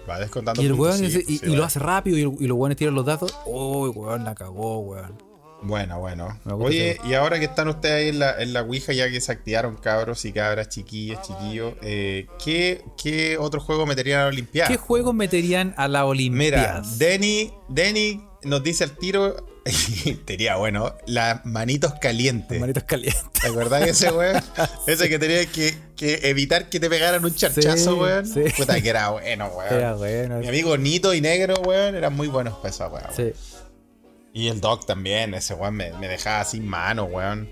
Va 0.08 0.18
descontando 0.18 0.60
Y 0.62 0.66
el 0.66 0.72
puntos, 0.72 0.98
weón 1.00 1.10
sí, 1.10 1.18
ese- 1.18 1.32
y, 1.32 1.38
sí, 1.38 1.46
y 1.46 1.56
lo 1.56 1.64
hace 1.64 1.78
rápido 1.78 2.18
y, 2.18 2.44
y 2.44 2.46
los 2.48 2.58
weones 2.58 2.76
tiran 2.76 2.94
los 2.94 3.06
datos. 3.06 3.34
Uy, 3.46 3.90
weón, 3.90 4.24
la 4.24 4.34
cagó, 4.34 4.80
weón. 4.80 5.16
Bueno, 5.64 6.00
bueno. 6.00 6.40
Oye, 6.50 6.98
y 7.04 7.14
ahora 7.14 7.38
que 7.38 7.44
están 7.44 7.68
ustedes 7.68 7.94
ahí 7.94 8.08
en 8.08 8.18
la, 8.18 8.42
en 8.42 8.52
la 8.52 8.62
Ouija, 8.62 8.92
ya 8.92 9.08
que 9.08 9.20
se 9.20 9.30
activaron 9.30 9.76
cabros 9.76 10.24
y 10.24 10.32
cabras, 10.32 10.68
chiquillas, 10.68 11.22
chiquillos, 11.24 11.74
eh, 11.82 12.26
¿qué, 12.44 12.82
¿qué 13.00 13.38
otro 13.38 13.60
juego 13.60 13.86
meterían 13.86 14.20
a 14.20 14.22
la 14.24 14.28
Olimpiada? 14.30 14.68
¿Qué 14.68 14.76
juegos 14.76 15.14
meterían 15.14 15.72
a 15.76 15.86
la 15.86 16.00
Mira, 16.00 16.06
Olimpiada? 16.08 16.82
Denny, 16.96 17.52
Denny 17.68 18.24
nos 18.42 18.60
dice 18.64 18.82
al 18.82 18.96
tiro, 18.96 19.36
sería 20.26 20.56
bueno, 20.56 20.94
las 21.06 21.44
manitos 21.46 21.94
calientes. 22.00 22.60
Manitos 22.60 22.84
calientes. 22.84 23.22
¿Te 23.40 23.48
acordás 23.48 23.84
de 23.84 23.90
ese 23.90 24.10
weón? 24.12 24.42
Ese 24.86 25.08
que 25.08 25.18
tenías 25.18 25.46
que, 25.46 25.74
que 25.96 26.20
evitar 26.24 26.68
que 26.68 26.80
te 26.80 26.88
pegaran 26.90 27.24
un 27.24 27.34
charchazo, 27.34 27.76
Sí, 27.94 28.00
weón. 28.00 28.26
sí. 28.26 28.42
Puta 28.56 28.80
que 28.80 28.88
era 28.88 29.10
bueno, 29.10 29.46
weón. 29.48 29.74
Era 29.74 29.94
bueno. 29.94 30.38
Mi 30.38 30.48
amigo 30.48 30.76
Nito 30.76 31.14
y 31.14 31.20
Negro, 31.20 31.54
weón, 31.66 31.94
eran 31.94 32.14
muy 32.14 32.28
buenos 32.28 32.54
esa 32.64 32.88
weón. 32.88 33.06
Sí. 33.16 33.32
Y 34.34 34.48
el 34.48 34.60
Doc 34.60 34.86
también, 34.86 35.34
ese 35.34 35.54
weón 35.54 35.74
me, 35.74 35.92
me 35.92 36.08
dejaba 36.08 36.44
sin 36.44 36.66
mano, 36.66 37.04
weón. 37.04 37.50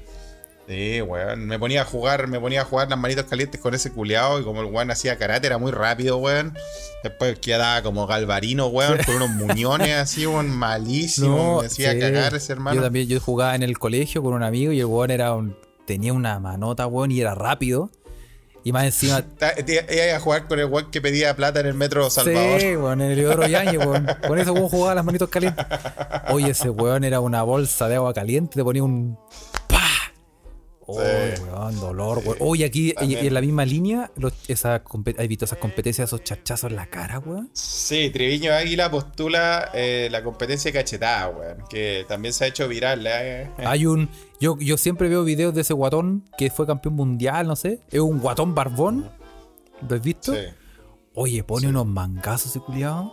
Sí, 0.68 1.00
weón. 1.02 1.46
Me 1.46 1.58
ponía 1.58 1.82
a 1.82 1.84
jugar, 1.84 2.28
me 2.28 2.38
ponía 2.38 2.62
a 2.62 2.64
jugar 2.64 2.88
las 2.88 2.98
manitos 2.98 3.24
calientes 3.24 3.60
con 3.60 3.74
ese 3.74 3.90
culeado 3.92 4.38
y 4.40 4.44
como 4.44 4.60
el 4.60 4.66
weón 4.66 4.90
hacía 4.92 5.18
karate, 5.18 5.48
era 5.48 5.58
muy 5.58 5.72
rápido, 5.72 6.18
weón. 6.18 6.56
Después 7.02 7.38
quedaba 7.40 7.82
como 7.82 8.06
galvarino, 8.06 8.68
weón, 8.68 8.98
con 9.04 9.16
unos 9.16 9.30
muñones 9.30 9.96
así, 9.96 10.26
weón, 10.26 10.48
malísimo. 10.56 11.60
me 11.60 11.66
hacía 11.66 11.92
sí. 11.92 11.98
cagar 11.98 12.34
ese 12.34 12.52
hermano. 12.52 12.76
Yo 12.76 12.82
también, 12.82 13.08
yo 13.08 13.18
jugaba 13.20 13.56
en 13.56 13.64
el 13.64 13.78
colegio 13.78 14.22
con 14.22 14.32
un 14.34 14.42
amigo 14.44 14.70
y 14.70 14.78
el 14.78 14.86
weón 14.86 15.10
era 15.10 15.34
un, 15.34 15.56
tenía 15.86 16.12
una 16.12 16.38
manota, 16.38 16.86
weón, 16.86 17.10
y 17.10 17.20
era 17.20 17.34
rápido. 17.34 17.90
Y 18.62 18.72
más 18.72 18.84
encima. 18.84 19.22
Te- 19.38 19.86
Iba 20.06 20.16
a 20.16 20.20
jugar 20.20 20.46
con 20.46 20.58
el 20.60 20.66
weón 20.66 20.90
que 20.92 21.00
pedía 21.00 21.34
plata 21.34 21.58
en 21.60 21.66
el 21.66 21.74
metro 21.74 22.08
Salvador. 22.10 22.60
Sí, 22.60 22.76
weón, 22.76 23.00
en 23.00 23.10
el 23.10 23.18
Isidoro 23.18 23.46
Yáñez, 23.48 23.78
weón. 23.84 24.06
Con 24.28 24.38
eso 24.38 24.52
weón 24.52 24.68
jugaba 24.68 24.94
las 24.94 25.04
manitos 25.04 25.28
calientes. 25.30 25.66
Oye, 26.28 26.50
ese 26.50 26.70
weón 26.70 27.02
era 27.02 27.18
una 27.18 27.42
bolsa 27.42 27.88
de 27.88 27.96
agua 27.96 28.14
caliente, 28.14 28.54
te 28.54 28.62
ponía 28.62 28.84
un. 28.84 29.18
Oye, 30.98 31.36
Sí. 31.36 31.42
weón, 31.44 31.80
dolor, 31.80 32.22
weón. 32.24 32.36
Oye, 32.40 32.64
aquí 32.64 32.90
y, 32.90 32.92
También. 32.94 33.24
y 33.24 33.26
en 33.28 33.34
la 33.34 33.40
misma 33.40 33.64
línea, 33.64 34.10
los, 34.16 34.32
esa, 34.48 34.82
compe- 34.84 35.14
¿has 35.18 35.28
visto 35.28 35.44
esas 35.44 35.58
competencias, 35.58 36.08
esos 36.08 36.22
chachazos 36.24 36.70
en 36.70 36.76
la 36.76 36.86
cara, 36.86 37.18
weón? 37.18 37.50
Sí, 37.52 38.10
Triviño 38.10 38.52
Águila 38.52 38.90
postula 38.90 39.70
eh, 39.74 40.08
la 40.10 40.22
competencia 40.22 40.72
cachetada, 40.72 41.28
weón. 41.28 41.58
Que 41.68 42.04
también 42.08 42.34
se 42.34 42.44
ha 42.44 42.46
hecho 42.48 42.66
viral, 42.68 43.06
eh. 43.06 43.50
Hay 43.58 43.86
un. 43.86 44.08
Yo, 44.40 44.56
yo 44.58 44.76
siempre 44.78 45.08
veo 45.08 45.22
videos 45.24 45.54
de 45.54 45.60
ese 45.60 45.74
guatón 45.74 46.24
que 46.38 46.50
fue 46.50 46.66
campeón 46.66 46.94
mundial, 46.94 47.46
no 47.46 47.56
sé. 47.56 47.80
Es 47.90 48.00
un 48.00 48.18
guatón 48.20 48.54
barbón. 48.54 49.10
¿Lo 49.88 49.96
has 49.96 50.02
visto? 50.02 50.32
Sí. 50.34 50.40
Oye, 51.14 51.42
pone 51.44 51.66
unos 51.68 51.86
mangazos 51.86 52.50
ese 52.50 52.60
culiado. 52.60 53.12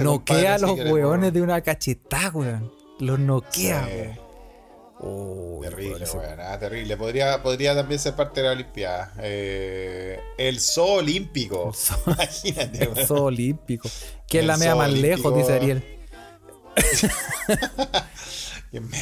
Noquea 0.00 0.54
a 0.54 0.58
los 0.58 0.78
weones 0.78 1.32
de 1.32 1.42
una 1.42 1.60
cachetada, 1.60 2.30
weón. 2.30 2.72
Los 3.00 3.18
noquea, 3.18 3.86
weón. 3.86 4.23
Oh, 5.06 5.60
Terrible, 5.62 6.04
weón, 6.14 6.40
ah, 6.40 6.58
terrible. 6.58 6.96
Podría, 6.96 7.42
podría 7.42 7.74
también 7.74 7.98
ser 8.00 8.14
parte 8.14 8.40
de 8.40 8.46
la 8.46 8.52
Olimpiada. 8.54 9.12
Eh, 9.20 10.18
el 10.38 10.60
zoo 10.60 10.94
olímpico. 10.94 11.68
El 11.68 11.74
zoo- 11.74 12.02
Imagínate, 12.06 12.84
El 12.84 13.06
zoo 13.06 13.24
olímpico. 13.24 13.88
Que 14.28 14.38
es 14.40 14.46
la 14.46 14.56
media 14.56 14.74
más 14.74 14.88
olímpico. 14.88 15.16
lejos, 15.16 15.36
dice 15.36 15.52
Ariel. 15.52 15.84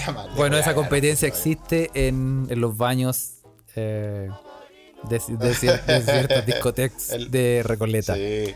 Ama, 0.06 0.26
Bueno, 0.36 0.58
esa 0.58 0.74
competencia 0.74 1.26
existe 1.26 1.90
en, 1.94 2.46
en 2.50 2.60
los 2.60 2.76
baños. 2.76 3.34
eh, 3.74 4.28
de, 5.08 5.18
de 5.18 5.52
cier- 5.54 5.84
de 5.84 6.00
ciertas 6.02 6.46
discotecas 6.46 7.10
El- 7.10 7.30
de 7.30 7.62
Recoleta. 7.64 8.14
Sí. 8.14 8.54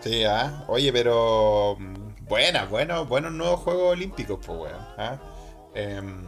Sí, 0.00 0.24
ah. 0.24 0.64
Oye, 0.68 0.92
pero. 0.92 1.76
mm, 1.78 2.10
Buena, 2.26 2.64
bueno, 2.66 3.06
buenos 3.06 3.32
nuevos 3.32 3.60
Juegos 3.60 3.92
Olímpicos, 3.92 4.38
pues, 4.44 4.58
weón. 4.58 4.76
¿ah? 4.98 5.18
Em, 5.74 6.24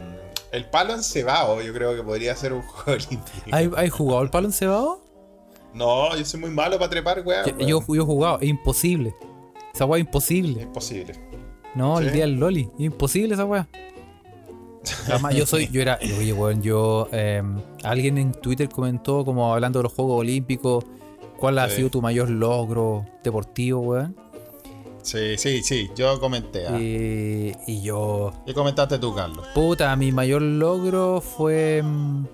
el 0.53 0.69
palo 0.69 0.93
encebado, 0.93 1.61
yo 1.61 1.73
creo 1.73 1.95
que 1.95 2.03
podría 2.03 2.35
ser 2.35 2.53
un 2.53 2.61
juego 2.67 2.91
olímpico. 3.05 3.47
¿Hay, 3.51 3.69
¿Hay 3.75 3.89
jugado 3.89 4.21
el 4.23 4.29
palo 4.29 4.47
encebado? 4.47 5.01
No, 5.73 6.15
yo 6.15 6.23
soy 6.23 6.39
muy 6.39 6.51
malo 6.51 6.77
para 6.77 6.89
trepar, 6.89 7.21
weón. 7.25 7.45
Yo, 7.59 7.67
yo, 7.81 7.93
yo 7.95 8.01
he 8.03 8.05
jugado, 8.05 8.39
es 8.39 8.47
imposible. 8.49 9.13
Esa 9.73 9.85
weá 9.85 9.99
es 9.99 10.03
Es 10.03 10.07
imposible. 10.07 10.61
imposible. 10.61 11.13
No, 11.75 11.99
el 11.99 12.11
día 12.11 12.21
del 12.25 12.35
Loli. 12.39 12.69
Es 12.77 12.85
imposible 12.85 13.33
esa 13.33 13.45
weá. 13.45 13.67
Además, 15.07 15.33
yo 15.35 15.45
soy, 15.45 15.67
yo 15.69 15.81
era, 15.81 15.97
oye, 16.19 16.31
weón, 16.33 16.61
yo, 16.61 17.07
eh, 17.11 17.41
alguien 17.83 18.17
en 18.19 18.31
Twitter 18.33 18.69
comentó 18.69 19.25
como 19.25 19.51
hablando 19.53 19.79
de 19.79 19.83
los 19.83 19.93
Juegos 19.93 20.19
Olímpicos, 20.19 20.85
¿cuál 21.37 21.57
ha 21.57 21.67
Sí. 21.69 21.77
sido 21.77 21.89
tu 21.89 22.01
mayor 22.01 22.29
logro 22.29 23.05
deportivo, 23.23 23.79
weón? 23.81 24.15
Sí, 25.03 25.37
sí, 25.37 25.61
sí, 25.63 25.89
yo 25.95 26.19
comenté. 26.19 26.65
ah. 26.67 26.79
Y, 26.79 27.51
y 27.67 27.81
yo, 27.81 28.33
¿Qué 28.45 28.53
comentaste 28.53 28.97
tú, 28.99 29.13
Carlos? 29.13 29.45
puta, 29.53 29.93
mi 29.95 30.11
mayor 30.11 30.41
logro 30.41 31.19
fue, 31.21 31.81
mm, 31.83 32.25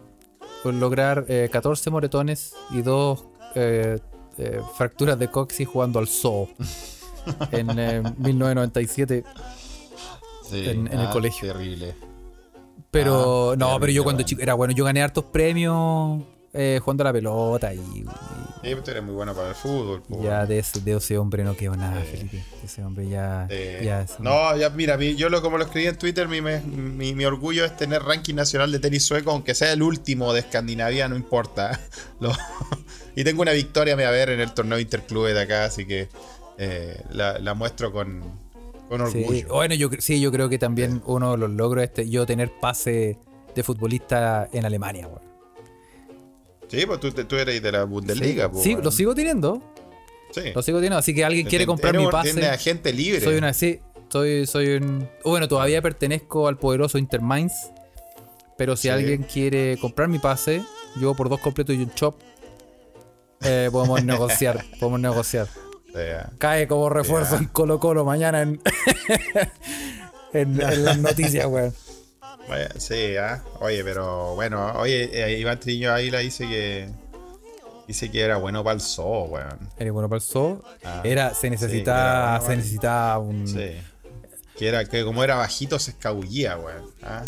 fue 0.61 0.74
lograr 0.74 1.26
eh, 1.28 1.49
14 1.51 1.89
moretones 1.89 2.55
y 2.70 2.82
dos 2.84 3.26
eh, 3.55 3.97
eh, 4.38 4.61
fracturas 4.78 5.17
de 5.17 5.28
coxis 5.30 5.67
jugando 5.67 5.97
al 5.99 6.07
zoo 6.07 6.47
en 7.51 7.78
eh, 7.80 8.01
1997. 8.17 9.24
Sí, 10.47 10.63
En- 10.70 10.88
en 10.88 10.99
el 10.99 11.07
ah, 11.07 11.11
colegio. 11.11 11.51
Terrible. 11.51 11.95
Pero 12.91 13.51
Ah, 13.51 13.55
no, 13.55 13.80
pero 13.80 13.91
yo 13.91 14.03
cuando 14.03 14.24
chico 14.24 14.41
era 14.41 14.53
bueno, 14.53 14.74
yo 14.74 14.84
gané 14.86 15.01
hartos 15.03 15.24
premios 15.26 16.24
eh, 16.54 16.80
jugando 16.84 17.04
a 17.04 17.06
la 17.06 17.14
pelota 17.14 17.74
y, 17.74 17.78
Sí, 18.62 18.76
tú 18.84 18.91
eres 18.91 19.04
muy 19.04 19.14
bueno 19.16 19.34
para 19.34 19.50
el 19.50 19.56
fútbol. 19.56 20.02
pues, 20.08 20.22
ya 20.22 20.45
de 20.45 20.60
ese, 20.60 20.82
de 20.82 20.93
ese 20.97 21.18
hombre 21.18 21.43
no 21.45 21.56
quedó 21.56 21.76
nada, 21.78 22.02
Felipe. 22.02 22.43
Ese 22.64 22.84
hombre 22.84 23.08
ya, 23.08 23.47
ya 23.82 24.02
es 24.02 24.16
un- 24.20 24.26
no, 24.26 24.58
ya 24.58 24.70
mira, 24.70 24.97
mi- 24.97 25.16
yo 25.16 25.30
lo, 25.30 25.41
como 25.41 25.58
lo 25.58 25.64
escribí 25.64 25.88
en 25.88 25.97
Twitter, 25.97 26.28
mi, 26.28 26.41
me- 26.41 26.60
mi, 26.62 27.14
mi 27.14 27.24
orgullo 27.26 27.64
es 27.64 27.78
tener 27.78 28.04
ranking 28.04 28.34
nacional 28.36 28.72
de 28.72 28.80
tenis 28.80 29.06
sueco, 29.06 29.32
aunque 29.32 29.56
sea 29.56 29.72
el 29.72 29.82
último 29.82 30.34
de 30.34 30.41
Escandinavia, 30.41 31.08
no 31.08 31.16
importa. 31.16 31.80
Lo- 32.20 32.34
y 33.16 33.24
tengo 33.24 33.41
una 33.41 33.52
victoria, 33.54 33.95
me 33.95 34.06
a 34.06 34.12
ver, 34.12 34.30
en 34.30 34.39
el 34.41 34.54
torneo 34.54 34.78
interclube 34.80 35.34
de 35.34 35.41
acá, 35.41 35.64
así 35.66 35.86
que 35.86 36.10
eh, 36.58 37.02
la, 37.12 37.39
la 37.39 37.54
muestro 37.54 37.93
con, 37.93 38.22
con 38.89 39.10
Sí, 39.12 39.20
orgullo. 39.20 39.47
Bueno, 39.54 39.76
yo 39.76 39.89
sí, 40.00 40.20
yo 40.20 40.32
creo 40.34 40.50
que 40.50 40.60
también 40.60 41.02
uno 41.06 41.32
de 41.32 41.38
los 41.38 41.50
logros 41.52 41.89
es 41.95 42.10
yo 42.10 42.26
tener 42.26 42.52
pase 42.60 43.18
de 43.56 43.64
futbolista 43.64 44.50
en 44.52 44.66
Alemania, 44.66 45.08
weón. 45.08 45.28
Sí, 46.70 46.86
pues 46.86 46.99
tú, 46.99 47.11
tú 47.11 47.36
eres 47.36 47.61
de 47.61 47.72
la 47.72 47.84
Bundesliga. 47.84 48.45
Sí, 48.45 48.49
pues, 48.51 48.63
sí, 48.63 48.76
lo 48.82 48.91
sigo 48.91 49.15
teniendo, 49.15 49.61
Sí. 50.32 50.51
lo 50.53 50.61
sigo 50.61 50.78
teniendo, 50.78 50.97
así 50.97 51.13
que 51.15 51.26
alguien 51.26 51.47
quiere 51.47 51.65
comprar 51.65 51.97
mi 51.97 52.07
pase. 52.07 52.47
agente 52.47 52.93
libre. 52.93 53.22
Soy 53.22 53.36
una, 53.36 53.53
sí, 53.53 53.80
soy, 54.09 54.45
soy 54.45 54.76
un. 54.76 55.09
Bueno, 55.26 55.47
todavía 55.47 55.82
pertenezco 55.82 56.47
al 56.47 56.57
poderoso 56.57 56.97
Interminds. 56.97 57.53
Pero 58.57 58.76
si 58.76 58.84
Sí. 58.84 58.89
alguien 58.89 59.24
quiere 59.24 59.78
comprar 59.78 60.09
mi 60.09 60.20
pase, 60.20 60.61
yo 60.99 61.13
por 61.15 61.30
dos 61.30 61.39
completos 61.39 61.76
y 61.76 61.80
un 61.80 61.93
chop, 61.93 62.20
eh, 63.41 63.70
podemos 63.72 64.03
negociar. 64.03 64.65
Podemos 64.82 64.99
negociar. 64.99 65.47
Cae 66.38 66.67
como 66.67 66.89
refuerzo 66.89 67.36
Ya. 67.36 67.41
en 67.41 67.45
Colo 67.47 67.80
Colo 67.80 68.03
mañana 68.05 68.41
en, 68.41 68.61
en, 70.34 70.61
en 70.61 70.86
las 70.86 70.97
noticias, 70.99 71.45
weón. 71.47 71.74
Vaya, 72.50 72.70
sí, 72.78 73.16
ah. 73.18 73.41
Oye, 73.62 73.84
pero 73.84 74.36
bueno, 74.36 74.74
oye, 74.74 75.10
eh, 75.14 75.39
Iván 75.39 75.60
Triño 75.60 75.93
ahí 75.93 76.10
la 76.12 76.20
dice 76.20 76.47
que. 76.47 76.89
Dice 77.88 78.12
que 78.12 78.22
era 78.22 78.38
bueno 78.38 78.64
para 78.64 78.76
el 78.76 78.82
zoo, 78.82 79.24
weón. 79.24 79.70
Era 79.78 79.91
bueno 79.91 80.08
para 80.08 80.18
el 80.18 80.22
zoo. 80.24 80.64
Ah, 80.84 81.02
Era, 81.04 81.34
se 81.34 81.50
necesitaba, 81.50 82.24
bueno, 82.38 82.41
se 82.41 82.45
bueno. 82.47 82.58
necesitaba 82.62 83.18
un. 83.18 83.47
Sí. 83.47 83.72
Que 84.58 84.68
era 84.68 84.86
que 84.86 85.04
como 85.04 85.24
era 85.24 85.36
bajito 85.36 85.80
se 85.80 85.91
escabullía, 85.91 86.58
weón. 86.58 86.86
Ah, 87.02 87.24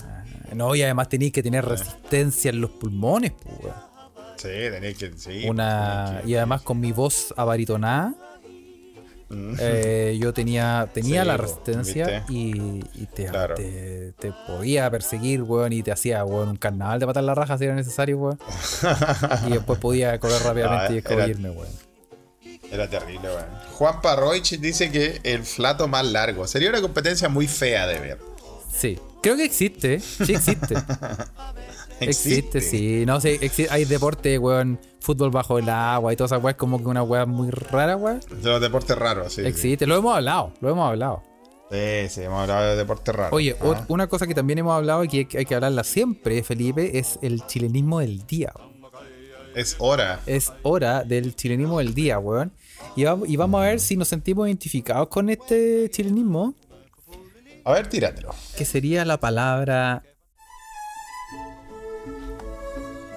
No, 0.53 0.75
y 0.75 0.83
además 0.83 1.09
tenéis 1.09 1.31
que 1.33 1.41
tener 1.41 1.65
resistencia 1.65 2.49
en 2.49 2.61
los 2.61 2.69
pulmones, 2.71 3.31
pues, 3.31 3.55
weón. 3.63 3.75
sí, 4.35 4.49
tenés 4.49 4.97
que. 4.97 5.11
Sí, 5.17 5.47
Una, 5.49 6.05
tenés 6.09 6.21
que- 6.25 6.29
y 6.29 6.35
además 6.35 6.61
con 6.61 6.79
mi 6.79 6.91
voz 6.91 7.33
abaritonada, 7.37 8.13
Mm. 9.31 9.55
eh, 9.59 10.17
yo 10.19 10.33
tenía, 10.33 10.89
tenía 10.93 11.21
Sí, 11.21 11.27
la 11.27 11.37
resistencia 11.37 12.25
y, 12.29 12.83
y 12.93 13.05
te, 13.13 13.25
Claro. 13.25 13.55
te, 13.55 14.11
te 14.19 14.33
podía 14.47 14.89
perseguir, 14.91 15.41
weón, 15.43 15.73
y 15.73 15.83
te 15.83 15.91
hacía, 15.91 16.23
weón, 16.25 16.49
un 16.49 16.57
carnaval 16.57 16.99
de 16.99 17.05
matar 17.05 17.23
la 17.23 17.33
raja 17.35 17.57
si 17.57 17.63
era 17.65 17.75
necesario, 17.75 18.17
weón. 18.17 18.39
y 19.47 19.51
después 19.51 19.79
podía 19.79 20.19
correr 20.19 20.41
rápidamente 20.43 20.89
No, 20.89 20.95
y 20.95 20.97
escabullirme, 20.97 21.49
weón. 21.51 21.69
Era 22.71 22.89
terrible, 22.89 23.27
weón. 23.29 23.45
Juan 23.73 24.01
Parroich 24.01 24.57
dice 24.59 24.91
que 24.91 25.19
el 25.23 25.43
flato 25.43 25.87
más 25.87 26.05
largo. 26.05 26.47
Sería 26.47 26.69
una 26.69 26.81
competencia 26.81 27.27
muy 27.29 27.47
fea 27.47 27.85
de 27.87 27.99
ver. 27.99 28.19
Sí, 28.73 28.97
creo 29.21 29.35
que 29.35 29.43
existe, 29.45 29.99
sí 29.99 30.33
existe. 30.33 30.75
existe, 32.09 32.61
sí. 32.61 33.05
No 33.05 33.19
sé, 33.21 33.39
exi- 33.39 33.67
hay 33.69 33.85
deporte, 33.85 34.37
weón, 34.37 34.79
fútbol 34.99 35.29
bajo 35.31 35.59
el 35.59 35.69
agua 35.69 36.11
y 36.13 36.15
todas 36.15 36.31
esas 36.31 36.43
weas 36.43 36.57
como 36.57 36.77
que 36.79 36.85
una 36.87 37.03
wea 37.03 37.25
muy 37.25 37.49
rara, 37.51 37.95
weón. 37.95 38.19
De 38.41 38.49
los 38.49 38.61
deportes 38.61 38.97
raros, 38.97 39.33
sí. 39.33 39.41
sí. 39.41 39.47
Existe, 39.47 39.85
lo 39.87 39.95
hemos 39.95 40.15
hablado, 40.15 40.51
lo 40.61 40.69
hemos 40.69 40.89
hablado. 40.89 41.23
Sí, 41.71 42.09
sí, 42.09 42.21
hemos 42.23 42.41
hablado 42.41 42.71
de 42.71 42.75
deportes 42.75 43.15
raros. 43.15 43.33
Oye, 43.33 43.55
Ah. 43.61 43.85
una 43.87 44.07
cosa 44.07 44.27
que 44.27 44.33
también 44.35 44.59
hemos 44.59 44.73
hablado 44.75 45.03
y 45.03 45.07
que 45.07 45.17
hay 45.19 45.25
que- 45.25 45.37
hay 45.37 45.45
que 45.45 45.55
hablarla 45.55 45.83
siempre, 45.85 46.43
Felipe, 46.43 46.97
es 46.99 47.17
el 47.21 47.45
chilenismo 47.47 47.99
del 47.99 48.25
día. 48.27 48.51
Es 49.55 49.75
hora. 49.79 50.19
Es 50.25 50.51
hora 50.63 51.03
del 51.03 51.35
chilenismo 51.35 51.79
del 51.79 51.93
día, 51.93 52.19
weón. 52.19 52.51
Y 52.95 53.03
vamos, 53.05 53.29
y 53.29 53.35
vamos 53.37 53.61
a 53.61 53.65
ver 53.65 53.79
si 53.79 53.95
nos 53.97 54.07
sentimos 54.07 54.47
identificados 54.47 55.07
con 55.09 55.29
este 55.29 55.89
chilenismo, 55.91 56.55
A 57.63 57.73
ver, 57.73 57.87
tíratelo. 57.87 58.33
que 58.57 58.65
sería 58.65 59.05
la 59.05 59.19
palabra 59.19 60.03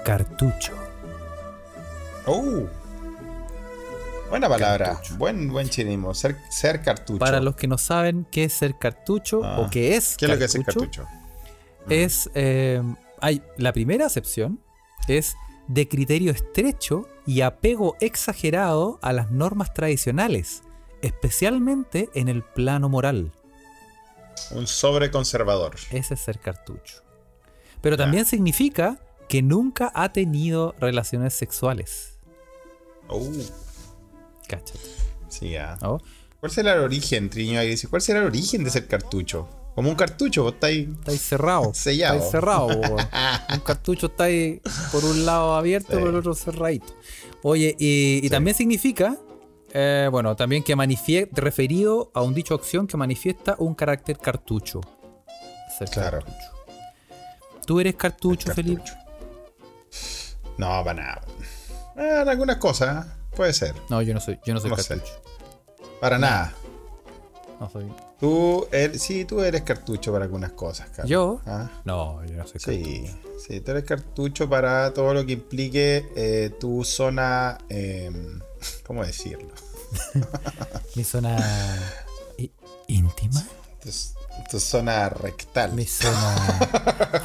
cartucho. 0.04 0.72
Uh. 2.26 2.66
Buena 4.30 4.48
palabra. 4.48 5.00
Buen, 5.16 5.48
buen 5.50 5.68
chinismo. 5.68 6.14
Ser, 6.14 6.36
ser 6.50 6.82
cartucho. 6.82 7.18
Para 7.18 7.40
los 7.40 7.56
que 7.56 7.66
no 7.66 7.78
saben 7.78 8.26
qué 8.30 8.44
es 8.44 8.52
ser 8.52 8.78
cartucho 8.78 9.42
Ah. 9.44 9.60
o 9.60 9.70
qué 9.70 9.96
es 9.96 10.16
¿Qué 10.16 10.26
es 10.26 10.30
lo 10.30 10.38
que 10.38 10.44
es 10.44 10.54
el 10.54 10.64
cartucho, 10.64 11.04
cartucho? 11.04 11.24
es, 11.88 12.30
eh, 12.34 12.82
hay, 13.20 13.42
la 13.56 13.72
primera 13.72 14.06
acepción 14.06 14.60
es 15.08 15.34
de 15.68 15.88
criterio 15.88 16.32
estrecho 16.32 17.08
y 17.26 17.40
apego 17.42 17.96
exagerado 18.00 18.98
a 19.02 19.12
las 19.12 19.30
normas 19.30 19.72
tradicionales, 19.72 20.62
especialmente 21.02 22.08
en 22.14 22.28
el 22.28 22.42
plano 22.42 22.88
moral. 22.88 23.32
Un 24.50 24.66
sobreconservador. 24.66 25.76
Ese 25.90 26.14
es 26.14 26.20
ser 26.20 26.38
cartucho. 26.38 27.02
Pero 27.80 27.96
también 27.96 28.24
significa 28.24 28.98
que 29.34 29.42
nunca 29.42 29.90
ha 29.96 30.12
tenido 30.12 30.76
relaciones 30.78 31.34
sexuales. 31.34 32.20
Uh. 33.10 33.42
Cáchate. 34.46 34.78
Sí, 35.28 35.50
ya. 35.50 35.76
¿Cuál 36.38 36.52
será 36.52 36.74
el 36.74 36.78
origen, 36.82 37.28
Triño? 37.30 37.58
Ahí 37.58 37.70
dice, 37.70 37.88
¿cuál 37.88 38.00
será 38.00 38.20
el 38.20 38.26
origen 38.26 38.62
de 38.62 38.70
ser 38.70 38.86
cartucho? 38.86 39.48
Como 39.74 39.88
un 39.90 39.96
cartucho, 39.96 40.44
vos 40.44 40.54
está 40.54 40.68
ahí. 40.68 40.88
Está 41.00 41.10
ahí 41.10 41.18
cerrado. 41.18 41.74
Sellado. 41.74 42.14
Está 42.14 42.26
ahí 42.26 42.30
cerrado. 42.30 42.68
un 43.54 43.58
cartucho 43.64 44.06
está 44.06 44.22
ahí 44.24 44.60
por 44.92 45.04
un 45.04 45.26
lado 45.26 45.56
abierto, 45.56 45.94
Sí. 45.94 45.98
por 45.98 46.10
el 46.10 46.14
otro 46.14 46.34
cerradito. 46.34 46.94
Oye, 47.42 47.74
y, 47.76 48.18
y 48.18 48.20
Sí. 48.22 48.30
también 48.30 48.56
significa, 48.56 49.18
eh, 49.72 50.06
bueno, 50.12 50.36
también 50.36 50.62
que 50.62 50.76
manifiesta, 50.76 51.40
referido 51.40 52.12
a 52.14 52.22
un 52.22 52.34
dicho 52.34 52.54
acción 52.54 52.86
que 52.86 52.96
manifiesta 52.96 53.56
un 53.58 53.74
carácter 53.74 54.16
cartucho. 54.16 54.80
Ser 55.76 55.88
Claro. 55.90 56.20
cartucho. 56.20 56.50
¿Tú 57.66 57.80
eres 57.80 57.96
cartucho, 57.96 58.54
Felipe? 58.54 58.84
No, 60.58 60.68
para 60.84 60.94
nada. 60.94 61.22
Eh, 61.96 62.24
algunas 62.28 62.56
cosas, 62.56 63.06
¿eh? 63.06 63.10
puede 63.36 63.52
ser. 63.52 63.74
No, 63.88 64.02
yo 64.02 64.14
no 64.14 64.20
soy, 64.20 64.38
yo 64.44 64.54
no 64.54 64.60
soy 64.60 64.70
No 64.70 64.76
sé. 64.76 64.88
cartucho. 64.88 65.12
Para 66.00 66.18
nada. 66.18 66.52
No 67.60 67.70
soy. 67.70 67.86
Tú, 68.20 68.66
eres, 68.72 69.02
sí, 69.02 69.24
tú 69.24 69.40
eres 69.42 69.62
cartucho 69.62 70.12
para 70.12 70.24
algunas 70.24 70.52
cosas, 70.52 70.88
Carlos. 70.90 71.08
¿Yo? 71.10 71.40
¿Ah? 71.46 71.68
No, 71.84 72.24
yo 72.24 72.36
no 72.36 72.46
soy 72.46 72.60
cartucho. 72.60 72.84
Sí, 72.84 73.10
sí, 73.46 73.60
tú 73.60 73.70
eres 73.72 73.84
cartucho 73.84 74.48
para 74.48 74.92
todo 74.94 75.12
lo 75.14 75.24
que 75.26 75.32
implique 75.32 76.06
eh, 76.16 76.50
tu 76.58 76.84
zona, 76.84 77.58
eh, 77.68 78.10
¿cómo 78.86 79.04
decirlo? 79.04 79.52
Mi 80.96 81.04
zona 81.04 81.36
íntima. 82.88 83.44
Tu, 84.50 84.60
zona 84.60 85.08
rectal. 85.08 85.72
Mi 85.72 85.84
zona. 85.86 86.58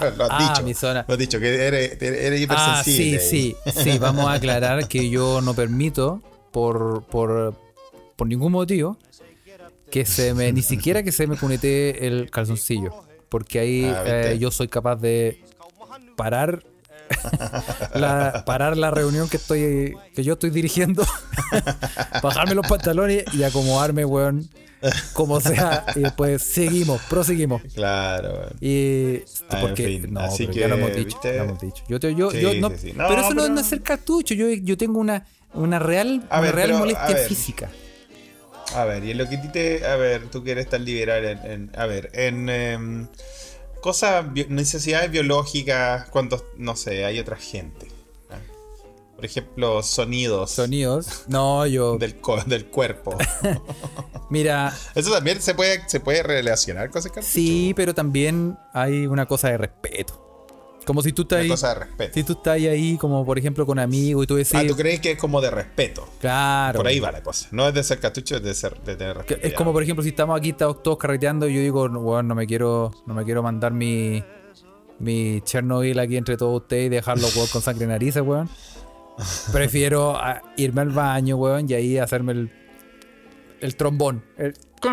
lo 0.17 0.23
has 0.25 0.29
Ah, 0.31 0.49
dicho. 0.53 0.63
mi 0.65 0.73
zona. 0.73 1.05
Lo 1.07 1.13
has 1.13 1.19
dicho, 1.19 1.39
que 1.39 1.67
eres, 1.67 2.01
eres 2.01 2.47
Ah, 2.49 2.81
sí, 2.83 3.13
hipersensible. 3.13 3.19
sí, 3.19 3.55
sí. 3.83 3.97
Vamos 3.99 4.27
a 4.27 4.33
aclarar 4.33 4.87
que 4.87 5.09
yo 5.09 5.41
no 5.41 5.53
permito, 5.53 6.21
por, 6.51 7.03
por, 7.05 7.53
por 8.15 8.27
ningún 8.27 8.51
motivo, 8.51 8.97
que 9.91 10.05
se 10.05 10.33
me, 10.33 10.51
ni 10.51 10.61
siquiera 10.61 11.03
que 11.03 11.11
se 11.11 11.27
me 11.27 11.35
cunetee 11.37 12.07
el 12.07 12.29
calzoncillo. 12.31 12.93
Porque 13.29 13.59
ahí 13.59 13.85
Ah, 13.85 14.03
eh, 14.05 14.37
yo 14.39 14.49
soy 14.49 14.67
capaz 14.67 14.95
de 14.95 15.43
parar 16.15 16.63
la- 17.95 18.43
parar 18.45 18.77
la 18.77 18.91
reunión 18.91 19.29
que 19.29 19.37
estoy 19.37 19.95
que 20.15 20.23
yo 20.23 20.33
estoy 20.33 20.49
dirigiendo, 20.51 21.05
bajarme 22.21 22.55
los 22.55 22.67
pantalones 22.67 23.23
y 23.33 23.43
acomodarme, 23.43 24.05
weón, 24.05 24.47
como 25.13 25.39
sea, 25.41 25.85
y 25.95 25.99
después 26.01 26.41
seguimos, 26.41 27.01
proseguimos. 27.09 27.61
Claro. 27.73 28.49
Y 28.61 29.17
Ah, 29.49 29.57
porque 29.61 29.95
en 29.95 30.01
fin, 30.03 30.13
no, 30.13 30.19
así 30.21 30.47
que, 30.47 30.59
ya 30.59 30.67
lo 30.67 30.75
hemos 30.75 30.89
dicho, 30.95 31.05
¿viste? 31.19 31.37
lo 31.37 31.43
hemos 31.43 31.59
dicho. 31.59 31.83
Yo, 31.87 31.99
te- 31.99 32.15
yo, 32.15 32.31
Sí, 32.31 32.39
yo 32.41 32.53
no, 32.55 32.69
sí, 32.69 32.75
sí. 32.79 32.93
No, 32.93 33.07
pero 33.07 33.21
eso 33.21 33.29
no, 33.33 33.41
pero- 33.43 33.53
no 33.55 33.61
es 33.61 33.71
el 33.71 33.81
cartucho, 33.81 34.33
yo, 34.33 34.49
yo 34.49 34.77
tengo 34.77 34.99
una, 34.99 35.25
una 35.53 35.79
real, 35.79 36.23
A 36.29 36.39
una 36.39 36.47
ver, 36.47 36.55
real 36.55 36.67
pero, 36.69 36.79
molestia 36.79 37.17
física. 37.17 37.69
A 38.75 38.85
ver, 38.85 39.03
y 39.03 39.11
en 39.11 39.17
lo 39.17 39.27
que 39.27 39.37
te. 39.37 39.85
A 39.85 39.95
ver, 39.95 40.27
tú 40.29 40.43
quieres 40.43 40.65
estar 40.65 40.79
liberal 40.79 41.25
en. 41.25 41.37
en- 41.51 41.71
a 41.75 41.85
ver, 41.87 42.11
en. 42.13 42.49
em, 42.49 43.07
cosas. 43.81 44.25
necesidades 44.47 45.09
biológicas, 45.09 46.07
cuando. 46.09 46.45
No 46.55 46.75
sé, 46.75 47.03
hay 47.03 47.17
otra 47.19 47.35
gente. 47.35 47.87
Por 49.19 49.25
ejemplo, 49.25 49.83
sonidos. 49.83 50.51
Sonidos. 50.51 51.25
No, 51.27 51.67
yo. 51.67 51.97
Del, 51.97 52.15
del 52.45 52.67
cuerpo. 52.67 53.17
Mira, 54.29 54.73
Eso 54.95 55.11
también 55.11 55.41
se 55.41 55.53
puede, 55.53 55.81
se 55.89 55.99
puede 55.99 56.23
relacionar 56.23 56.89
con 56.89 56.99
ese 56.99 57.09
cartucho. 57.09 57.33
sí, 57.33 57.73
pero 57.75 57.93
también 57.93 58.57
hay 58.73 59.07
una 59.07 59.25
cosa 59.25 59.49
de 59.49 59.57
respeto. 59.57 60.25
Como 60.85 61.01
si 61.01 61.11
tú 61.11 61.23
estás 61.23 61.39
ahí. 61.39 61.49
cosa 61.49 61.73
de 61.73 61.75
respeto. 61.81 62.13
Si 62.13 62.23
tú 62.23 62.31
estás 62.31 62.53
ahí, 62.53 62.97
como 62.97 63.25
por 63.25 63.37
ejemplo 63.37 63.65
con 63.65 63.77
amigos 63.77 64.23
y 64.23 64.27
tú 64.27 64.35
decís. 64.37 64.55
Ah, 64.55 64.63
¿tú 64.65 64.77
crees 64.77 65.01
que 65.01 65.11
es 65.11 65.17
como 65.19 65.41
de 65.41 65.51
respeto? 65.51 66.07
Claro. 66.21 66.77
Por 66.77 66.87
ahí 66.87 67.01
va 67.01 67.11
la 67.11 67.21
cosa. 67.21 67.49
No 67.51 67.67
es 67.67 67.73
de 67.73 67.83
ser 67.83 67.99
cartucho, 67.99 68.37
es 68.37 68.41
de, 68.43 68.53
ser, 68.53 68.79
de 68.83 68.95
tener 68.95 69.17
respeto. 69.17 69.45
Es 69.45 69.53
como 69.53 69.73
por 69.73 69.83
ejemplo 69.83 70.01
si 70.01 70.11
estamos 70.11 70.39
aquí 70.39 70.51
estamos 70.51 70.81
todos 70.81 70.97
carreteando 70.97 71.45
y 71.49 71.55
yo 71.55 71.59
digo, 71.59 71.89
no, 71.89 71.99
weón, 71.99 72.25
no 72.25 72.35
me 72.35 72.47
quiero, 72.47 72.91
no 73.05 73.13
me 73.13 73.25
quiero 73.25 73.43
mandar 73.43 73.73
mi 73.73 74.23
mi 74.99 75.41
Chernobyl 75.41 75.97
aquí 75.99 76.17
entre 76.17 76.37
todos 76.37 76.61
ustedes 76.61 76.87
y 76.87 76.89
dejarlo 76.89 77.27
con 77.51 77.61
sangre 77.61 77.85
en 77.85 77.89
narices, 77.89 78.21
weón. 78.21 78.49
Prefiero 79.51 80.15
ah, 80.17 80.41
irme 80.57 80.81
al 80.81 80.89
baño, 80.89 81.37
weón, 81.37 81.69
y 81.69 81.73
ahí 81.73 81.97
hacerme 81.97 82.33
el 82.33 82.51
el 83.61 83.75
trombón. 83.75 84.23
El 84.37 84.53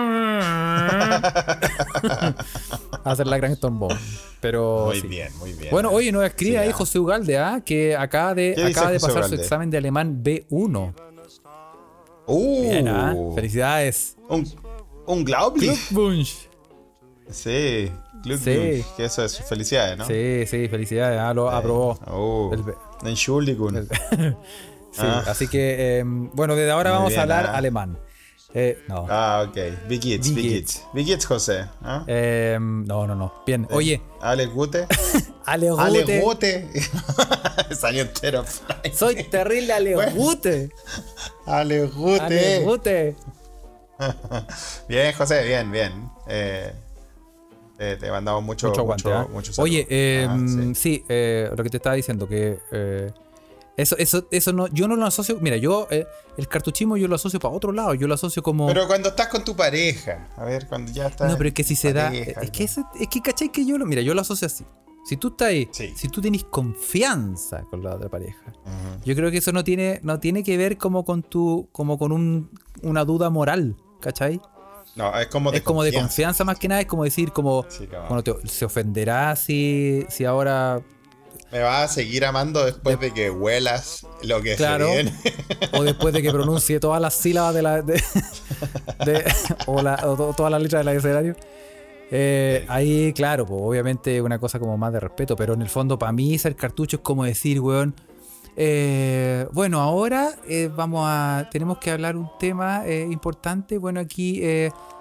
hacer 3.05 3.27
la 3.27 3.37
gran 3.37 3.57
trombón. 3.57 3.97
Pero 4.41 4.87
Muy 4.87 5.01
sí. 5.01 5.07
bien, 5.07 5.29
muy 5.39 5.53
bien. 5.53 5.71
Bueno, 5.71 5.91
oye, 5.91 6.13
nos 6.13 6.25
escribe 6.25 6.53
Sí, 6.53 6.57
ahí 6.57 6.69
ah. 6.71 6.73
José 6.73 6.99
Ugalde, 6.99 7.39
¿ah? 7.39 7.63
que 7.65 7.97
acaba 7.97 8.35
de, 8.35 8.55
¿Qué 8.55 8.67
dice 8.67 8.79
acaba 8.79 8.93
de 8.93 8.99
José 8.99 9.13
pasar 9.13 9.29
su 9.29 9.35
examen 9.37 9.71
de 9.71 9.79
alemán 9.79 10.23
B1. 10.23 10.95
Uh, 12.27 12.63
Bien, 12.63 12.89
¿ah? 12.89 13.15
Felicidades. 13.35 14.17
un, 14.29 14.47
un. 15.07 15.25
Glückwunsch. 15.25 16.49
Sí, 17.31 17.91
Glückwunsch. 18.25 18.45
Sí. 18.45 18.85
Que 18.97 19.05
eso 19.05 19.25
es 19.25 19.41
felicidades, 19.43 19.99
¿no? 19.99 20.07
Sí, 20.07 20.45
sí, 20.47 20.69
felicidades. 20.69 21.21
Ah, 21.21 21.33
lo 21.33 21.49
aprobó. 21.49 22.51
El- 22.53 22.65
Entschuldigung. 23.05 23.89
Sí, 24.97 25.03
Ah. 25.05 25.25
así 25.27 25.47
que, 25.47 25.99
eh, 25.99 26.03
bueno, 26.07 26.55
desde 26.57 26.71
ahora 26.71 26.89
Muy 26.91 26.97
vamos 26.97 27.09
bien, 27.11 27.21
a 27.21 27.23
hablar 27.25 27.47
ah. 27.49 27.57
alemán. 27.59 27.99
Eh, 28.55 28.79
no. 28.89 29.07
Ah, 29.11 29.45
ok. 29.47 29.57
Wie 29.89 29.99
geht's, 30.01 30.35
Wie 30.35 30.43
geht's? 30.43 30.83
Wie 30.95 31.05
geht's, 31.05 31.27
José? 31.27 31.69
¿Ah? 31.83 32.03
Eh, 32.07 32.57
no, 32.59 33.07
no, 33.07 33.15
no. 33.15 33.31
Bien. 33.45 33.67
Oye, 33.73 34.01
Ale 34.23 34.47
Gute. 34.47 34.87
Ale 35.45 35.69
Ale 35.79 36.01
Gute. 36.01 36.21
Gute. 36.23 36.71
Salió 37.79 38.03
entero. 38.05 38.45
Soy 38.95 39.23
terrible 39.25 39.71
Ale 39.75 39.95
Bueno. 39.97 40.13
Gute. 40.15 40.71
Ale 41.45 41.81
Ale 41.83 41.87
Gute. 41.89 42.61
Gute. 42.65 43.17
Bien, 44.89 45.13
José, 45.15 45.45
bien, 45.45 45.71
bien. 45.71 46.11
Eh, 46.27 46.73
eh, 47.79 47.97
te 48.01 48.11
mandamos 48.11 48.43
mucho, 48.43 48.69
Mucho 48.69 48.81
aguante. 48.81 49.09
mucho, 49.09 49.19
¿ah? 49.19 49.29
mucho. 49.33 49.53
Oye, 49.63 49.87
eh, 49.91 50.27
Ah, 50.29 50.39
sí. 50.47 50.75
sí, 50.75 51.05
eh, 51.09 51.51
lo 51.57 51.63
que 51.63 51.71
te 51.71 51.77
estaba 51.77 51.97
diciendo, 51.97 52.27
que 52.29 52.59
eh, 52.73 53.11
eso, 53.77 53.97
eso, 53.99 54.27
eso 54.31 54.53
no, 54.55 54.69
yo 54.69 54.89
no 54.89 54.97
lo 54.97 55.05
asocio. 55.05 55.39
Mira, 55.41 55.57
yo 55.59 55.87
eh, 55.91 56.07
el 56.39 56.49
cartuchismo 56.49 56.97
yo 56.97 57.09
lo 57.09 57.15
asocio 57.17 57.39
para 57.39 57.53
otro 57.55 57.73
lado. 57.73 57.93
Yo 57.95 58.07
lo 58.09 58.15
asocio 58.15 58.43
como. 58.43 58.67
Pero 58.69 58.87
cuando 58.87 59.11
estás 59.11 59.29
con 59.29 59.45
tu 59.45 59.55
pareja, 59.55 60.29
a 60.37 60.45
ver, 60.45 60.67
cuando 60.67 60.91
ya 60.93 61.09
estás. 61.09 61.31
No, 61.31 61.37
pero 61.37 61.49
es 61.49 61.55
que 61.55 61.65
si 61.65 61.77
se 61.77 61.93
da. 61.93 62.07
pareja, 62.07 62.41
Es 62.41 62.51
que, 62.51 62.65
ese- 62.65 62.85
es 62.99 63.09
que 63.09 63.21
¿cachai? 63.21 63.51
Que 63.53 63.67
yo 63.67 63.77
lo. 63.77 63.85
Mira, 63.85 64.01
yo 64.01 64.15
lo 64.15 64.23
asocio 64.23 64.47
así. 64.47 64.65
Si 65.05 65.17
tú 65.19 65.29
estás 65.29 65.49
ahí, 65.49 65.69
Sí. 65.71 65.93
si 65.95 66.09
tú 66.09 66.21
tenés 66.21 66.43
confianza 66.45 67.63
con 67.71 67.83
la 67.83 67.95
otra 67.95 68.09
pareja, 68.09 68.43
Ujú. 68.65 69.03
yo 69.05 69.15
creo 69.15 69.31
que 69.31 69.39
eso 69.39 69.53
no 69.53 69.63
tiene, 69.63 70.01
no 70.03 70.19
tiene 70.21 70.43
que 70.43 70.57
ver 70.57 70.79
como 70.79 71.05
con 71.05 71.23
tu. 71.23 71.69
como 71.73 71.99
con 71.99 72.13
un, 72.13 72.51
una 72.83 73.05
duda 73.05 73.29
moral, 73.31 73.77
¿cachai? 74.01 74.41
No, 74.97 75.17
es 75.19 75.27
como 75.29 75.51
de 75.53 75.59
es 75.59 75.63
como 75.63 75.83
de 75.83 75.91
confianza. 75.91 76.09
confianza 76.09 76.45
más 76.45 76.59
que 76.59 76.69
nada, 76.69 76.81
es 76.81 76.87
como 76.87 77.05
decir, 77.05 77.33
como. 77.33 77.65
Sí. 77.69 77.89
Bueno, 78.09 78.25
te- 78.25 78.49
se 78.49 78.65
ofenderá 78.65 79.37
si, 79.37 80.05
si 80.09 80.25
ahora. 80.25 80.81
Me 81.53 81.61
vas 81.61 81.91
a 81.91 81.95
seguir 81.95 82.25
amando 82.25 82.65
después 82.65 82.99
de 82.99 83.13
que 83.15 83.31
huelas 83.31 84.05
lo 84.23 84.43
que 84.43 84.57
Claro. 84.57 84.89
se 84.89 84.95
viene. 84.95 85.13
O 85.75 85.85
después 85.85 86.13
de 86.13 86.21
que 86.23 86.31
pronuncie 86.33 86.81
todas 86.81 87.01
las 87.01 87.15
sílabas 87.15 87.55
de 87.55 87.63
la. 87.63 87.83
de- 87.83 88.03
de- 89.05 89.25
o, 89.67 89.81
la- 89.83 90.01
o 90.05 90.17
to- 90.17 90.35
todas 90.37 90.51
las 90.51 90.61
letras 90.63 90.81
del 90.81 90.89
abecedario. 90.89 91.37
Eh, 92.11 92.65
ahí, 92.69 93.13
claro, 93.13 93.47
pues 93.47 93.61
obviamente 93.63 94.23
una 94.23 94.39
cosa 94.39 94.59
como 94.59 94.79
más 94.79 94.93
de 94.93 95.01
respeto, 95.01 95.35
pero 95.37 95.55
en 95.55 95.63
el 95.63 95.69
fondo 95.69 95.99
para 95.99 96.13
mí 96.13 96.39
ser 96.39 96.55
cartucho 96.57 96.97
es 96.99 97.03
como 97.03 97.25
decir, 97.25 97.61
weón, 97.61 97.95
eh, 98.57 99.47
bueno, 99.53 99.81
ahora 99.81 100.31
eh, 100.49 100.71
vamos 100.75 101.03
a, 101.07 101.49
tenemos 101.51 101.79
que 101.79 101.91
hablar 101.91 102.17
un 102.17 102.31
tema 102.39 102.87
eh, 102.87 103.07
importante, 103.11 103.77
bueno, 103.79 104.01
aquí 104.01 104.43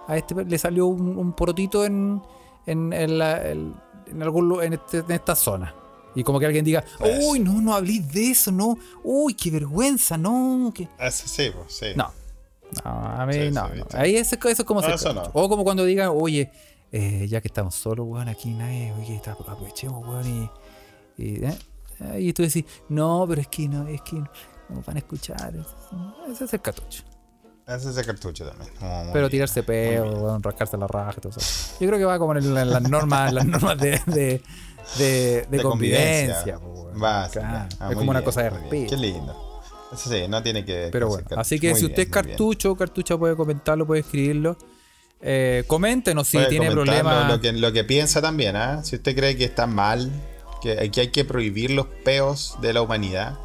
a 0.08 0.18
este 0.18 0.44
le 0.46 0.58
salió 0.58 0.88
un, 0.88 1.18
un 1.18 1.34
porotito 1.34 1.86
en, 1.86 2.22
en, 2.66 2.92
en 2.94 3.18
la- 3.18 3.42
el- 3.42 3.74
en 4.08 4.22
algún 4.22 4.62
este- 4.62 5.00
en 5.00 5.12
esta 5.12 5.36
zona. 5.36 5.74
Y 6.14 6.24
como 6.24 6.40
que 6.40 6.46
alguien 6.46 6.64
diga, 6.64 6.84
Eso. 7.02 7.28
uy, 7.30 7.40
no, 7.40 7.60
no 7.62 7.74
hablís 7.76 8.08
de 8.14 8.32
eso, 8.32 8.52
no, 8.52 8.78
uy, 9.04 9.34
qué 9.34 9.52
vergüenza, 9.52 10.18
no, 10.18 10.72
que... 10.74 10.88
Eso 11.00 11.28
sí, 11.28 11.52
pues, 11.54 11.74
sí. 11.74 11.88
No. 11.96 12.12
No, 12.84 12.92
a 12.92 13.26
mí 13.26 13.34
Sí, 13.34 13.40
no, 13.52 13.64
sí, 13.66 13.70
no. 13.70 13.76
viste. 13.84 13.98
Ahí 13.98 14.16
eso, 14.16 14.36
eso 14.36 14.48
es 14.48 14.64
como 14.64 14.82
No, 14.82 14.86
ser 14.88 14.96
eso 14.96 15.06
cartucho. 15.14 15.32
no. 15.34 15.42
O 15.44 15.50
como 15.50 15.64
cuando 15.64 15.84
digan, 15.86 16.12
oye, 16.14 16.52
ya 17.28 17.42
que 17.42 17.48
estamos 17.50 17.76
solos, 17.76 18.06
weón, 18.08 18.30
aquí 18.30 18.50
nadie, 18.52 18.94
oye, 18.94 19.16
está- 19.16 19.32
aprovechemos, 19.32 20.06
weón, 20.08 20.50
y. 21.18 21.24
Y. 21.24 21.42
y 22.18 22.34
tú 22.34 22.44
decís, 22.44 22.66
no, 22.90 23.26
pero 23.28 23.42
es 23.42 23.48
que 23.48 23.68
no, 23.68 23.88
es 23.88 24.02
que 24.02 24.16
no 24.18 24.30
nos 24.70 24.86
van 24.86 24.96
a 24.98 25.00
escuchar. 25.00 25.54
Ese 26.30 26.46
es 26.46 26.54
el 26.54 26.62
cartucho. 26.62 27.04
Ese 27.68 27.90
es 27.90 27.98
el 27.98 28.06
cartucho 28.06 28.46
también. 28.46 28.72
Oh, 28.82 29.10
Pero 29.12 29.30
tirarse 29.30 29.64
peo, 29.64 30.38
rascarse 30.40 30.78
la 30.78 30.88
raja 30.88 31.16
y 31.18 31.22
todo 31.22 31.34
eso. 31.38 31.76
Yo 31.80 31.88
creo 31.88 32.00
que 32.00 32.06
va 32.06 32.20
como 32.20 32.36
en, 32.36 32.54
las 32.54 32.82
normas, 32.84 33.34
las 33.34 33.46
normas 33.46 33.78
de, 33.80 34.00
de, 34.06 34.42
de, 34.98 35.48
de 35.50 35.62
convivencia. 35.62 36.60
Básica. 36.94 37.40
Claro, 37.40 37.70
Ah, 37.80 37.90
es 37.92 37.98
como 37.98 38.12
una 38.12 38.24
cosa 38.24 38.44
de 38.44 38.50
respeto. 38.52 38.90
Qué 38.92 38.98
lindo. 38.98 39.62
Eso 39.92 40.10
sí, 40.10 40.28
no 40.28 40.44
tiene 40.44 40.64
que. 40.64 40.90
Pero 40.92 41.08
bueno, 41.08 41.28
así 41.38 41.60
que 41.60 41.76
si 41.76 41.86
usted 41.86 42.04
es 42.04 42.10
bien, 42.10 42.12
bien. 42.24 42.28
cartucho, 42.28 42.76
cartucha 42.76 43.18
puede 43.18 43.36
comentarlo, 43.36 43.86
puede 43.86 44.02
escribirlo. 44.02 44.58
Eh, 45.22 45.64
coméntenos 45.68 46.28
si 46.28 46.38
Puede 46.38 46.50
tiene 46.50 46.70
problemas. 46.70 47.28
Lo, 47.28 47.36
lo 47.36 47.42
que, 47.42 47.52
lo 47.54 47.72
que 47.74 47.84
piensa 47.84 48.22
también, 48.22 48.56
¿ah? 48.56 48.84
Si 48.84 48.96
usted 48.98 49.16
cree 49.16 49.36
que 49.36 49.46
está 49.46 49.66
mal, 49.66 50.12
que, 50.76 50.92
que 50.92 51.02
hay 51.02 51.08
que 51.12 51.26
prohibir 51.26 51.72
los 51.72 51.88
peos 52.04 52.58
de 52.62 52.74
la 52.74 52.82
humanidad, 52.82 53.38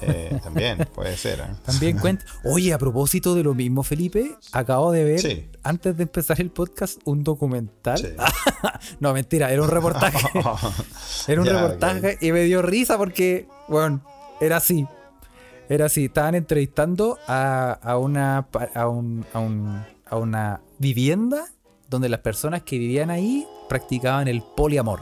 eh, 0.00 0.38
también 0.44 0.78
puede 0.94 1.16
ser. 1.16 1.42
¿ah? 1.42 1.56
También 1.64 1.98
cuenta. 2.00 2.24
Oye, 2.44 2.72
a 2.72 2.78
propósito 2.78 3.34
de 3.34 3.42
lo 3.42 3.54
mismo, 3.54 3.82
Felipe, 3.82 4.36
acabo 4.52 4.92
de 4.92 5.04
ver, 5.04 5.20
Sí. 5.20 5.48
antes 5.62 5.96
de 5.96 6.02
empezar 6.04 6.40
el 6.40 6.50
podcast, 6.50 6.98
un 7.04 7.22
documental. 7.24 7.98
Sí. 7.98 8.08
no, 9.00 9.12
mentira, 9.12 9.50
era 9.52 9.62
un 9.62 9.68
reportaje. 9.68 10.18
era 11.28 11.40
un 11.40 11.46
Ya, 11.46 11.52
reportaje 11.54 12.18
y 12.20 12.32
me 12.32 12.40
dio 12.44 12.62
risa 12.62 12.96
porque, 12.96 13.48
bueno, 13.68 14.00
era 14.40 14.56
así. 14.58 14.86
Era 15.68 15.86
así. 15.86 16.06
Estaban 16.06 16.34
entrevistando 16.34 17.18
a, 17.28 17.72
a 17.82 17.96
una, 17.96 18.46
a, 18.74 18.88
un, 18.88 19.24
a, 19.32 19.38
un- 19.38 19.84
a 20.06 20.16
una 20.16 20.60
vivienda 20.78 21.44
donde 21.88 22.08
las 22.08 22.20
personas 22.20 22.62
que 22.62 22.76
vivían 22.78 23.10
ahí 23.10 23.46
practicaban 23.68 24.26
el 24.26 24.42
poliamor. 24.56 25.00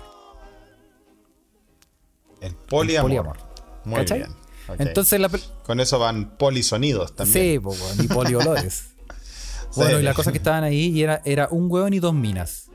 El 2.40 2.54
poliamor. 2.54 3.08
poliamor. 3.10 3.36
Muy 3.84 3.96
¿Cachai? 4.00 4.18
bien. 4.18 4.30
Entonces 4.78 5.18
la, 5.18 5.30
Con 5.64 5.80
eso 5.80 5.98
van 5.98 6.36
polisonidos 6.36 7.14
también. 7.16 7.54
Sí, 7.54 7.58
po, 7.58 7.74
y 8.02 8.06
poliolores. 8.08 8.90
bueno, 9.76 9.98
y 9.98 10.02
la 10.02 10.12
cosa 10.14 10.30
que 10.30 10.38
estaban 10.38 10.62
ahí 10.64 10.88
y 10.90 11.02
era, 11.02 11.22
era 11.24 11.48
un 11.50 11.70
hueón 11.70 11.94
y 11.94 11.98
dos 12.00 12.12
minas. 12.14 12.66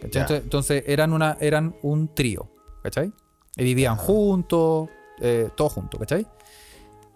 ¿Cachai? 0.00 0.26
Ya. 0.28 0.36
Entonces, 0.36 0.82
eran, 0.86 1.12
una, 1.12 1.36
eran 1.40 1.76
un 1.82 2.14
trío, 2.14 2.48
¿cachai? 2.82 3.12
Y 3.56 3.64
vivían 3.64 3.96
juntos, 3.96 4.88
eh, 5.20 5.50
todos 5.54 5.74
juntos, 5.74 6.00
¿cachai? 6.00 6.26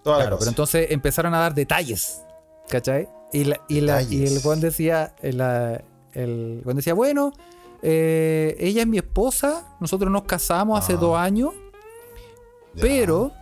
Toda 0.02 0.18
Claro, 0.18 0.38
pero 0.38 0.50
entonces 0.50 0.90
empezaron 0.90 1.32
a 1.32 1.38
dar 1.38 1.54
detalles, 1.54 2.20
¿cachai? 2.68 3.08
Y, 3.32 3.44
la- 3.44 3.60
y, 3.68 3.80
la- 3.80 4.02
y 4.02 4.26
el. 4.26 4.42
Juan 4.42 4.60
decía, 4.60 5.14
el, 5.22 5.38
la- 5.38 5.82
el 6.12 6.60
Juan 6.62 6.76
decía, 6.76 6.92
bueno, 6.92 7.32
eh, 7.80 8.54
ella 8.60 8.82
es 8.82 8.86
mi 8.86 8.98
esposa, 8.98 9.74
nosotros 9.80 10.10
nos 10.12 10.24
casamos 10.24 10.78
hace 10.78 10.92
Ah. 10.92 10.96
dos 10.96 11.16
años, 11.16 11.54
Ya. 12.74 12.82
pero, 12.82 13.32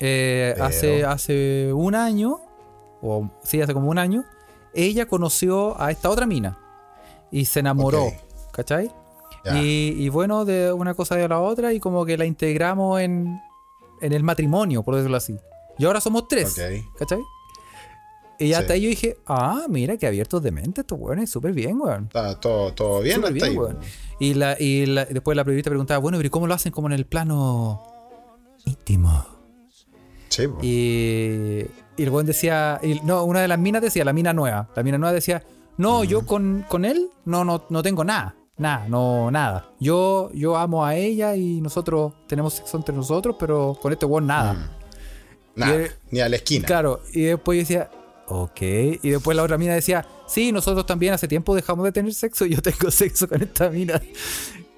eh, 0.00 0.52
Pero. 0.54 0.64
Hace, 0.64 1.04
hace 1.04 1.72
un 1.72 1.94
año, 1.94 2.40
o 3.02 3.30
sí, 3.42 3.60
hace 3.60 3.72
como 3.74 3.90
un 3.90 3.98
año, 3.98 4.24
ella 4.74 5.06
conoció 5.06 5.80
a 5.80 5.90
esta 5.90 6.10
otra 6.10 6.26
mina 6.26 6.58
y 7.30 7.46
se 7.46 7.60
enamoró, 7.60 8.04
Ok. 8.06 8.14
¿cachai? 8.52 8.90
Y, 9.54 9.94
y 9.96 10.08
bueno, 10.08 10.44
de 10.44 10.72
una 10.72 10.94
cosa 10.94 11.14
de 11.14 11.28
la 11.28 11.40
otra 11.40 11.72
y 11.72 11.78
como 11.78 12.04
que 12.04 12.18
la 12.18 12.24
integramos 12.26 13.00
en, 13.00 13.40
en 14.00 14.12
el 14.12 14.24
matrimonio, 14.24 14.82
por 14.82 14.96
decirlo 14.96 15.16
así. 15.16 15.36
Y 15.78 15.84
ahora 15.84 16.00
somos 16.00 16.26
tres. 16.26 16.58
Ok. 16.58 16.96
¿Cachai? 16.98 17.20
Y 18.40 18.48
Sí. 18.48 18.54
hasta 18.54 18.72
ahí 18.74 18.82
yo 18.82 18.88
dije, 18.88 19.16
ah, 19.26 19.66
mira, 19.68 19.96
qué 19.96 20.06
abiertos 20.08 20.42
de 20.42 20.50
mente 20.50 20.80
estos 20.82 20.98
weones, 20.98 21.30
súper 21.30 21.52
bien, 21.52 21.80
weón. 21.80 22.04
Está 22.06 22.38
todo, 22.40 22.72
todo 22.74 23.00
bien 23.00 23.16
Súper 23.16 23.32
hasta 23.34 23.46
bien, 23.46 23.50
ahí. 23.52 23.56
weón. 23.56 23.78
Y, 24.18 24.34
la, 24.34 24.56
y 24.60 24.84
la- 24.86 25.04
después 25.06 25.36
la 25.36 25.44
periodista 25.44 25.70
preguntaba, 25.70 25.98
bueno, 25.98 26.18
pero 26.18 26.26
¿y 26.26 26.30
¿cómo 26.30 26.46
lo 26.48 26.52
hacen 26.54 26.72
como 26.72 26.88
en 26.88 26.92
el 26.94 27.06
plano 27.06 27.82
íntimo? 28.66 29.24
Sí. 30.28 30.42
Y, 30.60 31.66
y 31.96 32.02
el 32.02 32.10
weón 32.10 32.26
decía, 32.26 32.78
y- 32.82 33.00
no, 33.00 33.24
una 33.24 33.40
de 33.40 33.48
las 33.48 33.58
minas 33.58 33.80
decía, 33.80 34.04
la 34.04 34.12
mina 34.12 34.34
nueva, 34.34 34.68
la 34.76 34.82
mina 34.82 34.98
nueva 34.98 35.12
decía, 35.14 35.42
no, 35.78 36.04
yo 36.04 36.26
con, 36.26 36.64
con 36.68 36.84
él 36.84 37.08
no, 37.24 37.44
no, 37.44 37.64
no 37.70 37.82
tengo 37.82 38.04
nada, 38.04 38.34
nada, 38.58 38.86
no, 38.88 39.30
nada. 39.30 39.70
Yo, 39.80 40.30
yo 40.34 40.56
amo 40.58 40.84
a 40.84 40.94
ella 40.94 41.34
y 41.36 41.60
nosotros 41.62 42.12
tenemos 42.26 42.54
sexo 42.54 42.76
entre 42.76 42.94
nosotros, 42.94 43.36
pero 43.38 43.78
con 43.80 43.92
este 43.92 44.04
weón 44.04 44.26
nada. 44.26 44.72
Nada, 45.54 45.82
y- 45.82 45.88
ni 46.10 46.20
a 46.20 46.28
la 46.28 46.36
esquina. 46.36 46.66
Claro, 46.66 47.00
y 47.14 47.22
después 47.22 47.56
yo 47.56 47.60
decía, 47.62 47.90
ok. 48.28 48.60
Y 49.02 49.08
después 49.10 49.36
la 49.36 49.42
otra 49.44 49.56
mina 49.56 49.74
decía, 49.74 50.06
sí, 50.26 50.52
nosotros 50.52 50.84
también 50.84 51.14
hace 51.14 51.28
tiempo 51.28 51.54
dejamos 51.54 51.84
de 51.84 51.92
tener 51.92 52.12
sexo 52.12 52.44
y 52.44 52.54
yo 52.54 52.60
tengo 52.60 52.90
sexo 52.90 53.26
con 53.28 53.40
esta 53.42 53.70
mina. 53.70 54.00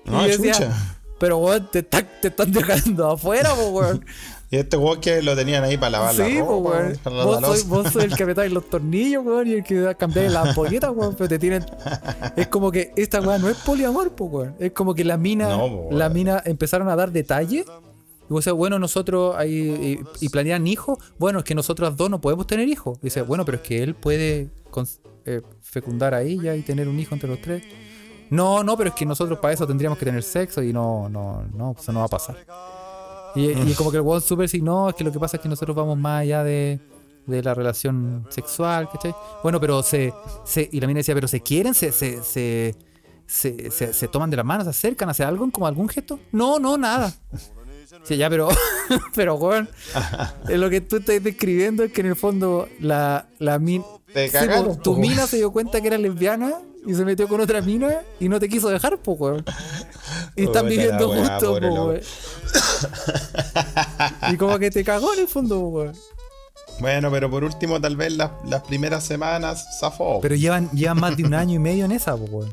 Y 0.05 0.11
No, 0.11 0.23
yo 0.27 0.29
decía, 0.39 0.53
chucha. 0.53 0.98
Pero 1.19 1.39
weón, 1.39 1.69
te, 1.71 1.81
está- 1.81 2.03
te 2.03 2.29
están 2.29 2.53
dejando 2.53 3.11
afuera, 3.11 3.55
po, 3.55 3.69
weón. 3.71 4.05
Y 4.51 4.57
este 4.57 4.79
weón 4.79 4.99
que 4.99 5.21
lo 5.21 5.37
tenían 5.37 5.63
ahí 5.63 5.77
para 5.77 5.91
lavar 5.91 6.15
sí, 6.15 6.37
la 6.37 6.45
po, 6.47 6.51
ropa. 6.63 6.71
weón. 6.71 6.99
para 7.05 7.17
la 7.17 7.25
Vos 7.25 7.91
sois 7.93 7.97
el 8.07 8.17
que 8.17 8.23
apretáis 8.23 8.51
los 8.51 8.71
tornillos, 8.71 9.23
weón, 9.27 9.47
y 9.47 9.53
el 9.53 9.63
que 9.65 9.95
cambiáis 9.99 10.33
las 10.33 10.49
ampolletas, 10.49 10.91
weón. 10.95 11.15
Pero 11.17 11.29
te 11.29 11.39
tienen. 11.39 11.67
Es 12.35 12.49
como 12.49 12.71
que 12.73 12.93
esta 12.97 13.21
weón 13.21 13.43
no 13.43 13.51
es 13.51 13.59
poliamor, 13.59 14.15
po, 14.15 14.25
weón. 14.25 14.55
Es 14.59 14.73
como 14.73 14.95
que 14.95 15.05
la 15.05 15.19
mina, 15.19 15.51
No, 15.51 15.69
po, 15.69 15.89
la 15.93 16.07
weón. 16.07 16.13
mina 16.15 16.43
empezaron 16.47 16.89
a 16.89 16.97
dar 16.97 17.13
detalles. 17.13 17.67
Y 17.67 18.33
vos 18.33 18.43
decís, 18.45 18.57
bueno, 18.57 18.79
nosotros 18.79 19.35
ahí 19.37 20.01
y, 20.21 20.25
y 20.25 20.29
planean 20.31 20.67
hijos. 20.67 20.99
Bueno, 21.19 21.41
es 21.41 21.45
que 21.45 21.55
nosotros 21.55 21.95
dos 21.97 22.09
no 22.09 22.21
podemos 22.21 22.47
tener 22.47 22.69
hijos. 22.69 22.99
Dice, 23.03 23.21
bueno, 23.23 23.45
pero 23.45 23.57
es 23.57 23.63
que 23.63 23.83
él 23.83 23.95
puede 23.95 24.49
eh, 25.27 25.43
fecundar 25.61 26.15
a 26.15 26.23
ella 26.23 26.55
y 26.57 26.63
tener 26.63 26.89
un 26.89 26.99
hijo 26.99 27.15
entre 27.15 27.29
los 27.29 27.41
tres. 27.43 27.63
No, 28.31 28.63
no, 28.63 28.77
pero 28.77 28.91
es 28.91 28.95
que 28.95 29.07
nosotros 29.07 29.39
para 29.39 29.55
eso 29.55 29.67
tendríamos 29.67 29.99
que 29.99 30.05
tener 30.05 30.23
sexo 30.23 30.63
y 30.63 30.73
no, 30.73 31.09
no, 31.09 31.45
no, 31.55 31.75
eso 31.79 31.93
no 31.93 32.01
va 32.01 32.07
a 32.07 32.09
pasar. 32.09 32.37
Y, 33.35 33.51
y 33.51 33.75
como 33.75 33.91
que 33.91 33.99
el 33.99 34.03
weón 34.03 34.21
super 34.21 34.49
sí, 34.49 34.61
no, 34.63 34.89
es 34.89 34.95
que 34.95 35.05
lo 35.05 35.13
que 35.13 35.19
pasa 35.19 35.37
es 35.37 35.43
que 35.43 35.49
nosotros 35.49 35.77
vamos 35.77 35.97
más 35.99 36.23
allá 36.23 36.43
de, 36.45 36.81
de 37.27 37.43
la 37.43 37.55
relación 37.55 38.27
sexual, 38.31 38.89
¿cachai? 38.91 39.15
Bueno, 39.43 39.61
pero 39.61 39.83
se, 39.83 40.13
se. 40.45 40.69
Y 40.73 40.81
la 40.81 40.87
mina 40.87 40.99
decía, 40.99 41.15
pero 41.15 41.29
se 41.29 41.41
quieren, 41.41 41.75
se, 41.75 41.93
se, 41.93 42.23
se, 42.23 42.75
se, 43.27 43.71
se- 43.71 43.93
se 43.93 44.09
toman 44.09 44.31
de 44.31 44.37
las 44.39 44.47
manos, 44.47 44.65
se 44.65 44.71
acercan, 44.71 45.09
hacen 45.11 45.27
algo, 45.27 45.49
como 45.51 45.67
algún 45.67 45.89
gesto. 45.89 46.19
No, 46.33 46.59
no, 46.59 46.77
nada. 46.79 47.13
Sí, 48.05 48.17
ya, 48.17 48.31
pero, 48.31 48.49
pero, 49.15 49.35
weón, 49.37 49.69
lo 50.49 50.71
que 50.71 50.81
tú 50.81 50.97
estás 50.97 51.23
describiendo 51.23 51.83
es 51.85 51.93
que 51.93 52.01
en 52.01 52.07
el 52.09 52.17
fondo 52.17 52.69
la, 52.81 53.27
la 53.39 53.59
mina. 53.59 53.85
Te 54.13 54.31
cagaron, 54.31 54.81
tu 54.81 54.97
mina 54.97 55.27
se 55.27 55.37
dio 55.37 55.51
cuenta 55.53 55.81
que 55.83 55.89
era 55.89 55.99
lesbiana 55.99 56.55
y 56.89 56.95
se 56.95 57.05
metió 57.05 57.29
con 57.29 57.39
otra 57.39 57.61
mina 57.61 58.01
y 58.19 58.31
no 58.31 58.41
te 58.41 58.49
quiso 58.49 58.71
dejar, 58.71 58.97
po, 58.97 59.13
weón. 59.13 59.45
Y 60.35 60.45
están 60.45 60.67
viviendo 60.67 61.09
juntos, 61.11 61.61
po, 61.61 61.67
weón. 61.67 62.01
Y 64.33 64.37
como 64.39 64.59
que 64.59 64.71
te 64.71 64.83
cagó 64.83 65.13
en 65.13 65.21
el 65.21 65.29
fondo, 65.29 65.61
po, 65.61 65.69
weón. 65.69 65.93
Bueno, 66.81 67.11
pero 67.11 67.31
por 67.31 67.45
último, 67.45 67.79
tal 67.79 67.97
vez 67.97 68.15
las, 68.17 68.31
las 68.47 68.63
primeras 68.63 69.05
semanas 69.05 69.79
zafó. 69.79 70.21
Pero 70.23 70.35
llevan, 70.35 70.71
llevan 70.71 70.99
más 70.99 71.15
de 71.15 71.25
un 71.25 71.35
año 71.35 71.57
y 71.57 71.59
medio 71.59 71.85
en 71.85 71.93
esa, 71.93 72.17
po, 72.17 72.25
weón. 72.25 72.53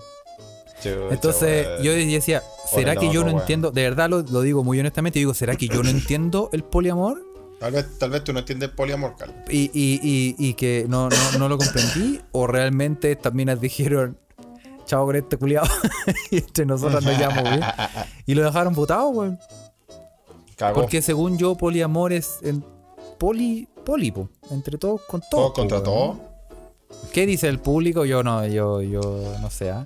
Chucha, 0.83 0.97
Entonces 1.11 1.65
weón. 1.65 1.83
yo 1.83 1.91
decía, 1.93 2.43
¿será 2.69 2.97
que 2.97 3.09
yo 3.09 3.23
no 3.23 3.29
entiendo? 3.29 3.71
De 3.71 3.83
verdad 3.83 4.09
lo, 4.09 4.21
lo 4.21 4.41
digo 4.41 4.65
muy 4.65 4.77
honestamente, 4.81 5.17
digo, 5.17 5.33
¿será 5.33 5.55
que 5.55 5.69
yo 5.69 5.81
no 5.81 5.89
entiendo 5.89 6.49
el 6.51 6.65
poliamor? 6.65 7.23
Tal 7.57 7.71
vez, 7.71 7.85
tal 7.97 8.09
vez 8.09 8.21
tú 8.21 8.33
no 8.33 8.39
entiendes 8.39 8.67
poliamor, 8.69 9.15
Carlos. 9.17 9.37
Y, 9.49 9.71
y, 9.73 9.99
y, 10.03 10.35
y 10.37 10.53
que 10.55 10.85
no, 10.89 11.07
no, 11.07 11.39
no 11.39 11.47
lo 11.47 11.57
comprendí, 11.57 12.19
o 12.33 12.47
realmente 12.47 13.13
estas 13.13 13.33
minas 13.33 13.61
dijeron, 13.61 14.19
chavo 14.85 15.07
con 15.07 15.15
este 15.15 15.37
culiado, 15.37 15.67
y 16.31 16.37
entre 16.37 16.65
nosotros 16.65 17.03
nos 17.03 17.17
llevamos 17.17 17.43
bien. 17.43 17.61
Y 18.25 18.33
lo 18.35 18.43
dejaron 18.43 18.73
votado, 18.73 19.09
weón. 19.09 19.39
Porque 20.73 21.01
según 21.01 21.37
yo, 21.37 21.55
poliamor 21.55 22.13
es 22.13 22.37
en 22.41 22.63
poli, 23.17 23.67
polipo, 23.83 24.29
entre 24.51 24.77
todos 24.77 25.01
con 25.01 25.21
todos. 25.21 25.29
Todos 25.31 25.49
po, 25.49 25.53
contra 25.53 25.83
todos. 25.83 26.17
¿Qué 27.11 27.25
dice 27.25 27.47
el 27.49 27.59
público? 27.59 28.05
Yo 28.05 28.23
no, 28.23 28.45
yo, 28.47 28.81
yo 28.81 29.01
no 29.41 29.49
sé, 29.49 29.69
¿ah? 29.71 29.85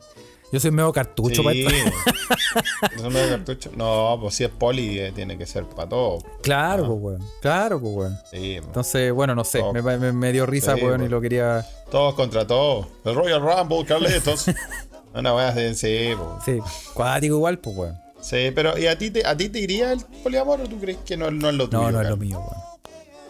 Yo 0.52 0.60
soy 0.60 0.72
medio 0.72 0.92
cartucho 0.92 1.44
para 1.44 1.54
Sí. 1.54 1.64
esto. 1.68 3.04
¿No 3.04 3.10
me 3.12 3.20
da 3.20 3.30
cartucho? 3.38 3.70
No, 3.76 4.18
pues 4.20 4.34
si 4.34 4.44
es 4.44 4.50
poli, 4.50 5.00
eh, 5.00 5.12
tiene 5.14 5.38
que 5.38 5.46
ser 5.46 5.64
para 5.66 5.88
todo. 5.90 6.18
Claro, 6.42 6.88
pues, 6.88 7.00
weón. 7.00 7.24
Claro, 7.42 7.80
pues, 7.80 7.94
weón. 7.96 8.18
Sí. 8.32 8.56
Entonces, 8.56 9.14
bueno, 9.14 9.36
no 9.36 9.44
sé, 9.44 9.62
me, 9.74 9.82
me- 9.82 10.12
me 10.12 10.32
dio 10.32 10.48
risa, 10.48 10.76
Sí, 10.76 10.82
weón, 10.84 11.04
y 11.04 11.08
lo 11.08 11.22
quería. 11.22 11.64
todos 11.92 12.16
contra 12.16 12.48
todos. 12.48 12.88
El 13.06 13.14
Royal 13.16 13.42
Rumble, 13.42 13.86
Carlitos. 13.86 14.46
Una 15.14 15.36
wea 15.36 15.50
así, 15.50 15.74
sí, 15.76 16.10
po. 16.16 16.38
Sí, 16.46 16.60
cuático 16.94 17.36
igual, 17.36 17.60
pues, 17.60 17.76
weón. 17.76 17.98
Sí, 18.22 18.52
pero 18.54 18.78
¿y 18.78 18.86
a 18.88 18.98
ti 18.98 19.10
te, 19.12 19.26
a 19.26 19.36
ti 19.36 19.50
te 19.50 19.60
iría 19.60 19.92
el 19.94 20.02
poliamor 20.24 20.62
o 20.62 20.68
tú 20.68 20.78
crees 20.80 20.98
que 21.00 21.16
no, 21.18 21.32
no 21.32 21.50
es 21.50 21.56
lo 21.56 21.70
tuyo? 21.70 21.84
No, 21.84 21.92
no 21.92 22.02
es 22.02 22.10
lo 22.10 22.18
mío, 22.18 22.40
weón. 22.40 22.62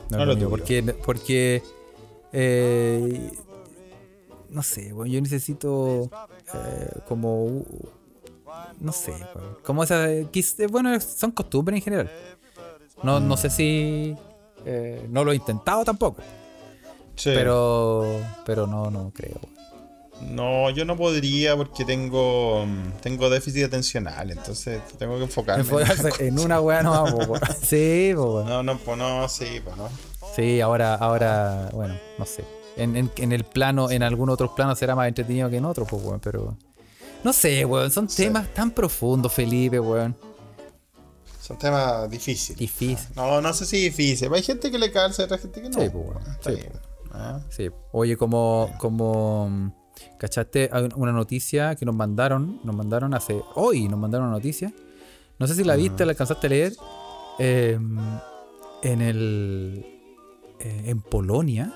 No, 0.10 0.18
No 0.18 0.24
es 0.24 0.28
lo 0.28 0.36
mío, 0.36 0.46
tuyo. 0.46 0.50
porque, 0.50 0.84
porque 1.06 1.64
eh, 2.34 3.32
no 4.50 4.64
sé, 4.64 4.92
weón, 4.94 5.10
yo 5.10 5.22
necesito 5.22 6.10
eh, 6.54 6.90
como, 7.08 7.46
uh, 7.46 7.66
no 8.80 8.92
sé, 8.92 9.12
weón, 9.36 9.58
como 9.64 9.84
esa, 9.84 10.12
eh, 10.12 10.28
bueno, 10.70 11.00
son 11.00 11.32
costumbres 11.32 11.78
en 11.78 11.84
general. 11.84 12.12
No, 13.04 13.20
no 13.20 13.38
sé 13.38 13.50
si, 13.50 14.16
eh, 14.66 15.06
no 15.10 15.24
lo 15.24 15.32
he 15.32 15.36
intentado 15.36 15.86
tampoco, 15.86 16.22
Sí. 17.16 17.32
pero, 17.34 18.20
pero 18.46 18.66
no, 18.68 18.90
no 18.90 19.12
creo. 19.14 19.38
weón. 19.44 19.59
No, 20.22 20.70
yo 20.70 20.84
no 20.86 20.98
podría 20.98 21.56
porque 21.56 21.86
tengo, 21.86 22.66
tengo 23.02 23.30
déficit 23.30 23.66
atencional, 23.66 24.32
entonces 24.32 24.82
tengo 24.98 25.18
que 25.18 25.24
enfocarme. 25.24 25.64
en 25.64 25.68
Enfocarse 25.70 26.02
una 26.04 26.16
en 26.28 26.40
una 26.40 26.62
weá 26.62 26.84
no 26.84 26.92
vamos, 26.92 27.28
weón. 27.28 27.42
Sí, 27.62 28.12
po, 28.16 28.36
weón. 28.36 28.48
No, 28.50 28.64
no, 28.64 28.78
pues 28.78 28.98
no, 28.98 29.30
sí, 29.30 29.62
pues 29.64 29.78
no. 29.78 29.90
Sí, 30.36 30.60
ahora, 30.62 30.96
ahora, 30.96 31.70
bueno, 31.74 31.96
no 32.18 32.26
sé. 32.26 32.44
En, 32.76 32.96
en- 32.96 33.12
en 33.18 33.32
el 33.32 33.44
plano, 33.46 33.90
en 33.92 34.04
algunos 34.04 34.34
otros 34.34 34.52
planos 34.52 34.78
será 34.78 34.96
más 34.96 35.08
entretenido 35.08 35.50
que 35.50 35.58
en 35.58 35.66
otros, 35.66 35.88
pues, 35.90 36.04
weón, 36.04 36.20
pero. 36.20 36.58
No 37.24 37.34
sé, 37.34 37.66
weón, 37.66 37.90
son 37.92 38.10
Sí. 38.10 38.24
temas 38.24 38.48
tan 38.54 38.72
profundos, 38.72 39.32
Felipe, 39.34 39.80
weón. 39.80 40.16
Son 41.42 41.58
temas 41.58 42.10
difíciles. 42.10 42.60
Difícil. 42.60 43.08
No, 43.16 43.42
no 43.42 43.54
sé 43.54 43.66
si 43.66 43.78
difícil. 43.82 44.32
Hay 44.34 44.44
gente 44.44 44.70
que 44.70 44.78
le 44.78 44.92
calza, 44.92 45.24
otra 45.24 45.38
gente 45.38 45.62
que 45.62 45.70
no. 45.70 45.80
Sí, 45.82 45.90
pues, 45.90 46.06
bueno, 46.06 46.20
Está 46.32 46.50
sí, 46.52 46.56
bien. 46.58 46.72
Ah, 47.12 47.40
Sí. 47.50 47.70
Oye, 47.92 48.16
como, 48.18 48.70
como, 48.78 49.74
¿cachaste? 50.18 50.70
Una 50.96 51.12
noticia 51.12 51.76
que 51.76 51.86
nos 51.86 51.96
mandaron, 51.96 52.60
nos 52.64 52.76
mandaron 52.76 53.14
hace, 53.14 53.42
hoy 53.56 53.88
nos 53.88 54.00
mandaron 54.00 54.28
una 54.28 54.38
noticia. 54.38 54.74
No 55.38 55.48
sé 55.48 55.56
si 55.56 55.64
la 55.64 55.76
viste, 55.76 56.06
la 56.06 56.12
alcanzaste 56.12 56.48
a 56.48 56.50
leer. 56.50 56.74
Eh, 57.40 57.80
en 58.82 59.02
el, 59.02 59.86
eh, 60.60 60.84
en 60.86 61.02
Polonia. 61.02 61.74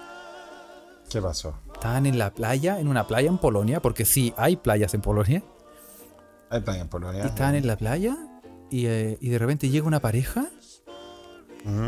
¿Qué 1.09 1.21
pasó? 1.21 1.55
Estaban 1.73 2.05
en 2.05 2.17
la 2.17 2.33
playa, 2.33 2.79
en 2.79 2.87
una 2.87 3.07
playa 3.07 3.29
en 3.29 3.37
Polonia, 3.37 3.81
porque 3.81 4.05
sí, 4.05 4.33
hay 4.37 4.55
playas 4.55 4.93
en 4.93 5.01
Polonia. 5.01 5.43
Hay 6.49 6.61
plan 6.61 6.77
en 6.77 6.87
Polonia. 6.87 7.23
Y 7.23 7.27
estaban 7.27 7.55
en 7.55 7.67
la 7.67 7.77
playa 7.77 8.17
y, 8.69 8.85
eh, 8.85 9.17
y 9.19 9.29
de 9.29 9.37
repente 9.37 9.69
llega 9.69 9.87
una 9.87 9.99
pareja 9.99 10.45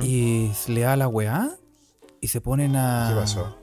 y 0.02 0.52
le 0.68 0.82
da 0.82 0.96
la 0.96 1.08
weá 1.08 1.58
y 2.22 2.28
se 2.28 2.40
ponen 2.42 2.76
a. 2.76 3.10
¿Qué 3.10 3.20
pasó? 3.20 3.58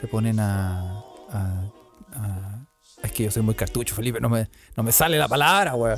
Se 0.00 0.08
ponen 0.08 0.40
a. 0.40 1.04
a- 1.32 1.70
a- 2.14 2.66
es 3.02 3.12
que 3.12 3.24
yo 3.24 3.30
soy 3.30 3.42
muy 3.42 3.54
cartucho, 3.54 3.94
Felipe, 3.94 4.20
no 4.20 4.28
me, 4.28 4.48
no 4.76 4.82
me 4.82 4.92
sale 4.92 5.18
la 5.18 5.28
palabra, 5.28 5.74
weá. 5.74 5.96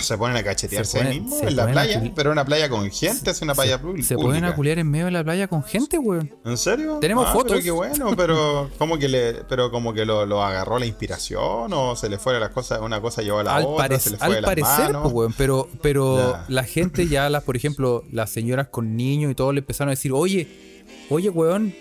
Se 0.00 0.18
ponen 0.18 0.36
a 0.36 0.42
cachetearse 0.42 0.90
Se 0.90 0.98
ponen- 0.98 1.12
ahí 1.12 1.20
mismo 1.20 1.38
se 1.38 1.46
en 1.46 1.54
la 1.56 1.62
a 1.62 1.66
playa, 1.70 2.02
pero 2.16 2.32
una 2.32 2.44
playa 2.44 2.68
con 2.68 2.90
gente, 2.90 3.30
es 3.30 3.42
una 3.42 3.54
playa 3.54 3.80
pública. 3.80 4.08
Se 4.08 4.16
ponen 4.16 4.44
a 4.44 4.52
culiar 4.56 4.80
en 4.80 4.90
medio 4.90 5.04
de 5.04 5.12
la 5.12 5.22
playa 5.22 5.46
con 5.46 5.62
gente, 5.62 5.98
weón. 5.98 6.34
¿En 6.44 6.58
serio? 6.58 6.98
Tenemos 7.00 7.26
Ah, 7.28 7.32
fotos. 7.32 7.52
Pero 7.52 7.62
qué 7.62 7.70
bueno, 7.70 8.16
pero 8.16 8.70
como 8.76 8.98
que 8.98 9.06
le, 9.08 9.34
pero 9.48 9.70
como 9.70 9.92
que 9.94 10.04
lo, 10.04 10.26
lo 10.26 10.42
agarró 10.42 10.80
la 10.80 10.86
inspiración 10.86 11.72
o 11.72 11.94
se 11.94 12.08
le 12.08 12.18
fue 12.18 12.38
las 12.40 12.50
cosas, 12.50 12.80
una 12.80 13.00
cosa 13.00 13.22
llevó 13.22 13.38
a 13.38 13.44
la 13.44 13.54
Al, 13.54 13.64
otra, 13.66 13.86
parec- 13.88 13.98
se 14.00 14.10
le 14.10 14.16
fue 14.18 14.36
al 14.38 14.42
parecer, 14.44 14.96
pues, 15.00 15.14
weón, 15.14 15.32
pero, 15.38 15.68
pero 15.80 16.36
la 16.48 16.64
gente 16.64 17.06
ya, 17.06 17.30
las, 17.30 17.44
por 17.44 17.54
ejemplo, 17.56 18.02
las 18.10 18.30
señoras 18.30 18.66
con 18.68 18.96
niños 18.96 19.30
y 19.30 19.36
todo 19.36 19.52
le 19.52 19.60
empezaron 19.60 19.90
a 19.90 19.92
decir, 19.92 20.10
oye, 20.12 20.48
oye, 21.08 21.30
weón, 21.30 21.72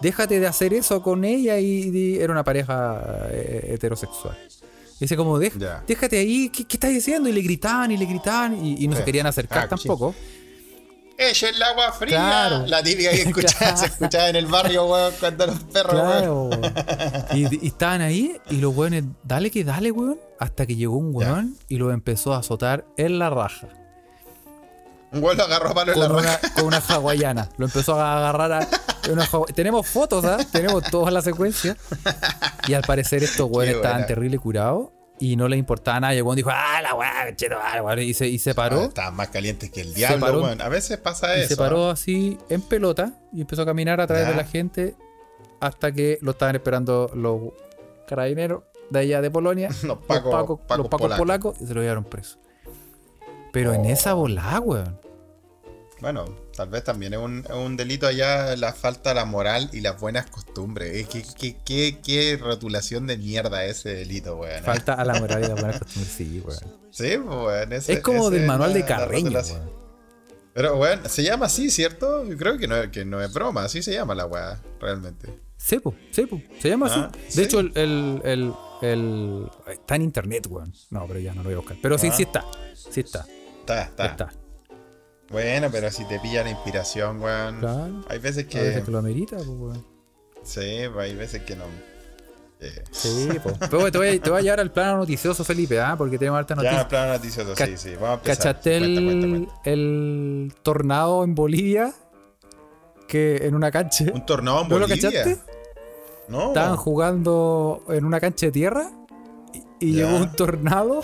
déjate 0.00 0.40
de 0.40 0.46
hacer 0.46 0.74
eso 0.74 1.02
con 1.02 1.24
ella 1.24 1.58
y, 1.58 1.90
y 1.92 2.18
era 2.18 2.32
una 2.32 2.44
pareja 2.44 3.28
eh, 3.30 3.70
heterosexual. 3.74 4.36
Dice 5.00 5.16
como, 5.16 5.38
"Dej- 5.38 5.82
déjate 5.86 6.18
ahí, 6.18 6.48
¿qué, 6.50 6.64
qué 6.64 6.76
estás 6.76 6.90
diciendo? 6.90 7.28
Y 7.28 7.32
le 7.32 7.40
gritaban 7.40 7.90
y 7.92 7.96
le 7.96 8.04
gritaban 8.06 8.64
y, 8.64 8.82
y 8.84 8.88
no 8.88 8.96
se 8.96 9.04
querían 9.04 9.26
acercar 9.26 9.68
Ah, 9.70 9.76
sí. 9.76 9.86
tampoco. 9.88 10.14
ella 11.16 11.48
el 11.48 11.62
agua 11.62 11.92
fría. 11.92 12.16
Claro. 12.16 12.66
La 12.66 12.82
típica 12.82 13.10
que 13.10 13.22
escuchaba, 13.22 13.58
Claro. 13.58 13.76
se 13.76 13.86
escuchaba 13.86 14.28
en 14.28 14.36
el 14.36 14.46
barrio, 14.46 14.86
weón, 14.86 15.12
cuando 15.20 15.46
los 15.46 15.58
perros. 15.64 15.92
Claro, 15.92 16.42
weón. 16.44 16.62
Y, 17.34 17.64
y 17.64 17.68
estaban 17.68 18.00
ahí 18.00 18.36
y 18.50 18.56
los 18.56 18.74
weones, 18.76 19.04
dale 19.24 19.50
que 19.50 19.62
dale, 19.64 19.90
weón. 19.92 20.18
Hasta 20.40 20.66
que 20.66 20.74
llegó 20.76 20.96
un 20.96 21.14
weón 21.14 21.56
y 21.68 21.76
lo 21.76 21.90
empezó 21.92 22.32
a 22.34 22.38
azotar 22.38 22.84
en 22.96 23.18
la 23.18 23.30
raja. 23.30 23.68
Un 25.12 25.20
lo 25.22 25.30
agarró 25.30 25.70
a 25.70 25.74
palo 25.74 25.92
en 25.92 26.00
la 26.00 26.06
Con 26.06 26.16
una, 26.16 26.22
raja. 26.36 26.54
con 26.54 26.64
una 26.66 26.78
hawaiana. 26.78 27.48
Lo 27.56 27.66
empezó 27.66 27.98
a 28.00 28.18
agarrar 28.18 28.52
a. 28.52 28.68
una 29.10 29.26
Tenemos 29.54 29.86
fotos, 29.88 30.24
¿ah? 30.24 30.38
Tenemos 30.52 30.84
toda 30.84 31.10
la 31.10 31.22
secuencia. 31.22 31.76
Y 32.66 32.74
al 32.74 32.82
parecer 32.82 33.22
estos 33.22 33.48
Qué 33.50 33.70
estaban 33.70 34.06
terrible 34.06 34.38
curados 34.38 34.90
y 35.20 35.36
no 35.36 35.48
le 35.48 35.56
importaba 35.56 35.98
nada. 36.00 36.14
Y 36.14 36.22
dijo, 36.36 36.50
ah, 36.52 36.80
la 36.82 36.94
weá, 36.94 37.34
cheto, 37.34 37.56
ah, 37.60 37.82
weón", 37.82 37.98
y 38.00 38.12
se, 38.14 38.28
y 38.28 38.38
se 38.38 38.50
Ah, 38.50 38.54
paró. 38.54 38.82
Estaban 38.84 39.16
más 39.16 39.28
calientes 39.28 39.70
que 39.70 39.80
el 39.80 39.94
diablo, 39.94 40.20
paró- 40.26 40.42
weón. 40.42 40.60
A 40.60 40.68
veces 40.68 40.98
pasa 40.98 41.36
y 41.38 41.40
eso. 41.40 41.48
se 41.50 41.56
paró 41.56 41.88
¿ah? 41.88 41.92
así 41.92 42.36
en 42.50 42.60
pelota 42.60 43.12
y 43.32 43.40
empezó 43.40 43.62
a 43.62 43.66
caminar 43.66 44.00
a 44.00 44.06
través 44.06 44.28
de 44.28 44.34
la 44.34 44.44
gente 44.44 44.94
hasta 45.60 45.90
que 45.90 46.18
lo 46.20 46.32
estaban 46.32 46.54
esperando 46.54 47.10
los 47.14 47.40
carabineros 48.06 48.62
de 48.90 48.98
allá 49.00 49.20
de 49.20 49.30
Polonia, 49.30 49.68
Los 49.82 49.98
pacos, 49.98 50.60
polacos, 51.18 51.56
y 51.60 51.66
se 51.66 51.74
lo 51.74 51.80
llevaron 51.80 52.04
preso. 52.04 52.38
Pero 53.52 53.72
en 53.74 53.84
esa 53.86 54.14
volada, 54.14 54.60
weón. 54.60 55.00
Bueno, 56.00 56.26
tal 56.54 56.68
vez 56.68 56.84
también 56.84 57.12
es 57.14 57.18
un, 57.18 57.44
es 57.44 57.50
un 57.56 57.76
delito 57.76 58.06
allá 58.06 58.54
la 58.56 58.72
falta 58.72 59.08
de 59.10 59.16
la 59.16 59.24
moral 59.24 59.68
y 59.72 59.80
las 59.80 59.98
buenas 60.00 60.26
costumbres. 60.30 60.94
Eh, 60.94 61.06
¿Qué, 61.10 61.24
qué, 61.36 61.56
qué, 61.64 61.98
qué 62.04 62.38
rotulación 62.40 63.06
de 63.08 63.18
mierda 63.18 63.64
ese 63.64 63.94
delito, 63.94 64.36
weón. 64.36 64.62
Falta 64.62 64.94
a 64.94 65.04
la 65.04 65.14
moral 65.20 65.40
y 65.42 65.44
a 65.46 65.48
la 65.48 65.54
buena 65.54 65.78
costumbre, 65.78 66.08
sí, 66.08 66.42
weón. 66.46 66.60
Sí, 66.92 67.16
weón. 67.16 67.72
ese- 67.72 67.94
Es 67.94 68.00
como 68.00 68.30
del 68.30 68.46
manual 68.46 68.72
de 68.74 68.80
la- 68.80 68.86
Carreño, 68.86 69.30
weón. 69.40 69.70
Pero, 70.54 70.76
weón, 70.76 71.00
se 71.08 71.22
llama 71.24 71.46
así, 71.46 71.68
¿cierto? 71.70 72.24
Yo 72.24 72.36
creo 72.36 72.58
que 72.58 72.68
no, 72.68 72.90
que 72.92 73.04
no 73.04 73.20
es 73.20 73.32
broma, 73.32 73.64
así 73.64 73.82
se 73.82 73.92
llama 73.92 74.14
la 74.14 74.26
weá, 74.26 74.60
realmente. 74.80 75.28
Sepo, 75.56 75.94
Sepo, 76.12 76.40
se 76.60 76.68
llama 76.68 76.86
Ah, 76.90 77.10
así. 77.12 77.20
¿sí? 77.30 77.36
De 77.38 77.44
hecho, 77.44 77.58
el, 77.58 77.72
el, 77.74 78.20
el, 78.24 78.54
el- 78.82 79.50
Está 79.66 79.96
en 79.96 80.02
internet, 80.02 80.46
weón. 80.48 80.72
No, 80.90 81.06
pero 81.08 81.18
ya 81.18 81.34
no 81.34 81.42
lo 81.42 81.48
voy 81.48 81.54
a 81.54 81.58
buscar. 81.58 81.76
Pero 81.82 81.98
sí, 81.98 82.08
Ah. 82.10 82.14
sí 82.16 82.22
está. 82.22 82.44
Sí 82.74 83.00
está. 83.00 83.26
Está, 83.74 83.82
está. 83.82 84.06
Está. 84.06 84.28
Bueno, 85.30 85.68
pero 85.70 85.90
si 85.90 86.04
te 86.06 86.18
pilla 86.20 86.42
la 86.42 86.50
inspiración, 86.50 87.20
weón. 87.20 87.58
Claro. 87.60 88.04
Hay 88.08 88.18
veces 88.18 88.46
que. 88.46 88.60
veces 88.60 88.84
que 88.84 88.90
lo 88.90 88.98
amerita, 88.98 89.36
pues, 89.36 89.48
weón. 89.48 89.86
Sí, 90.42 90.80
pues, 90.92 91.10
hay 91.10 91.14
veces 91.16 91.42
que 91.42 91.54
no. 91.56 91.64
Eh, 92.60 92.82
Sí, 92.90 93.28
pues. 93.42 93.56
Pero 93.70 93.92
te 93.92 93.98
voy, 93.98 94.08
a, 94.08 94.20
te 94.20 94.30
voy 94.30 94.38
a 94.38 94.42
llevar 94.42 94.60
al 94.60 94.72
plano 94.72 94.98
noticioso, 94.98 95.44
Felipe, 95.44 95.78
¿ah? 95.80 95.94
Porque 95.98 96.18
tenemos 96.18 96.38
harta 96.38 96.54
Ya, 96.56 96.62
noticia. 96.62 96.88
plano 96.88 97.12
noticioso, 97.12 97.54
Ca- 97.54 97.66
sí, 97.66 97.76
sí. 97.76 97.94
Vamos 97.94 98.08
a 98.08 98.14
empezar. 98.14 98.36
¿Cachaste 98.38 98.78
Cuenta, 98.78 99.00
cuenta, 99.02 99.26
el, 99.26 99.30
cuenta. 99.46 99.60
el 99.64 100.54
tornado 100.62 101.24
en 101.24 101.34
Bolivia? 101.34 101.92
Que 103.06 103.36
en 103.46 103.54
una 103.54 103.70
cancha. 103.70 104.04
¿Un 104.12 104.24
tornado 104.26 104.62
en 104.62 104.68
¿No 104.70 104.78
lo 104.78 104.86
Bolivia? 104.88 105.10
cachaste? 105.10 105.38
No. 106.28 106.48
Estaban 106.48 106.76
jugando 106.76 107.84
en 107.88 108.04
una 108.04 108.18
cancha 108.20 108.46
de 108.46 108.52
tierra 108.52 108.90
y, 109.80 109.86
y 109.86 109.92
Ya. 109.94 110.06
llegó 110.06 110.16
un 110.18 110.32
tornado 110.32 111.00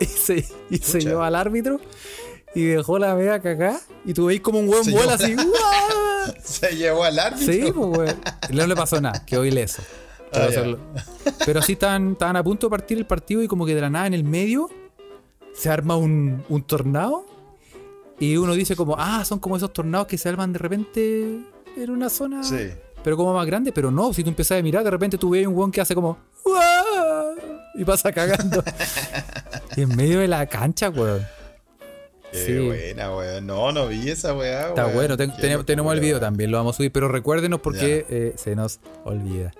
y 0.04 0.04
se, 0.06 0.44
y 0.70 0.78
se 0.78 1.00
llevó 1.00 1.22
al 1.22 1.34
árbitro 1.34 1.80
y 2.54 2.64
dejó 2.64 2.98
la 2.98 3.14
media 3.14 3.40
cagá 3.40 3.78
y 4.04 4.12
tú 4.14 4.26
veis 4.26 4.40
como 4.40 4.58
un 4.58 4.68
hueón 4.68 4.84
Se 4.84 4.90
vuela 4.92 5.14
así. 5.14 5.36
Se 6.42 6.76
llevó 6.76 7.04
al 7.04 7.18
árbitro. 7.18 7.52
Sí, 7.52 7.72
pues 7.72 7.98
weón. 7.98 8.16
No 8.50 8.66
le 8.66 8.74
pasó 8.76 9.00
nada, 9.00 9.24
quedó 9.24 9.44
ileso. 9.44 9.82
Pero, 10.32 10.44
Ah, 10.44 10.52
solo- 10.52 10.78
pero 11.44 11.60
sí 11.62 11.72
estaban, 11.72 12.12
estaban 12.12 12.36
a 12.36 12.44
punto 12.44 12.66
de 12.66 12.70
partir 12.70 12.98
el 12.98 13.06
partido 13.06 13.42
y 13.42 13.48
como 13.48 13.66
que 13.66 13.74
de 13.74 13.80
la 13.80 13.90
nada 13.90 14.06
en 14.06 14.14
el 14.14 14.22
medio 14.24 14.68
se 15.54 15.68
arma 15.70 15.96
un, 15.96 16.44
un 16.48 16.62
tornado 16.62 17.26
y 18.20 18.36
uno 18.36 18.54
dice 18.54 18.76
como, 18.76 18.94
ah, 18.98 19.24
son 19.24 19.38
como 19.40 19.56
esos 19.56 19.72
tornados 19.72 20.06
que 20.06 20.18
se 20.18 20.28
arman 20.28 20.52
de 20.52 20.58
repente 20.60 21.40
en 21.76 21.90
una 21.90 22.08
zona 22.10 22.44
Sí. 22.44 22.68
Pero 23.02 23.16
como 23.16 23.34
más 23.34 23.46
grande, 23.46 23.72
pero 23.72 23.90
no, 23.90 24.12
si 24.12 24.22
tú 24.22 24.30
empezás 24.30 24.58
a 24.58 24.62
mirar, 24.62 24.84
de 24.84 24.90
repente 24.90 25.18
tú 25.18 25.30
ves 25.30 25.46
un 25.46 25.54
weón 25.54 25.70
que 25.72 25.80
hace 25.80 25.94
como 25.94 26.18
"Uah", 26.44 27.34
y 27.74 27.84
pasa 27.84 28.12
cagando. 28.12 28.62
en 29.76 29.96
medio 29.96 30.20
de 30.20 30.28
la 30.28 30.46
cancha, 30.46 30.90
weón. 30.90 31.26
Qué 32.32 32.46
Sí. 32.46 32.58
buena, 32.66 33.14
weón. 33.16 33.46
No, 33.46 33.72
no 33.72 33.88
vi 33.88 34.08
esa 34.08 34.34
weá, 34.34 34.68
Está 34.68 34.84
weón. 34.84 34.94
bueno, 34.94 35.16
ten- 35.16 35.36
tenemos, 35.36 35.66
tenemos 35.66 35.92
el 35.94 36.00
video 36.00 36.20
también, 36.20 36.50
lo 36.50 36.58
vamos 36.58 36.74
a 36.74 36.78
subir, 36.78 36.92
pero 36.92 37.08
recuérdenos 37.08 37.60
porque 37.60 38.06
eh, 38.08 38.34
se 38.36 38.54
nos 38.54 38.78
olvida. 39.04 39.52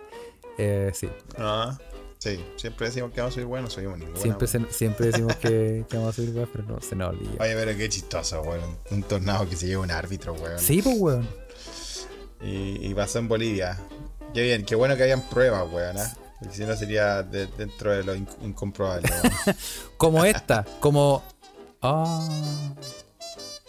Eh, 0.59 0.91
sí, 0.95 1.09
Ah, 1.39 1.77
sí, 2.19 2.39
siempre 2.57 2.87
decimos 2.87 3.11
que 3.13 3.21
vamos 3.21 3.33
a 3.33 3.35
subir 3.35 3.47
bueno, 3.47 3.69
subimos 3.71 3.99
ninguna. 3.99 4.21
siempre, 4.21 4.47
se- 4.47 4.71
siempre 4.71 5.07
decimos 5.07 5.35
que, 5.37 5.85
que 5.89 5.97
vamos 5.97 6.11
a 6.11 6.13
subir, 6.17 6.35
weón, 6.35 6.49
pero 6.53 6.65
no, 6.69 6.81
se 6.81 6.95
nos 6.95 7.11
olvida. 7.11 7.31
Oye, 7.41 7.55
pero 7.55 7.77
qué 7.77 7.89
chistoso, 7.89 8.41
weón. 8.43 8.61
Un 8.91 9.03
tornado 9.03 9.49
que 9.49 9.57
se 9.57 9.67
lleva 9.67 9.83
un 9.83 9.91
árbitro, 9.91 10.35
weón. 10.35 10.59
Sí, 10.61 10.81
pues, 10.81 10.97
weón. 10.99 11.27
Y, 12.43 12.87
y 12.87 12.95
pasó 12.95 13.19
en 13.19 13.29
Bolivia. 13.29 13.79
Qué 14.35 14.43
bien, 14.43 14.65
qué 14.65 14.75
bueno 14.77 14.97
que 14.97 15.03
hayan 15.03 15.23
pruebas, 15.23 15.67
weón. 15.73 15.97
¿eh? 15.99 16.05
Porque 16.39 16.55
si 16.57 16.65
no 16.65 16.75
sería 16.77 17.23
de- 17.23 17.47
dentro 17.49 17.93
de 17.93 18.03
lo 18.05 18.15
in- 18.15 18.29
incomprobable. 18.43 19.11
Como 19.97 20.25
esta, 20.25 20.65
como... 20.81 21.23
Ah, 21.83 22.29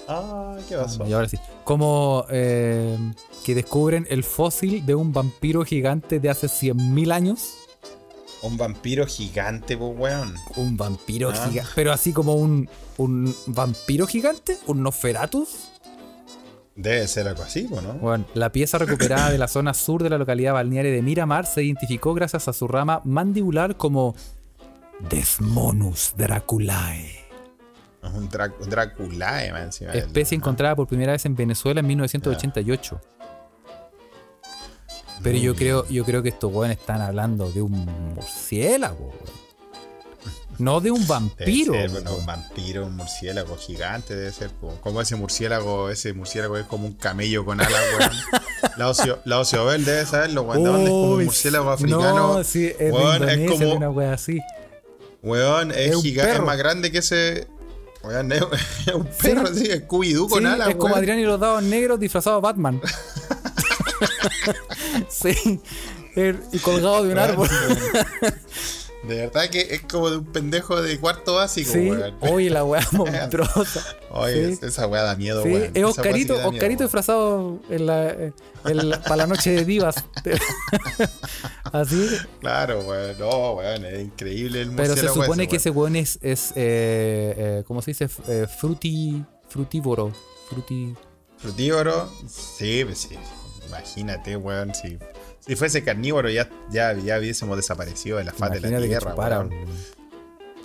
ah, 0.08 0.58
¿qué 0.68 0.76
pasó? 0.78 1.06
y 1.08 1.14
ahora 1.14 1.28
sí. 1.28 1.38
Como 1.64 2.26
eh, 2.30 2.98
que 3.46 3.56
descubren 3.56 4.06
el 4.10 4.24
fósil 4.24 4.86
de 4.86 4.96
un 4.96 5.12
vampiro 5.14 5.64
gigante 5.66 6.20
de 6.20 6.30
hace 6.30 6.48
100.000 6.48 7.12
años. 7.12 7.54
Un 8.42 8.58
vampiro 8.58 9.06
gigante, 9.06 9.78
pues, 9.78 9.92
weón. 9.98 10.36
Un 10.56 10.76
vampiro 10.78 11.30
Ah. 11.30 11.48
gigante. 11.50 11.72
Pero 11.76 11.92
así 11.92 12.12
como 12.14 12.36
un, 12.36 12.70
un 12.98 13.36
vampiro 13.48 14.08
gigante, 14.08 14.58
un 14.68 14.82
Nosferatus. 14.84 15.50
Debe 16.76 17.08
ser 17.08 17.28
algo 17.28 17.44
así, 17.44 17.68
¿no? 17.70 17.94
Bueno, 17.96 18.26
la 18.34 18.52
pieza 18.52 18.78
recuperada 18.78 19.30
de 19.30 19.38
la 19.38 19.48
zona 19.48 19.74
sur 19.74 20.02
de 20.04 20.10
la 20.10 20.18
localidad 20.18 20.54
balnearia 20.54 20.92
de 20.92 21.02
Miramar 21.02 21.46
se 21.46 21.64
identificó 21.64 22.14
gracias 22.14 22.48
a 22.48 22.54
su 22.54 22.68
rama 22.68 23.02
mandibular 23.04 23.76
como 23.76 24.16
Desmonus 25.10 26.14
draculae. 26.16 27.20
Es 28.04 28.10
un 28.14 28.30
Drácula, 28.30 29.44
man, 29.52 29.64
encima. 29.64 29.92
del- 29.92 30.02
Especie 30.06 30.36
encontrada 30.36 30.76
por 30.76 30.88
primera 30.88 31.12
vez 31.12 31.26
en 31.26 31.36
Venezuela 31.36 31.82
en 31.82 31.88
1988. 31.88 33.00
Pero 35.22 35.38
yo 35.38 35.54
creo, 35.56 35.88
yo 35.88 36.04
creo 36.04 36.24
que 36.24 36.30
estos 36.30 36.52
weones 36.52 36.80
están 36.80 37.00
hablando 37.02 37.52
de 37.52 37.62
un 37.62 37.72
murciélago, 38.16 39.10
weón. 39.10 39.51
No 40.58 40.80
de 40.80 40.92
un 40.92 41.08
vampiro. 41.08 41.74
ser, 41.74 41.90
bueno, 41.90 42.16
un 42.16 42.26
vampiro, 42.26 42.86
un 42.86 42.96
murciélago 42.96 43.58
gigante, 43.58 44.16
debe 44.16 44.32
ser 44.32 44.52
como, 44.60 44.76
como 44.82 45.02
ese 45.02 45.16
murciélago, 45.16 45.90
ese 45.90 46.14
murciélago 46.14 46.58
es 46.58 46.66
como 46.66 46.86
un 46.86 46.94
camello 46.94 47.46
con 47.46 47.60
alas, 47.60 47.82
weón. 47.98 48.12
La 48.78 48.90
ocio, 48.90 49.20
la 49.26 49.42
debe 49.78 50.06
saberlo, 50.06 50.44
weón. 50.44 50.64
¿de 50.64 50.70
dónde 50.70 50.84
es 50.84 50.90
como 50.90 51.14
un 51.14 51.26
murciélago 51.26 51.70
africano? 51.72 52.16
No, 52.38 52.44
sí, 52.44 52.68
es 52.68 52.92
Weón, 52.94 53.28
es 53.28 53.52
como- 53.52 53.74
una 53.74 53.90
wea 53.90 54.14
así. 54.14 54.40
Weón, 55.24 55.72
es, 55.72 56.02
gigante, 56.02 56.34
es 56.36 56.42
más 56.42 56.58
grande 56.58 56.92
que 56.92 57.00
ese. 57.00 57.48
Weón, 58.04 58.32
es, 58.32 58.44
es 58.88 58.94
un 58.94 59.06
perro, 59.06 59.48
sí, 59.54 59.68
es 59.70 59.88
Scooby-Doo 59.88 60.30
con 60.30 60.46
alas, 60.46 60.70
es 60.70 60.76
como. 60.76 60.96
Adrián 60.96 61.20
y 61.20 61.24
los 61.24 61.40
dados 61.40 61.64
negros 61.64 62.00
disfrazado 62.00 62.38
de 62.38 62.42
Batman. 62.42 62.82
sí. 65.10 65.62
Y 66.52 66.60
colgado 66.60 67.04
de 67.04 67.12
un 67.12 67.20
árbol. 67.20 67.50
De 69.04 69.16
verdad 69.16 69.50
que 69.50 69.62
es 69.62 69.82
como 69.82 70.12
de 70.12 70.18
un 70.18 70.26
pendejo 70.26 70.80
de 70.82 71.00
cuarto 71.00 71.36
básico, 71.36 71.72
Sí. 71.72 71.90
weón. 71.90 72.14
Oye, 72.22 72.50
la 72.52 72.64
weá 72.64 72.88
monstruosa. 72.92 73.84
Oye, 74.12 74.56
sí. 74.56 74.66
esa 74.66 74.86
weá 74.88 75.02
da 75.02 75.16
miedo, 75.16 75.42
Sí, 75.42 75.50
weón. 75.50 75.64
es 75.64 75.72
weá 75.74 75.74
sí 75.74 75.84
Oscarito, 76.00 76.48
Oscarito 76.48 76.84
disfrazado 76.84 77.60
en 77.70 77.86
la, 77.88 78.12
en 78.12 78.90
la- 78.90 79.02
para 79.02 79.16
la 79.18 79.28
noche 79.28 79.50
de 79.52 79.66
divas. 79.66 79.96
Así. 81.72 82.08
Claro, 82.40 82.80
weón. 82.82 83.18
No, 83.20 83.54
weón, 83.54 83.86
es 83.86 84.02
increíble 84.02 84.62
el 84.62 84.72
Pero 84.76 84.96
se 84.96 85.08
supone 85.08 85.48
que 85.48 85.56
ese 85.58 85.70
weón 85.70 85.96
es, 85.96 86.20
es 86.22 86.52
eh, 86.52 87.34
eh, 87.38 87.64
¿cómo 87.68 87.82
se 87.82 87.92
dice? 87.92 88.10
Eh, 88.28 88.46
fruti, 88.60 89.24
frutívoro. 89.50 90.12
Fruti, 90.50 90.94
Frutívoro, 91.38 92.12
sí, 92.28 92.84
pues 92.86 93.00
sí. 93.00 93.18
Imagínate, 93.68 94.36
weón, 94.38 94.76
si, 94.76 94.98
si 95.46 95.56
fuese 95.56 95.84
carnívoro 95.84 96.30
ya, 96.30 96.50
ya, 96.70 96.94
ya 96.94 97.18
hubiésemos 97.20 97.58
desaparecido 97.58 98.18
de 98.18 98.24
la 98.26 98.32
faz 98.34 98.52
de 98.52 98.62
la 98.62 98.80
tierra, 98.82 99.12
chupara. 99.12 99.48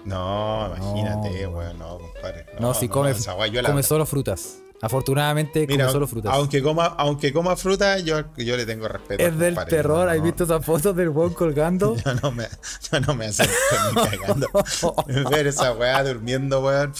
No, 0.05 0.73
imagínate, 0.77 1.43
No, 1.43 1.51
weón, 1.51 1.79
no, 1.79 1.99
compadre. 1.99 2.47
No, 2.61 2.75
si 2.75 2.89
come, 2.89 3.13
la- 3.13 3.63
come 3.69 3.83
solo 3.83 4.07
frutas. 4.07 4.59
Afortunadamente 4.83 5.67
Mira, 5.67 5.85
come 5.85 5.93
solo 5.93 6.07
frutas. 6.07 6.33
Aunque 6.35 6.63
coma, 6.63 6.85
aunque 6.99 7.33
coma 7.33 7.57
fruta, 7.57 7.99
yo, 7.99 8.23
yo 8.37 8.57
le 8.57 8.67
tengo 8.67 8.87
respeto. 8.87 9.23
es 9.25 9.37
del 9.39 9.55
compadre, 9.55 9.71
terror. 9.77 10.09
¿Has 10.09 10.23
visto 10.23 10.45
esas 10.45 10.65
fotos 10.65 10.95
del 10.95 11.09
weón 11.09 11.33
colgando? 11.33 11.97
Yo 12.05 12.15
no 12.23 12.31
me, 12.31 12.47
yo 12.93 13.01
no 13.01 13.15
me 13.15 13.27
acerco 13.27 13.53
ni 13.95 14.03
cagando. 14.19 14.49
ver 15.31 15.47
esa 15.47 15.73
weá 15.73 16.05
durmiendo, 16.05 16.63
weón. 16.63 16.93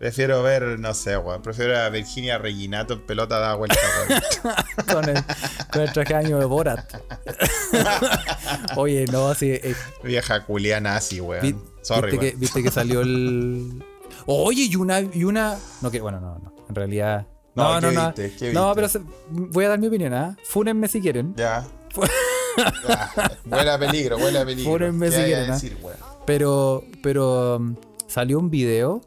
Prefiero 0.00 0.42
ver, 0.42 0.78
no 0.78 0.94
sé, 0.94 1.18
weón. 1.18 1.42
Prefiero 1.42 1.76
a 1.78 1.90
Virginia 1.90 2.38
Reginato 2.38 2.94
en 2.94 3.00
pelota 3.02 3.38
da 3.38 3.54
vuelta, 3.54 3.76
weón. 4.08 4.54
con, 4.90 5.08
el, 5.10 5.22
con 5.70 5.82
el 5.82 5.92
traje 5.92 6.14
de 6.14 6.18
año 6.20 6.38
de 6.38 6.46
Borat. 6.46 6.90
Oye, 8.76 9.04
no, 9.12 9.28
así. 9.28 9.50
eh, 9.50 9.74
Vieja 10.02 10.44
culiana 10.46 10.96
así, 10.96 11.20
weón. 11.20 11.42
vi- 11.42 11.56
Sorry, 11.82 12.12
viste, 12.12 12.18
que, 12.18 12.26
weón. 12.30 12.40
viste 12.40 12.62
que 12.62 12.70
salió 12.70 13.02
el. 13.02 13.84
Oye, 14.24 14.62
y 14.70 14.76
una, 14.76 15.00
y 15.00 15.24
una. 15.24 15.58
No, 15.82 15.90
que 15.90 16.00
bueno, 16.00 16.18
no, 16.18 16.38
no. 16.38 16.54
En 16.66 16.74
realidad 16.74 17.26
No, 17.54 17.74
¿qué 17.80 17.86
no, 17.86 17.92
no. 17.92 18.06
viste? 18.06 18.34
¿Qué 18.38 18.52
No, 18.54 18.72
pero 18.74 18.88
se- 18.88 19.02
voy 19.28 19.66
a 19.66 19.68
dar 19.68 19.78
mi 19.78 19.88
opinión, 19.88 20.14
¿ah? 20.14 20.34
Fúnenme 20.44 20.88
si 20.88 21.02
quieren. 21.02 21.34
Ya. 21.36 21.66
Ya, 22.56 23.30
Huele 23.46 23.70
a 23.70 23.78
peligro, 23.78 24.16
huele 24.18 24.38
a 24.40 24.44
peligro. 24.44 24.70
Fúrenme 24.72 25.06
¿Qué 25.08 25.16
si 25.16 25.22
quieren, 25.22 25.50
¿ah? 25.50 25.54
decir, 25.54 25.78
weón? 25.80 25.96
Pero, 26.26 26.84
pero 27.02 27.56
um, 27.56 27.76
salió 28.08 28.38
un 28.40 28.50
video 28.50 29.00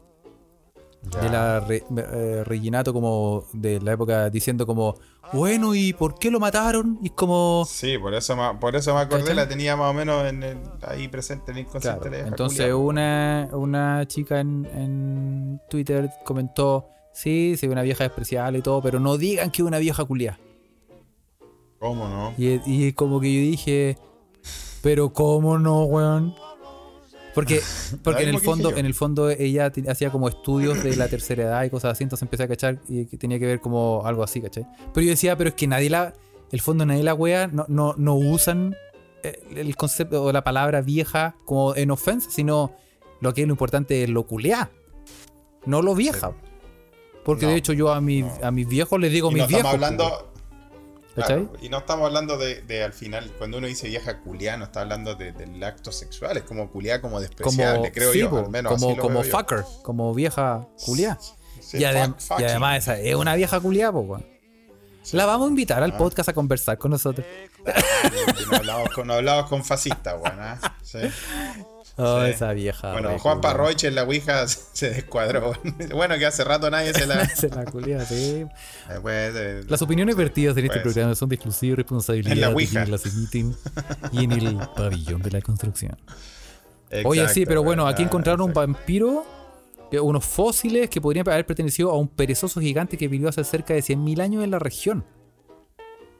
Ya. 1.10 1.20
de 1.20 1.28
la 1.30 1.60
Re- 1.60 1.84
eh, 1.96 2.42
Reginato 2.44 2.92
como 2.92 3.44
de 3.52 3.80
la 3.80 3.92
época 3.92 4.30
diciendo 4.30 4.66
como, 4.66 4.96
bueno, 5.32 5.74
¿y 5.74 5.92
por 5.92 6.18
qué 6.18 6.30
lo 6.30 6.40
mataron? 6.40 6.98
Y 7.02 7.10
como, 7.10 7.64
Sí, 7.68 7.98
por 7.98 8.14
eso, 8.14 8.34
me- 8.36 8.58
por 8.58 8.74
eso 8.76 8.94
me 8.94 9.00
acordé, 9.00 9.20
¿Cachai? 9.22 9.36
la 9.36 9.48
tenía 9.48 9.76
más 9.76 9.90
o 9.90 9.94
menos 9.94 10.24
en 10.26 10.42
el- 10.42 10.58
ahí 10.86 11.08
presente 11.08 11.50
en 11.52 11.58
el 11.58 11.64
inconsciente. 11.64 12.08
claro. 12.08 12.22
la 12.22 12.28
Entonces 12.28 12.72
una, 12.72 13.48
una 13.52 14.06
chica 14.06 14.40
en, 14.40 14.66
en 14.74 15.60
Twitter 15.68 16.10
comentó, 16.24 16.86
sí, 17.12 17.56
sí, 17.58 17.66
una 17.68 17.82
vieja 17.82 18.04
despreciable 18.04 18.58
y 18.58 18.62
todo, 18.62 18.80
pero 18.82 18.98
no 19.00 19.16
digan 19.16 19.50
que 19.50 19.62
es 19.62 19.66
una 19.68 19.78
vieja 19.78 20.04
culia. 20.04 20.38
¿Cómo 21.78 22.08
no? 22.08 22.32
Y, 22.38 22.60
y 22.64 22.92
como 22.94 23.20
que 23.20 23.32
yo 23.32 23.40
dije, 23.40 23.98
pero 24.82 25.12
¿cómo 25.12 25.58
no, 25.58 25.84
weón? 25.84 26.34
Porque, 27.34 27.60
porque 28.02 28.22
en 28.22 28.28
el 28.30 28.40
fondo, 28.40 28.70
en 28.76 28.86
el 28.86 28.94
fondo 28.94 29.30
ella 29.30 29.72
hacía 29.88 30.10
como 30.10 30.28
estudios 30.28 30.82
de 30.82 30.96
la 30.96 31.08
tercera 31.08 31.44
edad 31.44 31.64
y 31.64 31.70
cosas 31.70 31.92
así, 31.92 32.04
entonces 32.04 32.22
empecé 32.22 32.44
a 32.44 32.48
cachar 32.48 32.78
y 32.88 33.06
que 33.06 33.16
tenía 33.16 33.38
que 33.38 33.46
ver 33.46 33.60
como 33.60 34.02
algo 34.06 34.22
así, 34.22 34.40
¿cachai? 34.40 34.66
Pero 34.92 35.04
yo 35.04 35.10
decía, 35.10 35.36
pero 35.36 35.48
es 35.50 35.54
que 35.54 35.66
nadie 35.66 35.90
la, 35.90 36.14
el 36.50 36.60
fondo 36.60 36.86
nadie 36.86 37.02
la 37.02 37.14
wea, 37.14 37.48
no, 37.48 37.64
no, 37.68 37.94
no 37.96 38.14
usan 38.14 38.76
eh, 39.22 39.42
el 39.56 39.74
concepto 39.76 40.22
o 40.22 40.32
la 40.32 40.44
palabra 40.44 40.80
vieja 40.80 41.36
como 41.44 41.74
en 41.74 41.90
ofensa, 41.90 42.30
sino 42.30 42.72
lo 43.20 43.34
que 43.34 43.42
es 43.42 43.46
lo 43.46 43.52
importante 43.52 44.04
es 44.04 44.10
lo 44.10 44.26
culeá, 44.26 44.70
no 45.66 45.82
lo 45.82 45.94
vieja. 45.94 46.32
Porque 47.24 47.46
No, 47.46 47.52
de 47.52 47.56
hecho 47.56 47.72
yo 47.72 47.90
a, 47.92 48.00
mi, 48.00 48.22
no. 48.22 48.32
a 48.42 48.50
mis 48.50 48.68
viejos 48.68 49.00
les 49.00 49.10
digo 49.10 49.30
Y 49.30 49.34
mis 49.34 49.42
no 49.44 49.48
viejos. 49.48 49.74
estamos 49.74 49.88
pues, 49.96 50.00
hablando. 50.00 50.33
Y 51.62 51.68
no 51.68 51.78
estamos 51.78 52.06
hablando 52.06 52.36
de, 52.38 52.62
de 52.62 52.82
al 52.82 52.92
final, 52.92 53.30
cuando 53.38 53.58
uno 53.58 53.66
dice 53.66 53.88
vieja 53.88 54.20
culiá, 54.20 54.56
no 54.56 54.64
está 54.64 54.80
hablando 54.80 55.14
de- 55.14 55.32
del 55.32 55.62
acto 55.62 55.92
sexual, 55.92 56.36
es 56.36 56.42
como 56.42 56.70
culiá 56.70 57.00
como 57.00 57.12
como, 57.12 57.20
despreciable, 57.20 57.92
creo 57.92 58.12
sí, 58.12 58.18
yo, 58.20 58.36
al 58.38 58.50
menos 58.50 58.72
como, 58.72 58.86
así 58.88 58.96
lo 58.96 59.02
como 59.02 59.22
yo. 59.22 59.30
fucker, 59.38 59.64
como 59.82 60.12
vieja 60.14 60.66
culiá. 60.84 61.18
Sí, 61.60 61.78
y, 61.78 61.82
adem- 61.82 62.14
fuck- 62.14 62.18
y 62.18 62.22
fucking. 62.26 62.46
además 62.46 62.78
esa 62.78 62.98
es 62.98 63.14
una 63.14 63.34
vieja 63.36 63.60
culiá, 63.60 63.92
po. 63.92 64.18
La 65.12 65.26
vamos 65.26 65.46
a 65.46 65.50
invitar 65.50 65.82
Ah. 65.82 65.84
al 65.84 65.96
podcast 65.96 66.30
a 66.30 66.32
conversar 66.32 66.78
con 66.78 66.90
nosotros. 66.90 67.26
Y 67.64 68.50
no 68.50 68.56
hablamos 68.56 68.88
con, 68.90 69.06
no 69.06 69.14
hablamos 69.14 69.48
con 69.48 69.64
fascistas, 69.64 70.14
weón. 70.20 70.38
¿ah? 70.40 70.58
Oh, 71.96 72.24
Sí. 72.24 72.30
esa 72.32 72.52
vieja. 72.52 72.92
Bueno, 72.92 73.16
Juan. 73.18 73.40
Parroich 73.40 73.84
en 73.84 73.94
la 73.94 74.02
Ouija 74.02 74.46
se 74.48 74.90
descuadró. 74.90 75.52
Bueno, 75.92 76.18
que 76.18 76.26
hace 76.26 76.42
rato 76.42 76.68
nadie 76.70 76.92
se 76.92 77.06
la. 77.06 77.22
Es 77.22 77.42
la 77.54 77.64
culiá, 77.64 78.04
sí. 78.04 78.44
Después 78.88 79.32
de- 79.34 79.64
Las 79.68 79.80
opiniones 79.82 80.16
vertidas 80.16 80.56
en 80.56 80.64
este 80.66 80.80
Pues. 80.80 80.92
programa 80.94 81.14
son 81.14 81.28
de 81.28 81.36
exclusiva 81.36 81.76
responsabilidad 81.76 82.32
En 82.32 82.40
la 82.40 82.48
de 82.48 82.54
Ouija. 82.54 82.70
quienes 82.84 82.88
las 82.90 83.06
emiten 83.06 83.54
y 84.12 84.24
en 84.24 84.32
el 84.32 84.58
pabellón 84.76 85.22
de 85.22 85.30
la 85.30 85.40
construcción. 85.40 85.96
Oye, 87.04 87.20
sí, 87.20 87.24
Exacto, 87.26 87.48
pero 87.48 87.62
bueno, 87.64 87.86
aquí 87.86 88.02
ah, 88.02 88.06
encontraron 88.06 88.40
un 88.42 88.50
exacto. 88.50 88.72
vampiro, 88.72 89.26
unos 90.02 90.24
fósiles 90.24 90.90
que 90.90 91.00
podrían 91.00 91.28
haber 91.28 91.46
pertenecido 91.46 91.90
a 91.90 91.96
un 91.98 92.08
perezoso 92.08 92.60
gigante 92.60 92.96
que 92.96 93.06
vivió 93.08 93.28
hace 93.28 93.44
cerca 93.44 93.74
de 93.74 93.80
100.000 93.82 94.20
años 94.20 94.42
en 94.44 94.50
la 94.50 94.58
región. 94.58 95.04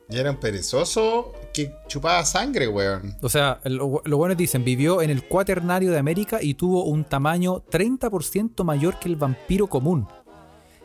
Y 0.09 0.19
era 0.19 0.31
un 0.31 0.37
perezoso 0.37 1.33
que 1.53 1.73
chupaba 1.89 2.25
sangre, 2.25 2.69
weón. 2.69 3.17
O 3.23 3.29
sea, 3.29 3.61
lo, 3.65 4.03
lo 4.05 4.17
bueno 4.19 4.35
dicen, 4.35 4.65
vivió 4.65 5.01
en 5.01 5.11
el 5.11 5.27
cuaternario 5.27 5.91
de 5.91 5.99
América 5.99 6.43
y 6.43 6.55
tuvo 6.55 6.85
un 6.85 7.05
tamaño 7.05 7.65
30% 7.71 8.65
mayor 8.65 8.99
que 8.99 9.09
el 9.09 9.17
vampiro 9.17 9.67
común. 9.67 10.07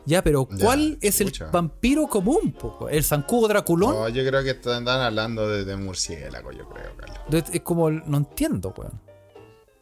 Ya, 0.05 0.23
pero 0.23 0.47
Ya, 0.51 0.65
¿cuál 0.65 0.97
es 1.01 1.21
el 1.21 1.31
vampiro 1.51 2.07
común? 2.07 2.53
po? 2.57 2.87
¿El 2.89 3.03
zancudo 3.03 3.47
draculón? 3.47 3.93
No, 3.93 4.09
yo 4.09 4.25
creo 4.25 4.43
que 4.43 4.51
están 4.51 4.87
hablando 4.87 5.47
de, 5.47 5.65
de 5.65 5.75
murciélago, 5.75 6.51
yo 6.51 6.67
creo, 6.69 6.95
Carlos. 6.95 7.19
Es 7.31 7.55
es 7.55 7.61
como, 7.61 7.91
no 7.91 8.17
entiendo, 8.17 8.73
weón. 8.75 8.99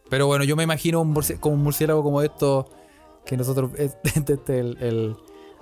Pero 0.09 0.27
bueno, 0.27 0.43
yo 0.43 0.55
me 0.55 0.63
imagino 0.63 1.01
un 1.01 1.13
como 1.39 1.55
un 1.55 1.63
murciélago 1.63 2.01
como 2.03 2.21
esto, 2.21 2.69
que 3.25 3.37
nosotros, 3.37 3.71
este, 3.77 4.33
este, 4.33 4.59
el, 4.59 4.77
el 4.81 5.15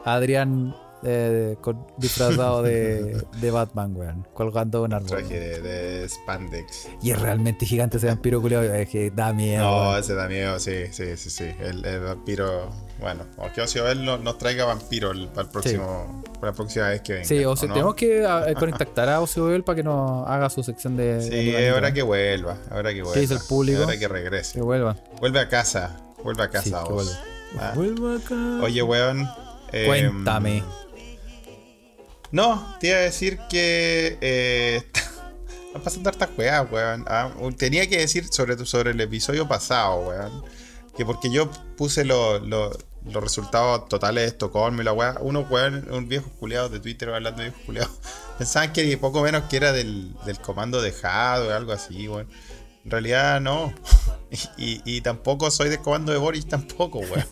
Adrián 0.04 0.76
eh, 1.04 1.56
con- 1.62 1.86
disfrazado 1.98 2.64
de, 2.64 3.24
de 3.42 3.52
Batman, 3.52 3.96
weón, 3.96 4.28
colgando 4.34 4.84
un 4.84 4.94
árbol. 4.94 5.10
Traje 5.10 5.40
de, 5.40 5.62
de 5.62 6.10
spandex. 6.10 6.88
Y 7.02 7.12
es 7.12 7.22
realmente 7.22 7.66
gigante 7.66 7.98
ese 7.98 8.08
vampiro 8.08 8.42
culiao, 8.42 8.64
es 8.64 8.90
que 8.90 9.12
da 9.12 9.34
miedo. 9.34 9.64
No, 9.64 9.90
weón. 9.90 10.00
ese 10.00 10.14
da 10.16 10.28
miedo, 10.28 10.60
sí, 10.60 10.88
sí, 10.92 11.18
sí, 11.18 11.30
sí. 11.30 11.46
El, 11.60 11.84
el 11.86 12.00
vampiro. 12.02 12.70
Bueno, 13.00 13.24
o 13.38 13.52
que 13.54 13.62
Ocio 13.62 13.88
él 13.90 14.06
no- 14.06 14.18
nos 14.18 14.38
traiga 14.38 14.66
vampiro 14.66 15.12
el- 15.12 15.28
para, 15.28 15.42
el 15.44 15.50
próximo, 15.50 16.24
para 16.40 16.48
la 16.52 16.54
próxima 16.54 16.90
vez 16.90 17.02
que 17.02 17.14
venga. 17.14 17.26
Sí, 17.26 17.44
o 17.44 17.52
¿o 17.52 17.56
sea, 17.58 17.68
no? 17.68 17.74
tenemos 17.74 17.96
que 17.96 18.26
a- 18.26 18.54
contactar 18.60 19.10
a 19.10 19.20
Ocio 19.22 19.46
Bell 19.46 19.64
para 19.64 19.76
que 19.76 19.84
nos 19.84 20.28
haga 20.28 20.50
su 20.50 20.64
sección 20.64 20.96
de. 20.96 21.22
Sí, 21.22 21.30
de 21.30 21.68
es 21.70 21.74
hora 21.76 21.92
que 21.94 22.02
vuelva, 22.04 22.54
es 22.66 22.72
hora 22.72 22.94
que 22.94 23.02
vuelva. 23.04 23.20
dice 23.20 23.34
el 23.34 23.42
público? 23.48 23.80
Es 23.80 23.84
hora 23.86 23.94
que 23.94 24.00
Que 24.00 24.08
regrese. 24.08 24.62
vuelva. 24.62 24.96
Vuelve 25.20 25.40
a 25.40 25.50
casa, 25.50 25.98
vuelve 26.24 26.44
a 26.44 26.50
casa, 26.50 26.64
Sí, 26.82 26.88
que 26.88 26.94
vuelva. 26.94 27.12
Ah. 27.60 27.74
Oye, 28.64 28.82
weón. 28.82 29.30
eh, 29.72 29.86
Cuéntame. 29.88 30.64
No, 32.32 32.76
te 32.80 32.88
iba 32.88 32.98
a 32.98 33.02
decir 33.02 33.40
que. 33.50 34.18
Eh, 34.22 34.84
están 35.68 35.82
pasando 35.84 36.10
hartas 36.10 36.30
weas, 36.38 36.66
weón. 36.72 37.06
Ah, 37.08 37.32
tenía 37.58 37.88
que 37.88 37.98
decir 37.98 38.28
sobre, 38.32 38.64
sobre 38.66 38.92
el 38.92 39.02
episodio 39.02 39.48
pasado, 39.48 40.08
weón. 40.08 40.44
Que 40.98 41.06
porque 41.06 41.30
yo 41.32 41.50
puse 41.78 42.06
lo- 42.06 42.40
lo- 42.40 42.72
los 43.06 43.24
resultados 43.24 43.88
totales 43.88 44.24
de 44.24 44.28
Estocolmo 44.30 44.82
y 44.82 44.86
la 44.86 44.94
wea. 44.94 45.18
Unos 45.20 45.50
weón, 45.52 45.88
un 45.92 46.08
viejo 46.08 46.30
culiado 46.40 46.70
de 46.70 46.80
Twitter 46.80 47.10
hablando 47.10 47.42
de 47.44 47.50
viejos 47.50 47.66
culiados. 47.66 47.92
Pensaban 48.38 48.74
que 48.74 48.98
poco 48.98 49.22
menos 49.22 49.44
que 49.44 49.58
era 49.58 49.72
del, 49.72 50.14
del 50.26 50.40
comando 50.40 50.82
de 50.82 50.92
Jado 50.92 51.50
o 51.50 51.54
algo 51.54 51.72
así, 51.74 52.08
weón. 52.08 52.28
En 52.84 52.92
realidad 52.92 53.40
no. 53.42 53.74
Y, 54.58 54.82
y 54.84 55.00
tampoco 55.02 55.50
soy 55.52 55.70
del 55.70 55.80
comando 55.80 56.12
de 56.12 56.18
Boris 56.18 56.48
tampoco, 56.48 57.00
weón. 57.00 57.26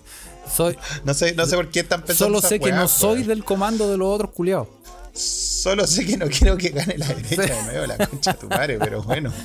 Soy, 0.52 0.78
No 1.04 1.14
sé, 1.14 1.34
no 1.36 1.46
sé 1.46 1.56
por 1.56 1.70
qué 1.70 1.82
están 1.82 2.02
pensando 2.02 2.40
solo 2.40 2.48
sé 2.48 2.60
que 2.60 2.72
no 2.72 2.88
soy 2.88 3.24
del 3.24 3.44
comando 3.44 3.90
de 3.90 3.98
los 3.98 4.08
otros 4.08 4.32
culiados. 4.32 4.68
Solo 5.14 5.86
sé 5.86 6.06
que 6.08 6.18
no 6.18 6.26
quiero 6.28 6.58
que 6.58 6.70
gane 6.70 6.98
la 6.98 7.08
derecha 7.08 7.42
de 7.44 7.64
nuevo, 7.64 7.86
la 7.86 8.08
concha 8.08 8.34
de 8.34 8.38
tu 8.40 8.48
madre, 8.48 8.80
pero 8.80 9.02
bueno. 9.04 9.32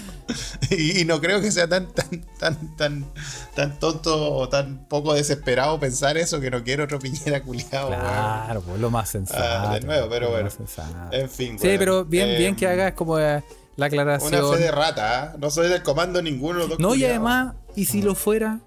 Y, 0.71 1.01
y 1.01 1.05
no 1.07 1.21
creo 1.23 1.41
que 1.41 1.51
sea 1.51 1.67
tan, 1.69 1.87
tan, 1.89 2.23
tan, 2.39 2.77
tan, 2.77 3.07
tan 3.55 3.79
tonto 3.79 4.35
o 4.35 4.49
tan 4.51 4.87
poco 4.87 5.15
desesperado 5.15 5.81
pensar 5.81 6.19
eso 6.19 6.39
que 6.41 6.51
no 6.51 6.63
quiero 6.63 6.85
otro 6.85 6.99
piñera 6.99 7.43
culiado. 7.43 7.89
Claro, 7.89 8.61
pues 8.61 8.79
lo 8.79 8.91
más 8.91 9.09
sensato. 9.09 9.43
Ah, 9.43 9.75
de 9.75 9.81
nuevo, 9.81 10.09
pero 10.11 10.31
bueno. 10.31 10.51
sensato. 10.51 10.93
En 11.13 11.31
fin, 11.31 11.59
Sí, 11.59 11.77
pero 11.79 12.05
bien, 12.05 12.29
bien 12.37 12.51
Em, 12.51 12.57
que 12.57 12.67
hagas 12.67 12.93
como 12.93 13.19
eh, 13.19 13.43
la 13.77 13.87
aclaración. 13.87 14.35
Una 14.35 14.57
fe 14.57 14.63
de 14.65 14.71
rata, 14.71 15.23
¿ah? 15.23 15.37
No 15.39 15.51
soy 15.51 15.69
del 15.69 15.83
comando 15.83 16.21
ninguno 16.21 16.55
de 16.55 16.61
los 16.61 16.69
dos 16.71 16.79
No, 16.79 16.95
y 16.95 17.05
además, 17.07 17.55
¿y 17.75 17.87
si 17.87 18.03
lo 18.03 18.15
fuera? 18.15 18.61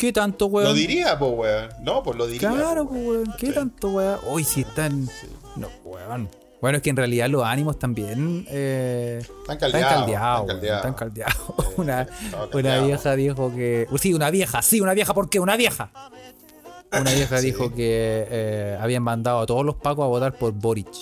¿Qué 0.00 0.12
tanto, 0.14 0.46
weón? 0.46 0.68
Lo 0.68 0.72
diría, 0.74 1.18
pues, 1.18 1.30
weón. 1.36 1.68
No, 1.82 2.02
pues 2.02 2.16
lo 2.16 2.26
diría. 2.26 2.48
Claro, 2.50 2.88
pues, 2.88 3.06
weón. 3.06 3.34
¿Qué 3.38 3.48
Sí. 3.48 3.52
tanto, 3.52 3.90
weón? 3.90 4.18
Hoy 4.26 4.44
si 4.44 4.62
están. 4.62 5.06
No, 5.56 5.68
weón. 5.84 6.28
Bueno, 6.62 6.76
es 6.78 6.82
que 6.82 6.88
en 6.90 6.96
realidad 6.96 7.28
los 7.28 7.44
ánimos 7.44 7.78
también. 7.78 8.46
Eh, 8.50 9.20
Están 9.42 9.58
caldeados. 9.58 9.92
Están 9.92 10.06
caldeados. 10.06 10.50
Están 10.78 10.94
caldeados. 10.94 11.36
Una, 11.76 12.06
una 12.54 12.80
vieja 12.80 13.14
dijo 13.14 13.54
que. 13.54 13.86
uh, 13.90 13.98
Sí, 13.98 14.14
una 14.14 14.30
vieja, 14.30 14.62
sí, 14.62 14.80
una 14.80 14.94
vieja, 14.94 15.12
¿por 15.14 15.28
qué? 15.28 15.38
Una 15.38 15.56
vieja. 15.56 15.90
Una 16.92 17.12
vieja 17.12 17.38
Sí. 17.38 17.46
dijo 17.46 17.74
que 17.74 18.26
eh, 18.30 18.78
habían 18.80 19.02
mandado 19.02 19.40
a 19.40 19.46
todos 19.46 19.64
los 19.66 19.74
pacos 19.76 20.04
a 20.04 20.08
votar 20.08 20.32
por 20.34 20.52
Boric. 20.52 20.88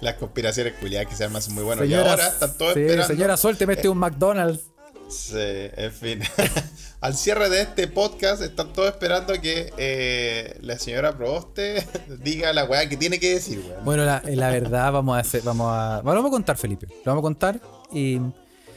Las 0.00 0.14
conspiraciones 0.18 0.74
culiadas 0.74 1.08
que 1.08 1.16
se 1.16 1.40
son 1.40 1.54
muy 1.54 1.64
buenas. 1.64 1.86
y 1.86 1.88
Señora, 1.90 2.10
ahora 2.10 2.28
están 2.28 2.56
todos 2.58 2.74
sí, 2.74 2.80
esperando. 2.80 3.06
señora, 3.06 3.36
suélteme 3.36 3.72
este 3.74 3.88
un 3.88 3.98
McDonald's. 3.98 4.60
Sí, 5.08 5.36
en 5.36 5.92
fin. 5.92 6.20
Al 7.00 7.14
cierre 7.14 7.50
de 7.50 7.60
este 7.60 7.86
podcast 7.88 8.42
están 8.42 8.72
todos 8.72 8.88
esperando 8.88 9.38
que 9.40 9.72
eh, 9.76 10.56
la 10.62 10.78
señora 10.78 11.16
Proboste 11.16 11.86
diga 12.22 12.52
la 12.52 12.64
weá 12.64 12.88
que 12.88 12.96
tiene 12.96 13.20
que 13.20 13.34
decir, 13.34 13.62
weón. 13.68 13.84
Bueno, 13.84 14.04
la, 14.04 14.22
la 14.24 14.48
verdad, 14.50 14.90
vamos 14.92 15.16
a 15.16 15.20
hacer, 15.20 15.42
vamos 15.42 15.68
a. 15.70 16.00
Bueno, 16.02 16.14
lo 16.16 16.22
vamos 16.22 16.28
a 16.30 16.32
contar, 16.32 16.56
Felipe. 16.56 16.86
Lo 17.04 17.12
vamos 17.12 17.20
a 17.20 17.22
contar. 17.22 17.60
Y 17.92 18.18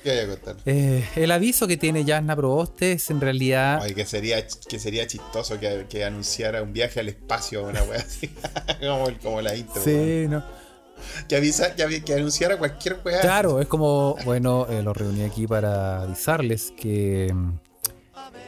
Eh, 0.05 1.07
el 1.15 1.31
aviso 1.31 1.67
que 1.67 1.77
tiene 1.77 2.05
Yasna 2.05 2.35
Proboste 2.35 2.93
es 2.93 3.09
en 3.09 3.21
realidad. 3.21 3.79
Ay, 3.81 3.93
que 3.93 4.05
sería, 4.05 4.45
que 4.45 4.79
sería 4.79 5.07
chistoso 5.07 5.59
que, 5.59 5.85
que 5.89 6.05
anunciara 6.05 6.61
un 6.61 6.73
viaje 6.73 6.99
al 6.99 7.09
espacio 7.09 7.63
o 7.63 7.69
una 7.69 7.83
weá 7.83 7.99
así. 7.99 8.29
como, 9.23 9.41
la 9.41 9.55
intro. 9.55 9.81
Sí, 9.81 10.25
no. 10.29 10.43
Que, 11.27 11.35
avisa, 11.35 11.75
que, 11.75 12.13
anunciara 12.13 12.57
cualquier 12.57 12.99
weá. 13.03 13.21
Claro, 13.21 13.61
es 13.61 13.67
como, 13.67 14.15
bueno, 14.25 14.65
eh, 14.69 14.81
lo 14.81 14.93
reuní 14.93 15.23
aquí 15.23 15.45
para 15.45 16.01
avisarles 16.01 16.73
que 16.75 17.31
mm, 17.33 17.51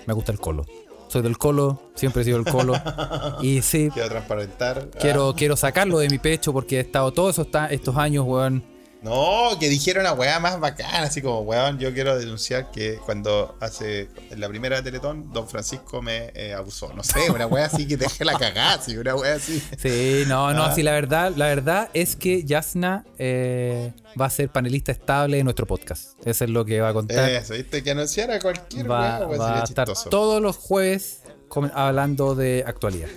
me 0.07 0.13
gusta 0.13 0.31
el 0.31 0.39
colo. 0.39 0.65
Soy 1.07 1.23
del 1.23 1.37
colo, 1.37 1.91
siempre 1.95 2.21
he 2.21 2.25
sido 2.25 2.37
el 2.37 2.45
colo. 2.45 2.73
Y 3.41 3.61
sí, 3.61 3.89
Quiero 3.93 4.09
transparentar. 4.09 4.89
quiero, 4.99 5.33
quiero 5.35 5.55
sacarlo 5.55 5.99
de 5.99 6.09
mi 6.09 6.19
pecho 6.19 6.53
porque 6.53 6.77
he 6.77 6.81
estado 6.81 7.11
todos 7.11 7.35
esos 7.35 7.47
estos 7.71 7.95
años, 7.97 8.25
weón, 8.27 8.63
No, 9.01 9.57
que 9.59 9.69
dijeron 9.69 10.01
una 10.01 10.11
weá 10.13 10.39
más 10.41 10.59
bacana, 10.59 11.03
así 11.03 11.21
como, 11.21 11.39
weón, 11.41 11.79
yo 11.79 11.93
quiero 11.93 12.19
denunciar 12.19 12.69
que 12.69 12.97
cuando 13.05 13.57
hace 13.61 14.09
en 14.29 14.41
la 14.41 14.49
primera 14.49 14.83
Teletón, 14.83 15.31
Don 15.31 15.47
Francisco 15.47 16.01
me 16.01 16.31
eh, 16.35 16.53
abusó. 16.53 16.91
No 16.93 17.01
sé, 17.03 17.31
una 17.31 17.47
weá 17.47 17.65
así 17.67 17.87
que 17.87 17.95
deje 17.95 18.25
la 18.25 18.37
cagada, 18.37 18.73
así, 18.73 18.97
una 18.97 19.15
weá 19.15 19.35
así. 19.35 19.63
Sí, 19.77 20.23
no, 20.27 20.53
no, 20.53 20.65
Ah. 20.65 20.75
sí, 20.75 20.83
la 20.83 20.91
verdad, 20.91 21.31
la 21.37 21.47
verdad 21.47 21.89
es 21.93 22.17
que 22.17 22.43
Yasna 22.43 23.05
eh, 23.17 23.93
va 24.19 24.25
a 24.25 24.29
ser 24.29 24.49
panelista 24.49 24.91
estable 24.91 25.37
de 25.37 25.43
nuestro 25.45 25.65
podcast. 25.65 26.11
Eso 26.25 26.43
es 26.43 26.49
lo 26.49 26.65
que 26.65 26.81
va 26.81 26.89
a 26.89 26.93
contar. 26.93 27.29
Eso, 27.29 27.53
viste, 27.53 27.81
que 27.81 27.91
anunciara 27.91 28.37
cualquier 28.39 28.89
va 28.91 29.19
weá, 29.19 29.27
weá, 29.27 29.37
va 29.39 29.59
a 29.61 29.63
estar 29.63 29.87
chistoso. 29.87 30.09
todos 30.09 30.41
los 30.41 30.57
jueves 30.57 31.21
hablando 31.73 32.35
de 32.35 32.63
actualidad. 32.67 33.07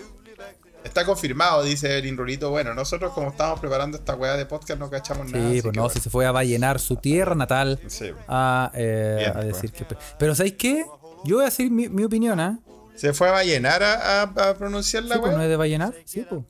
Está 0.85 1.05
confirmado, 1.07 1.63
dice 1.63 1.99
Erin 1.99 2.17
Rulito. 2.17 2.51
Bueno, 2.51 2.75
nosotros 2.75 3.13
como 3.13 3.29
estamos 3.31 3.61
preparando 3.61 3.97
esta 3.99 4.15
weá 4.15 4.37
de 4.37 4.47
podcast 4.47 4.79
no 4.81 4.91
cachamos 4.91 5.31
nada. 5.31 5.51
Sí, 5.51 5.63
pues 5.63 5.75
no, 5.77 5.83
bueno. 5.83 5.95
si 5.95 6.01
se 6.01 6.11
fue 6.11 6.27
a 6.27 6.33
Vallenar, 6.33 6.81
su 6.81 6.97
tierra 6.97 7.35
natal, 7.35 7.79
Sí. 7.87 8.11
a, 8.29 8.71
eh, 8.75 9.17
Bien, 9.19 9.31
a 9.31 9.35
pues. 9.35 9.47
decir 9.47 9.73
que... 9.73 9.87
Pero 10.19 10.35
¿sabéis 10.35 10.55
qué? 10.59 10.85
Yo 11.25 11.37
voy 11.37 11.43
a 11.43 11.47
decir 11.47 11.71
mi, 11.71 11.89
mi 11.89 12.05
opinión, 12.05 12.41
¿ah? 12.41 12.59
Se 12.97 13.13
fue 13.15 13.29
a 13.29 13.33
Vallenar 13.33 13.83
a, 13.83 14.23
a- 14.23 14.51
a 14.51 14.55
pronunciar 14.55 15.05
la 15.05 15.15
Sí, 15.15 15.21
pues, 15.21 15.31
weá. 15.31 15.39
¿No 15.39 15.45
es 15.45 15.49
de 15.51 15.57
Vallenar? 15.57 15.95
Sí, 16.05 16.27
pues. 16.29 16.43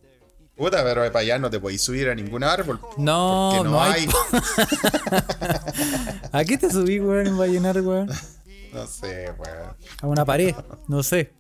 Puta, 0.57 0.83
pero 0.85 1.01
para 1.13 1.21
allá 1.21 1.39
no 1.39 1.51
te 1.51 1.61
podéis 1.61 1.83
subir 1.83 2.09
a 2.09 2.15
ningún 2.15 2.43
árbol. 2.45 2.79
No, 2.97 3.53
porque 3.57 3.71
no 3.71 3.83
hay... 3.83 4.09
¿A 6.33 6.45
qué 6.45 6.59
te 6.59 6.71
subí, 6.71 7.01
weón, 7.01 7.27
en 7.27 7.39
Vallenar, 7.39 7.81
weón? 7.81 8.09
No 8.73 8.87
sé, 8.87 9.33
weón. 9.39 9.77
A 10.03 10.07
una 10.07 10.25
pared, 10.25 10.55
no 10.89 11.03
sé. 11.03 11.33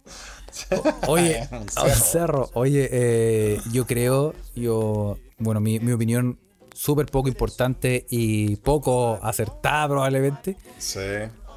Oye, 1.08 1.48
Un 1.50 1.56
a 1.56 1.60
un 1.60 1.68
cerro. 1.68 1.94
cerro. 1.94 2.50
Oye, 2.54 2.88
eh, 2.92 3.60
yo 3.72 3.86
creo, 3.86 4.34
yo, 4.54 5.16
bueno, 5.38 5.60
mi, 5.60 5.78
mi 5.80 5.92
opinión 5.92 6.38
súper 6.74 7.06
poco 7.06 7.28
importante 7.28 8.06
y 8.10 8.56
poco 8.56 9.18
acertada 9.22 9.88
probablemente, 9.88 10.56
Sí. 10.78 11.00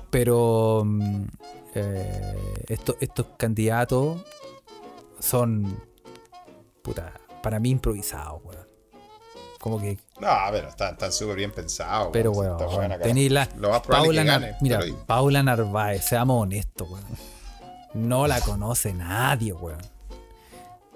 pero 0.10 0.84
mm, 0.86 1.24
eh, 1.76 2.36
estos, 2.68 2.96
estos 3.00 3.26
candidatos 3.38 4.22
son, 5.20 5.82
puta, 6.82 7.14
para 7.42 7.60
mí 7.60 7.70
improvisados, 7.72 8.42
weón. 8.44 8.66
Como 9.60 9.80
que, 9.82 9.98
No, 10.22 10.30
pero 10.52 10.70
están 10.70 11.12
súper 11.12 11.38
bien 11.38 11.52
pensados. 11.52 12.10
pero 12.14 12.32
weón. 12.32 12.58
weón, 12.62 12.94
tení 13.02 13.30
la 13.30 13.50
Lo 13.58 13.70
más 13.72 13.82
Paula, 13.82 14.24
Nar- 14.24 14.58
mira. 14.62 14.80
Paula 15.08 15.42
Narváez, 15.42 16.06
seamos 16.06 16.44
honestos, 16.44 16.88
weón. 16.90 17.04
No 17.96 18.28
la 18.28 18.42
conoce 18.42 18.94
nadie, 18.94 19.54
weón. 19.54 19.80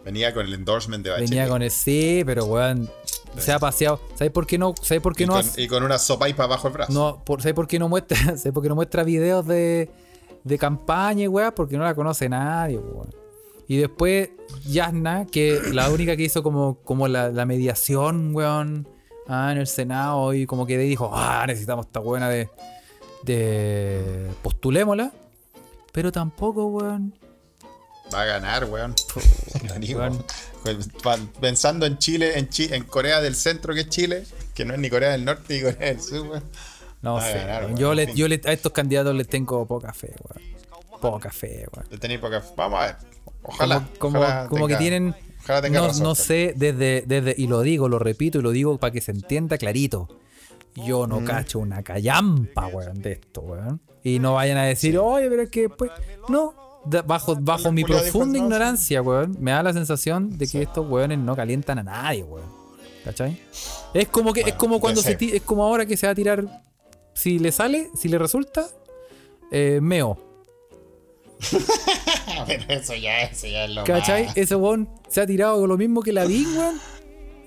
Venía 0.03 0.33
con 0.33 0.45
el 0.45 0.53
endorsement 0.53 1.03
de 1.03 1.11
Bachelet. 1.11 1.29
Venía 1.29 1.47
con 1.47 1.61
el 1.61 1.71
sí, 1.71 2.23
pero 2.25 2.45
weón, 2.45 2.89
se 3.37 3.51
ha 3.51 3.59
paseado. 3.59 4.01
¿Sabes 4.15 4.31
por 4.31 4.45
qué 4.45 4.57
no? 4.57 4.73
¿Sabes 4.81 5.01
por 5.01 5.15
qué 5.15 5.23
y, 5.23 5.27
no? 5.27 5.33
con, 5.33 5.45
y 5.57 5.67
con 5.67 5.83
una 5.83 5.97
sopa 5.97 6.27
y 6.27 6.33
para 6.33 6.45
abajo 6.45 6.67
el 6.67 6.73
brazo. 6.73 6.91
no 6.93 7.23
por, 7.23 7.41
¿Sabes 7.41 7.55
por 7.55 7.67
qué 7.67 7.79
no 7.79 7.87
muestra? 7.87 8.17
¿Sabes 8.37 8.51
por 8.51 8.61
qué 8.61 8.69
no 8.69 8.75
muestra 8.75 9.03
videos 9.03 9.47
de, 9.47 9.89
de 10.43 10.57
campaña, 10.57 11.23
y 11.23 11.27
weón? 11.27 11.53
Porque 11.55 11.77
no 11.77 11.83
la 11.83 11.95
conoce 11.95 12.27
nadie, 12.27 12.77
weón. 12.77 13.09
Y 13.67 13.77
después 13.77 14.29
Yasna, 14.65 15.25
que 15.25 15.61
la 15.73 15.89
única 15.89 16.17
que 16.17 16.23
hizo 16.23 16.43
como, 16.43 16.79
como 16.83 17.07
la, 17.07 17.29
la 17.29 17.45
mediación, 17.45 18.35
weón, 18.35 18.87
ah, 19.27 19.51
en 19.51 19.57
el 19.57 19.67
Senado, 19.67 20.33
y 20.33 20.45
como 20.45 20.65
que 20.65 20.77
dijo, 20.77 21.11
ah, 21.13 21.45
necesitamos 21.47 21.85
esta 21.85 21.99
buena 21.99 22.29
de, 22.29 22.49
de 23.23 24.27
postulémosla. 24.41 25.13
Pero 25.91 26.11
tampoco, 26.11 26.65
weón. 26.67 27.13
Va 28.13 28.21
a 28.23 28.25
ganar, 28.25 28.65
weón. 28.65 28.95
Pa- 31.03 31.17
Pensando 31.39 31.85
en 31.85 31.97
Chile, 31.97 32.37
en, 32.37 32.49
Chi- 32.49 32.73
en 32.73 32.83
Corea 32.83 33.21
del 33.21 33.35
Centro, 33.35 33.73
que 33.73 33.81
es 33.81 33.89
Chile, 33.89 34.25
que 34.53 34.65
no 34.65 34.73
es 34.73 34.79
ni 34.79 34.89
Corea 34.89 35.11
del 35.11 35.25
Norte 35.25 35.55
ni 35.55 35.61
Corea 35.61 35.89
del 35.93 36.01
Sur, 36.01 36.27
weón. 36.27 36.43
No 37.01 37.13
Va 37.15 37.23
a 37.25 37.31
sé. 37.31 37.37
ganar, 37.37 37.65
weón. 37.65 37.77
yo 37.77 37.93
le, 37.93 38.13
yo 38.13 38.27
le, 38.27 38.41
a 38.45 38.51
estos 38.51 38.71
candidatos 38.73 39.15
les 39.15 39.27
tengo 39.27 39.65
poca 39.65 39.93
fe, 39.93 40.13
weón. 40.23 40.99
Poca 41.01 41.29
fe, 41.31 41.65
weón. 41.73 41.87
Le 41.89 41.97
tenéis 41.97 42.19
poca- 42.19 42.43
Vamos 42.57 42.79
a 42.81 42.85
ver. 42.87 42.95
Ojalá. 43.43 43.87
como, 43.97 44.13
como- 44.15 44.19
ojalá 44.25 44.47
como 44.49 44.67
que 44.67 44.75
tienen. 44.75 45.15
Ojalá 45.43 45.61
tenga 45.61 45.79
no, 45.79 45.87
razón. 45.87 46.03
no 46.03 46.15
sé, 46.15 46.53
desde, 46.57 47.03
desde, 47.07 47.33
y 47.37 47.47
lo 47.47 47.61
digo, 47.61 47.87
lo 47.87 47.97
repito 47.99 48.39
y 48.39 48.41
lo 48.41 48.51
digo 48.51 48.77
para 48.77 48.91
que 48.91 48.99
se 49.01 49.11
entienda 49.11 49.57
clarito. 49.57 50.09
Yo 50.75 51.07
Mm. 51.07 51.09
no 51.09 51.23
cacho 51.23 51.59
una 51.59 51.81
callampa, 51.83 52.67
weón, 52.67 53.01
de 53.01 53.13
esto, 53.13 53.41
weón. 53.41 53.81
Y 54.03 54.19
no 54.19 54.35
vayan 54.35 54.57
a 54.57 54.63
decir, 54.63 54.97
oye, 54.97 55.29
pero 55.29 55.43
es 55.43 55.49
que 55.49 55.61
después. 55.67 55.91
No, 56.27 56.53
bajo, 57.05 57.35
bajo 57.39 57.71
mi 57.71 57.83
profunda 57.83 58.37
ignorancia, 58.37 59.01
weón, 59.01 59.37
me 59.39 59.51
da 59.51 59.63
la 59.63 59.73
sensación 59.73 60.37
de 60.37 60.47
que 60.47 60.61
estos 60.61 60.89
weones 60.89 61.19
no 61.19 61.35
calientan 61.35 61.79
a 61.79 61.83
nadie, 61.83 62.23
weón. 62.23 62.59
¿Cachai? 63.03 63.41
Es 63.93 64.07
como 64.09 64.33
que, 64.33 64.41
es 64.41 64.53
como 64.53 64.79
cuando 64.79 65.01
se 65.01 65.17
es 65.19 65.41
como 65.41 65.63
ahora 65.63 65.85
que 65.85 65.97
se 65.97 66.05
va 66.05 66.11
a 66.11 66.15
tirar. 66.15 66.63
Si 67.13 67.39
le 67.39 67.51
sale, 67.51 67.89
si 67.95 68.07
le 68.07 68.17
resulta, 68.17 68.67
eh, 69.51 69.79
meo. 69.81 70.17
pero 72.47 72.63
eso 72.69 72.93
ya, 72.95 73.21
eso 73.21 73.47
ya 73.47 73.65
es 73.65 73.71
lo 73.71 73.83
¿Cachai? 73.83 74.27
más. 74.27 74.37
Ese 74.37 74.55
weón 74.55 74.89
se 75.09 75.21
ha 75.21 75.25
tirado 75.25 75.59
con 75.59 75.69
lo 75.69 75.77
mismo 75.77 76.01
que 76.01 76.13
la 76.13 76.25
Big, 76.25 76.47
weón. 76.55 76.79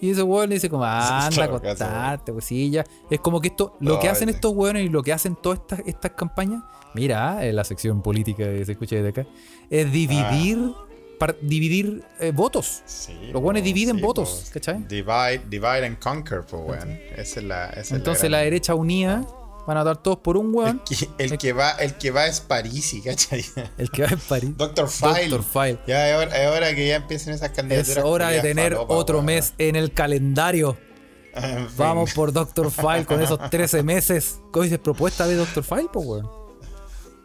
Y 0.03 0.11
ese 0.11 0.22
weón 0.22 0.50
le 0.50 0.57
dice 0.57 0.68
como, 0.68 0.84
anda 0.84 1.42
a 1.42 1.44
acostarte, 1.46 2.32
pues 2.32 2.44
sí, 2.44 2.70
ya. 2.70 2.84
Es 3.09 3.20
como 3.20 3.40
que 3.40 3.48
esto, 3.48 3.74
lo 3.80 3.98
que 3.98 4.09
hacen 4.11 4.28
estos 4.28 4.53
weones 4.55 4.84
y 4.84 4.88
lo 4.90 5.03
que 5.03 5.12
hacen 5.14 5.36
todas 5.36 5.61
estas, 5.61 5.80
estas 5.86 6.11
campañas, 6.11 6.62
mira, 6.94 7.46
en 7.46 7.57
la 7.57 7.64
sección 7.64 8.03
política 8.03 8.44
que 8.44 8.64
se 8.66 8.72
escucha 8.72 8.96
desde 8.96 9.09
acá, 9.09 9.26
es 9.70 9.90
dividir, 9.90 10.72
par- 11.18 11.36
dividir 11.40 12.05
eh, 12.20 12.32
votos. 12.34 12.82
Sí, 12.84 13.14
Los 13.32 13.40
buenos 13.40 13.62
po, 13.62 13.64
dividen 13.64 13.96
sí, 13.96 14.03
votos. 14.03 14.50
¿cachai? 14.53 14.84
Divide, 14.88 15.40
divide 15.48 15.86
and 15.86 15.98
conquer, 15.98 16.42
pues, 16.44 16.62
weón. 16.66 16.98
Esa 17.16 17.40
es 17.40 17.46
la. 17.46 17.66
esa 17.70 17.80
es 17.80 17.92
Entonces 17.92 18.22
gran- 18.24 18.32
la 18.32 18.38
derecha 18.38 18.74
unida 18.74 19.24
van 19.66 19.76
a 19.76 19.84
dar 19.84 19.96
todos 20.02 20.18
por 20.18 20.36
un 20.36 20.54
weón. 20.54 20.82
El 20.90 20.96
que, 20.98 21.08
el 21.24 21.38
que 21.38 21.52
va, 21.52 21.70
el 21.72 21.94
que 21.96 22.10
va 22.10 22.26
es 22.26 22.40
Parisi, 22.40 23.00
¿cachai? 23.04 23.44
El 23.78 23.90
que 23.90 24.02
va 24.02 24.08
en 24.08 24.18
París. 24.20 24.50
Doctor 24.56 24.88
File. 24.88 25.28
Doctor 25.28 25.44
File. 25.66 25.78
Ya 25.86 26.08
es 26.10 26.16
hora, 26.16 26.42
es 26.44 26.50
hora 26.50 26.74
que 26.74 26.86
ya 26.88 26.96
empiecen 26.96 27.34
esas 27.34 27.50
Es 27.50 27.56
candidaturas. 27.56 28.04
hora 28.04 28.28
de 28.28 28.40
tener 28.40 28.72
falopa, 28.74 28.94
otro 28.94 29.16
weón. 29.18 29.26
mes 29.26 29.54
en 29.58 29.76
el 29.76 29.92
calendario. 29.92 30.76
En 31.34 31.66
fin. 31.66 31.76
Vamos 31.78 32.12
por 32.12 32.30
Doctor 32.30 32.70
File 32.70 33.06
con 33.06 33.22
esos 33.22 33.38
13 33.48 33.82
meses. 33.82 34.38
¿Cómo 34.50 34.64
dices? 34.64 34.78
Propuesta 34.78 35.26
de 35.26 35.36
Doctor 35.36 35.64
File, 35.64 35.88
pues, 35.90 36.06
weón. 36.06 36.28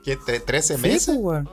¿Qué? 0.02 0.18
tre- 0.18 0.42
¿13 0.46 0.62
Sí, 0.78 0.82
meses? 0.82 1.06
pues, 1.08 1.18
weón. 1.20 1.50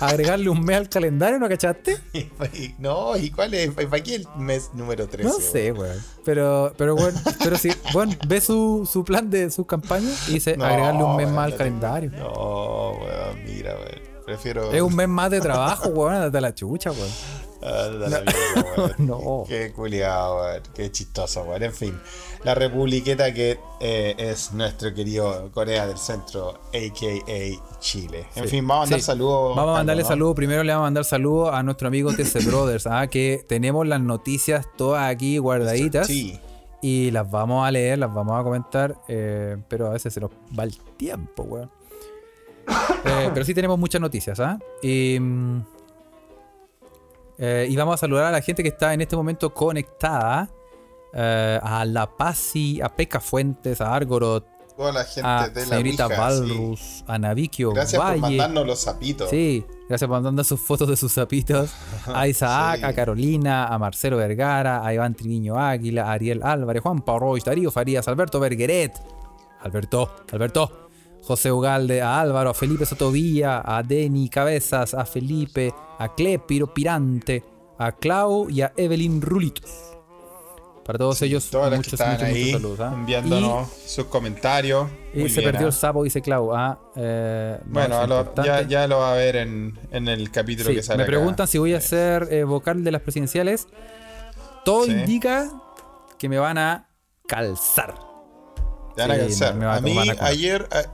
Agregarle 0.00 0.48
un 0.48 0.64
mes 0.64 0.76
al 0.76 0.88
calendario, 0.88 1.38
¿no 1.38 1.48
cachaste? 1.48 1.98
No, 2.78 3.16
¿y 3.16 3.30
cuál 3.30 3.54
es? 3.54 3.70
¿Para 3.70 4.02
qué 4.02 4.16
el 4.16 4.26
mes 4.36 4.70
número 4.74 5.06
13? 5.08 5.28
No 5.28 5.34
sé, 5.38 5.72
weón. 5.72 5.96
Pero, 6.24 6.72
pero 6.76 6.94
bueno, 6.94 7.18
pero 7.42 7.56
sí, 7.56 7.70
bueno, 7.92 8.14
ve 8.26 8.40
su, 8.40 8.88
su 8.90 9.04
plan 9.04 9.30
de 9.30 9.50
su 9.50 9.64
campaña 9.66 10.10
y 10.28 10.34
dice 10.34 10.56
No, 10.56 10.64
agregarle 10.64 11.02
un 11.04 11.16
mes 11.16 11.26
weón, 11.26 11.36
más 11.36 11.52
al 11.52 11.56
calendario. 11.56 12.10
No, 12.10 12.92
weón, 12.92 13.44
mira, 13.44 13.74
weón. 13.74 14.14
Prefiero. 14.24 14.72
Es 14.72 14.80
un 14.80 14.94
mes 14.96 15.08
más 15.08 15.30
de 15.30 15.40
trabajo, 15.40 15.88
weón, 15.90 16.14
date 16.14 16.40
la 16.40 16.54
chucha, 16.54 16.90
weón. 16.90 17.10
Ah, 17.64 17.88
mierda, 17.90 18.22
weón. 18.76 18.92
No. 18.98 19.44
Qué 19.48 19.72
culiado, 19.72 20.36
weón. 20.36 20.62
Qué 20.74 20.92
chistoso, 20.92 21.42
weón. 21.42 21.62
En 21.62 21.72
fin, 21.72 21.98
la 22.44 22.54
republiqueta 22.54 23.32
que 23.32 23.58
eh, 23.80 24.14
es 24.18 24.52
nuestro 24.52 24.92
querido 24.92 25.50
Corea 25.52 25.86
del 25.86 25.96
Centro, 25.98 26.50
a.k.a. 26.72 27.78
Chile. 27.80 28.26
En 28.36 28.44
Sí. 28.44 28.48
fin, 28.50 28.66
vamos 28.66 28.82
a 28.82 28.84
mandar 28.86 29.00
Sí. 29.00 29.06
saludos. 29.06 29.56
Vamos 29.56 29.70
a 29.74 29.78
mandarle 29.78 30.02
¿no? 30.02 30.08
saludos. 30.08 30.34
Primero 30.36 30.62
le 30.62 30.72
vamos 30.72 30.84
a 30.84 30.86
mandar 30.86 31.04
saludos 31.04 31.54
a 31.54 31.62
nuestro 31.62 31.88
amigo 31.88 32.12
TC 32.12 32.40
Brothers, 32.46 32.86
¿ah? 32.86 33.06
que 33.06 33.44
tenemos 33.48 33.86
las 33.86 34.00
noticias 34.00 34.66
todas 34.76 35.08
aquí 35.10 35.38
guardaditas. 35.38 36.06
Sí. 36.06 36.38
Y 36.82 37.10
las 37.12 37.30
vamos 37.30 37.66
a 37.66 37.70
leer, 37.70 37.98
las 37.98 38.12
vamos 38.12 38.38
a 38.38 38.42
comentar, 38.42 38.94
eh, 39.08 39.56
pero 39.68 39.86
a 39.86 39.90
veces 39.90 40.12
se 40.12 40.20
nos 40.20 40.30
va 40.58 40.64
el 40.64 40.76
tiempo, 40.98 41.42
weón. 41.44 41.70
Eh, 43.06 43.30
pero 43.32 43.44
sí 43.44 43.54
tenemos 43.54 43.78
muchas 43.78 44.00
noticias, 44.00 44.38
¿ah? 44.40 44.58
Y, 44.82 45.18
mm, 45.20 45.64
eh, 47.38 47.66
y 47.68 47.76
vamos 47.76 47.94
a 47.94 47.98
saludar 47.98 48.24
a 48.26 48.30
la 48.30 48.40
gente 48.40 48.62
que 48.62 48.68
está 48.68 48.94
en 48.94 49.00
este 49.00 49.16
momento 49.16 49.52
conectada. 49.52 50.50
eh, 51.12 51.60
a 51.62 51.84
La 51.84 52.06
Paz 52.16 52.54
a 52.82 52.88
Peca 52.88 53.20
Fuentes, 53.20 53.80
a 53.80 53.94
Argorot, 53.94 54.44
Toda 54.76 54.90
la 54.92 55.04
gente 55.04 55.22
a 55.28 55.48
de 55.48 55.60
la 55.60 55.66
señorita 55.66 56.06
Ouija, 56.06 56.30
sí. 56.76 57.04
A 57.06 57.16
Navikio 57.16 57.70
Gracias 57.70 58.02
por 58.02 58.16
mandarnos 58.18 58.66
los 58.66 58.82
zapitos. 58.82 59.30
Sí, 59.30 59.64
gracias 59.88 60.08
por 60.08 60.20
mandar 60.20 60.44
sus 60.44 60.60
fotos 60.60 60.88
de 60.88 60.96
sus 60.96 61.12
zapitos. 61.14 61.70
A 62.12 62.26
Isaac, 62.26 62.78
Sí. 62.80 62.84
a 62.84 62.92
Carolina, 62.92 63.66
a 63.68 63.78
Marcelo 63.78 64.16
Vergara, 64.16 64.84
a 64.84 64.92
Iván 64.92 65.14
Triviño 65.14 65.56
Águila, 65.56 66.06
a 66.08 66.12
Ariel 66.14 66.42
Álvarez, 66.42 66.82
Juan 66.82 67.02
Parroy, 67.02 67.40
Darío 67.44 67.70
Farías, 67.70 68.08
Alberto 68.08 68.40
Vergueret, 68.40 69.00
Alberto, 69.60 70.10
Alberto, 70.32 70.83
José 71.26 71.50
Ugalde, 71.52 72.02
a 72.02 72.20
Álvaro, 72.20 72.50
a 72.50 72.54
Felipe 72.54 72.84
Sotovilla, 72.86 73.62
a 73.64 73.82
Deni 73.82 74.28
Cabezas, 74.28 74.94
a 74.94 75.04
Felipe, 75.06 75.72
a 75.98 76.14
Clepiro 76.14 76.72
Pirante, 76.74 77.42
a 77.78 77.92
Clau 77.92 78.50
y 78.50 78.60
a 78.62 78.72
Evelyn 78.76 79.20
Rulitos. 79.22 79.70
Para 80.84 80.98
todos 80.98 81.22
ellos, 81.22 81.48
que 81.50 81.56
muchos, 81.56 81.92
muchos, 81.98 82.22
ahí 82.22 82.44
muchos 82.44 82.60
saludos. 82.60 82.80
¿ah? 82.80 82.90
enviándonos 82.92 83.68
sus 83.86 84.04
comentarios. 84.04 84.86
Y, 85.14 85.20
Muy 85.20 85.30
se 85.30 85.40
bien, 85.40 85.52
perdió 85.52 85.66
¿ah? 85.66 85.70
el 85.70 85.72
sapo, 85.74 86.04
dice 86.04 86.20
Clau. 86.20 86.54
Ah, 86.54 86.78
eh, 86.94 87.58
no, 87.64 87.72
Bueno, 87.72 88.06
lo- 88.06 88.34
ya, 88.44 88.60
ya 88.68 88.86
lo 88.86 88.98
va 88.98 89.14
a 89.14 89.16
ver 89.16 89.36
en, 89.36 89.78
en 89.92 90.08
el 90.08 90.30
capítulo 90.30 90.68
Sí, 90.68 90.76
que 90.76 90.82
sale. 90.82 90.98
me 90.98 91.02
acá. 91.04 91.10
preguntan 91.10 91.48
si 91.48 91.56
voy 91.56 91.72
a 91.72 91.80
ser 91.80 92.28
eh, 92.30 92.44
vocal 92.44 92.84
de 92.84 92.92
las 92.92 93.00
presidenciales. 93.00 93.66
Todo 94.66 94.84
Sí. 94.84 94.90
indica 94.90 95.50
que 96.18 96.28
me 96.28 96.38
van 96.38 96.58
a 96.58 96.90
calzar. 97.26 97.94
Te 98.94 99.02
van 99.02 99.10
a 99.10 99.66
va 99.66 99.76
a 99.76 99.80
mí, 99.80 99.96
ayer, 100.20 100.68
a- 100.70 100.84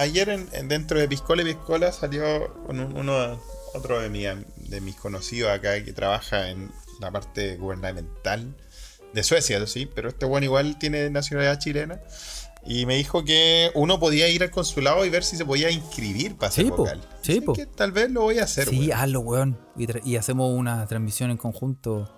ayer 0.00 0.28
en, 0.28 0.48
en- 0.52 0.68
dentro 0.68 0.98
de 0.98 1.08
Piscola 1.08 1.42
y 1.42 1.46
Piscola 1.46 1.92
salió 1.92 2.52
con 2.66 2.80
un- 2.80 2.96
uno, 2.96 3.40
otro 3.74 4.00
de, 4.00 4.08
mi- 4.10 4.24
de 4.24 4.80
mis 4.80 4.96
conocidos 4.96 5.50
acá 5.50 5.82
que 5.84 5.92
trabaja 5.92 6.50
en 6.50 6.70
la 7.00 7.10
parte 7.10 7.56
gubernamental 7.56 8.54
de 9.14 9.22
Suecia, 9.22 9.64
sí, 9.66 9.86
pero 9.92 10.08
este 10.10 10.26
bueno 10.26 10.44
igual 10.44 10.78
tiene 10.78 11.08
nacionalidad 11.10 11.58
chilena. 11.58 12.00
Y 12.66 12.84
me 12.84 12.96
dijo 12.96 13.24
que 13.24 13.70
uno 13.74 13.98
podía 13.98 14.28
ir 14.28 14.42
al 14.42 14.50
consulado 14.50 15.06
y 15.06 15.08
ver 15.08 15.24
si 15.24 15.36
se 15.38 15.46
podía 15.46 15.70
inscribir 15.70 16.36
para 16.36 16.52
ser 16.52 16.64
Sí, 16.66 16.70
vocal. 16.70 17.00
Sí, 17.22 17.42
que 17.54 17.64
tal 17.64 17.90
vez 17.90 18.10
lo 18.10 18.20
voy 18.20 18.38
a 18.38 18.44
hacer, 18.44 18.68
Sí, 18.68 18.88
weón, 18.88 18.92
hazlo, 19.00 19.20
weón. 19.20 19.58
Y, 19.78 20.10
y 20.10 20.16
hacemos 20.16 20.52
una 20.52 20.86
transmisión 20.86 21.30
en 21.30 21.38
conjunto. 21.38 22.14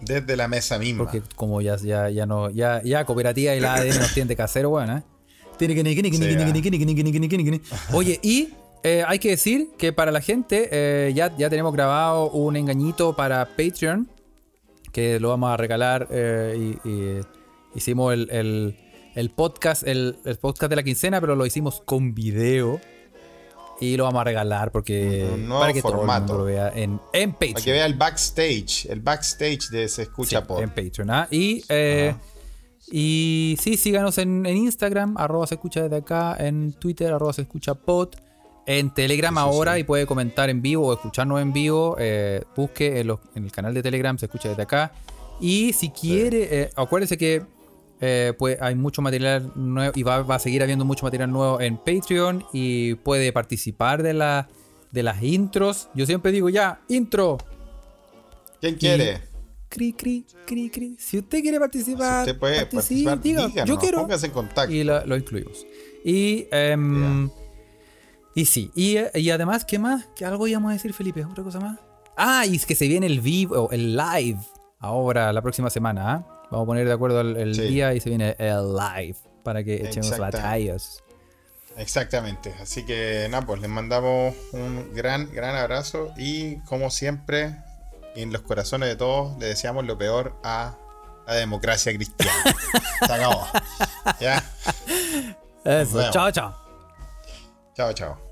desde 0.00 0.36
la 0.36 0.46
mesa 0.48 0.78
misma. 0.78 1.04
Porque 1.04 1.22
como 1.34 1.60
ya, 1.60 1.76
ya, 1.76 2.10
ya 2.10 2.26
no, 2.26 2.48
ya, 2.50 2.80
ya 2.84 3.04
cooperativa 3.04 3.54
y 3.54 3.60
la 3.60 3.74
ADN 3.74 3.98
nos 3.98 4.14
tiende 4.14 4.36
casero, 4.36 4.70
weón, 4.70 4.90
¿eh? 4.98 5.02
Oye, 7.92 8.18
y 8.22 8.50
eh, 8.82 9.02
hay 9.06 9.18
que 9.18 9.30
decir 9.30 9.70
que 9.78 9.94
para 9.94 10.12
la 10.12 10.20
gente 10.20 10.68
eh, 10.70 11.12
ya, 11.14 11.34
ya 11.36 11.48
tenemos 11.48 11.72
grabado 11.72 12.30
un 12.30 12.56
engañito 12.56 13.16
para 13.16 13.46
Patreon. 13.56 14.08
Que 14.92 15.18
lo 15.18 15.30
vamos 15.30 15.50
a 15.50 15.56
regalar. 15.56 16.06
eh, 16.10 17.22
hicimos 17.74 18.12
el, 18.12 18.76
podcast, 19.34 19.84
de 19.84 20.76
la 20.76 20.82
quincena, 20.82 21.20
pero 21.20 21.34
lo 21.34 21.46
hicimos 21.46 21.82
con 21.84 22.14
video. 22.14 22.80
Y 23.80 23.96
lo 23.96 24.04
vamos 24.04 24.20
a 24.20 24.24
regalar 24.24 24.70
porque 24.70 25.28
nuevo 25.36 25.60
para 25.60 25.72
que 25.72 25.82
lo 25.82 26.44
vea 26.44 26.72
en, 26.74 26.98
Patreon. 26.98 27.54
Para 27.54 27.64
que 27.64 27.72
vea 27.72 27.86
el 27.86 27.94
backstage, 27.94 28.86
el 28.88 29.00
backstage 29.00 29.68
de 29.70 29.88
Se 29.88 30.02
Escucha 30.02 30.42
Sí. 30.46 30.62
En 30.62 30.70
Patreon. 30.70 31.10
¿ah? 31.10 31.26
Y, 31.30 31.64
eh, 31.68 32.14
y 32.90 33.56
sí, 33.60 33.76
síganos 33.76 34.18
en, 34.18 34.44
en 34.46 34.56
Instagram, 34.56 35.16
arroba 35.16 35.46
se 35.46 35.54
escucha 35.56 35.82
desde 35.82 35.96
acá, 35.96 36.36
en 36.38 36.72
Twitter, 36.72 37.12
arroba 37.12 37.32
se 37.32 37.42
escucha 37.42 37.74
pod, 37.74 38.10
en 38.66 38.92
Telegram 38.94 39.34
Sí, 39.34 39.40
ahora 39.40 39.74
sí. 39.74 39.80
y 39.80 39.84
puede 39.84 40.06
comentar 40.06 40.48
en 40.50 40.62
vivo 40.62 40.86
o 40.88 40.92
escucharnos 40.94 41.40
en 41.42 41.52
vivo. 41.52 41.96
eh, 41.98 42.42
busque 42.56 43.00
en, 43.00 43.06
los- 43.08 43.20
en 43.34 43.44
el 43.44 43.52
canal 43.52 43.74
de 43.74 43.82
Telegram, 43.82 44.16
se 44.18 44.26
escucha 44.26 44.48
desde 44.48 44.62
acá. 44.62 44.92
Y 45.40 45.72
si 45.72 45.90
quiere, 45.90 46.48
eh, 46.62 46.70
acuérdese 46.76 47.18
que 47.18 47.42
eh, 48.00 48.32
pues 48.38 48.60
hay 48.60 48.74
mucho 48.74 49.02
material 49.02 49.52
nuevo 49.54 49.92
y 49.94 50.02
va, 50.02 50.22
va 50.22 50.34
a 50.36 50.38
seguir 50.38 50.62
habiendo 50.62 50.84
mucho 50.84 51.04
material 51.06 51.30
nuevo 51.30 51.60
en 51.60 51.76
Patreon 51.76 52.44
y 52.52 52.94
puede 52.96 53.32
participar 53.32 54.02
de, 54.02 54.14
la, 54.14 54.48
de 54.92 55.02
las 55.02 55.22
intros. 55.22 55.88
Yo 55.94 56.04
siempre 56.06 56.32
digo 56.32 56.48
ya, 56.48 56.80
intro. 56.88 57.38
¿Quién 58.60 58.76
quiere? 58.76 59.20
Cri, 59.74 59.92
cri, 59.92 60.24
cri, 60.46 60.70
cri. 60.70 60.96
Si 61.00 61.18
usted 61.18 61.40
quiere 61.42 61.58
participar, 61.58 62.20
usted 62.20 62.38
puede 62.38 62.58
participe, 62.64 63.10
participar, 63.10 63.20
diga, 63.20 63.46
díganos, 63.48 63.68
yo 63.68 63.78
quiero. 63.78 64.00
póngase 64.02 64.26
en 64.26 64.32
contacto. 64.32 64.72
Y 64.72 64.84
la- 64.84 65.04
lo 65.04 65.16
incluimos. 65.16 65.66
Y, 66.04 66.46
em, 66.52 67.28
y 68.36 68.44
sí, 68.44 68.70
y, 68.76 68.98
eh, 68.98 69.10
y 69.14 69.30
además, 69.30 69.64
¿qué 69.64 69.80
más? 69.80 70.06
¿Qué 70.14 70.24
algo 70.24 70.46
íbamos 70.46 70.70
a 70.70 70.74
decir, 70.74 70.92
Felipe? 70.92 71.24
¿Otra 71.24 71.42
cosa 71.42 71.58
más? 71.58 71.80
Ah, 72.16 72.46
y 72.46 72.54
es 72.54 72.66
que 72.66 72.76
se 72.76 72.86
viene 72.86 73.06
el 73.06 73.20
vivo, 73.20 73.68
el 73.72 73.96
live, 73.96 74.38
ahora, 74.78 75.32
la 75.32 75.42
próxima 75.42 75.70
semana. 75.70 76.12
¿ah? 76.12 76.46
Vamos 76.52 76.64
a 76.64 76.66
poner 76.66 76.86
de 76.86 76.92
acuerdo 76.92 77.20
el, 77.22 77.36
el 77.36 77.54
Sí. 77.56 77.62
día 77.62 77.92
y 77.94 78.00
se 78.00 78.10
viene 78.10 78.36
el 78.38 78.74
live 78.76 79.16
para 79.42 79.64
que 79.64 79.74
echemos 79.86 80.16
batallas. 80.16 81.02
Exactamente. 81.76 82.54
Así 82.60 82.84
que 82.86 83.26
nada, 83.28 83.44
pues 83.44 83.60
les 83.60 83.68
mandamos 83.70 84.36
un 84.52 84.94
gran, 84.94 85.32
gran 85.32 85.56
abrazo 85.56 86.12
y 86.16 86.58
como 86.66 86.90
siempre, 86.90 87.56
en 88.14 88.32
los 88.32 88.42
corazones 88.42 88.88
de 88.88 88.96
todos, 88.96 89.36
le 89.38 89.46
deseamos 89.46 89.84
lo 89.84 89.98
peor 89.98 90.36
a 90.42 90.76
la 91.26 91.34
democracia 91.34 91.92
cristiana. 91.94 92.32
Se 93.06 93.12
acabó. 93.12 93.46
¿Ya? 94.20 94.44
Eso, 95.64 95.98
vemos. 95.98 96.10
chao, 96.10 96.30
chao. 96.30 96.54
Chao, 97.74 97.92
chao. 97.92 98.23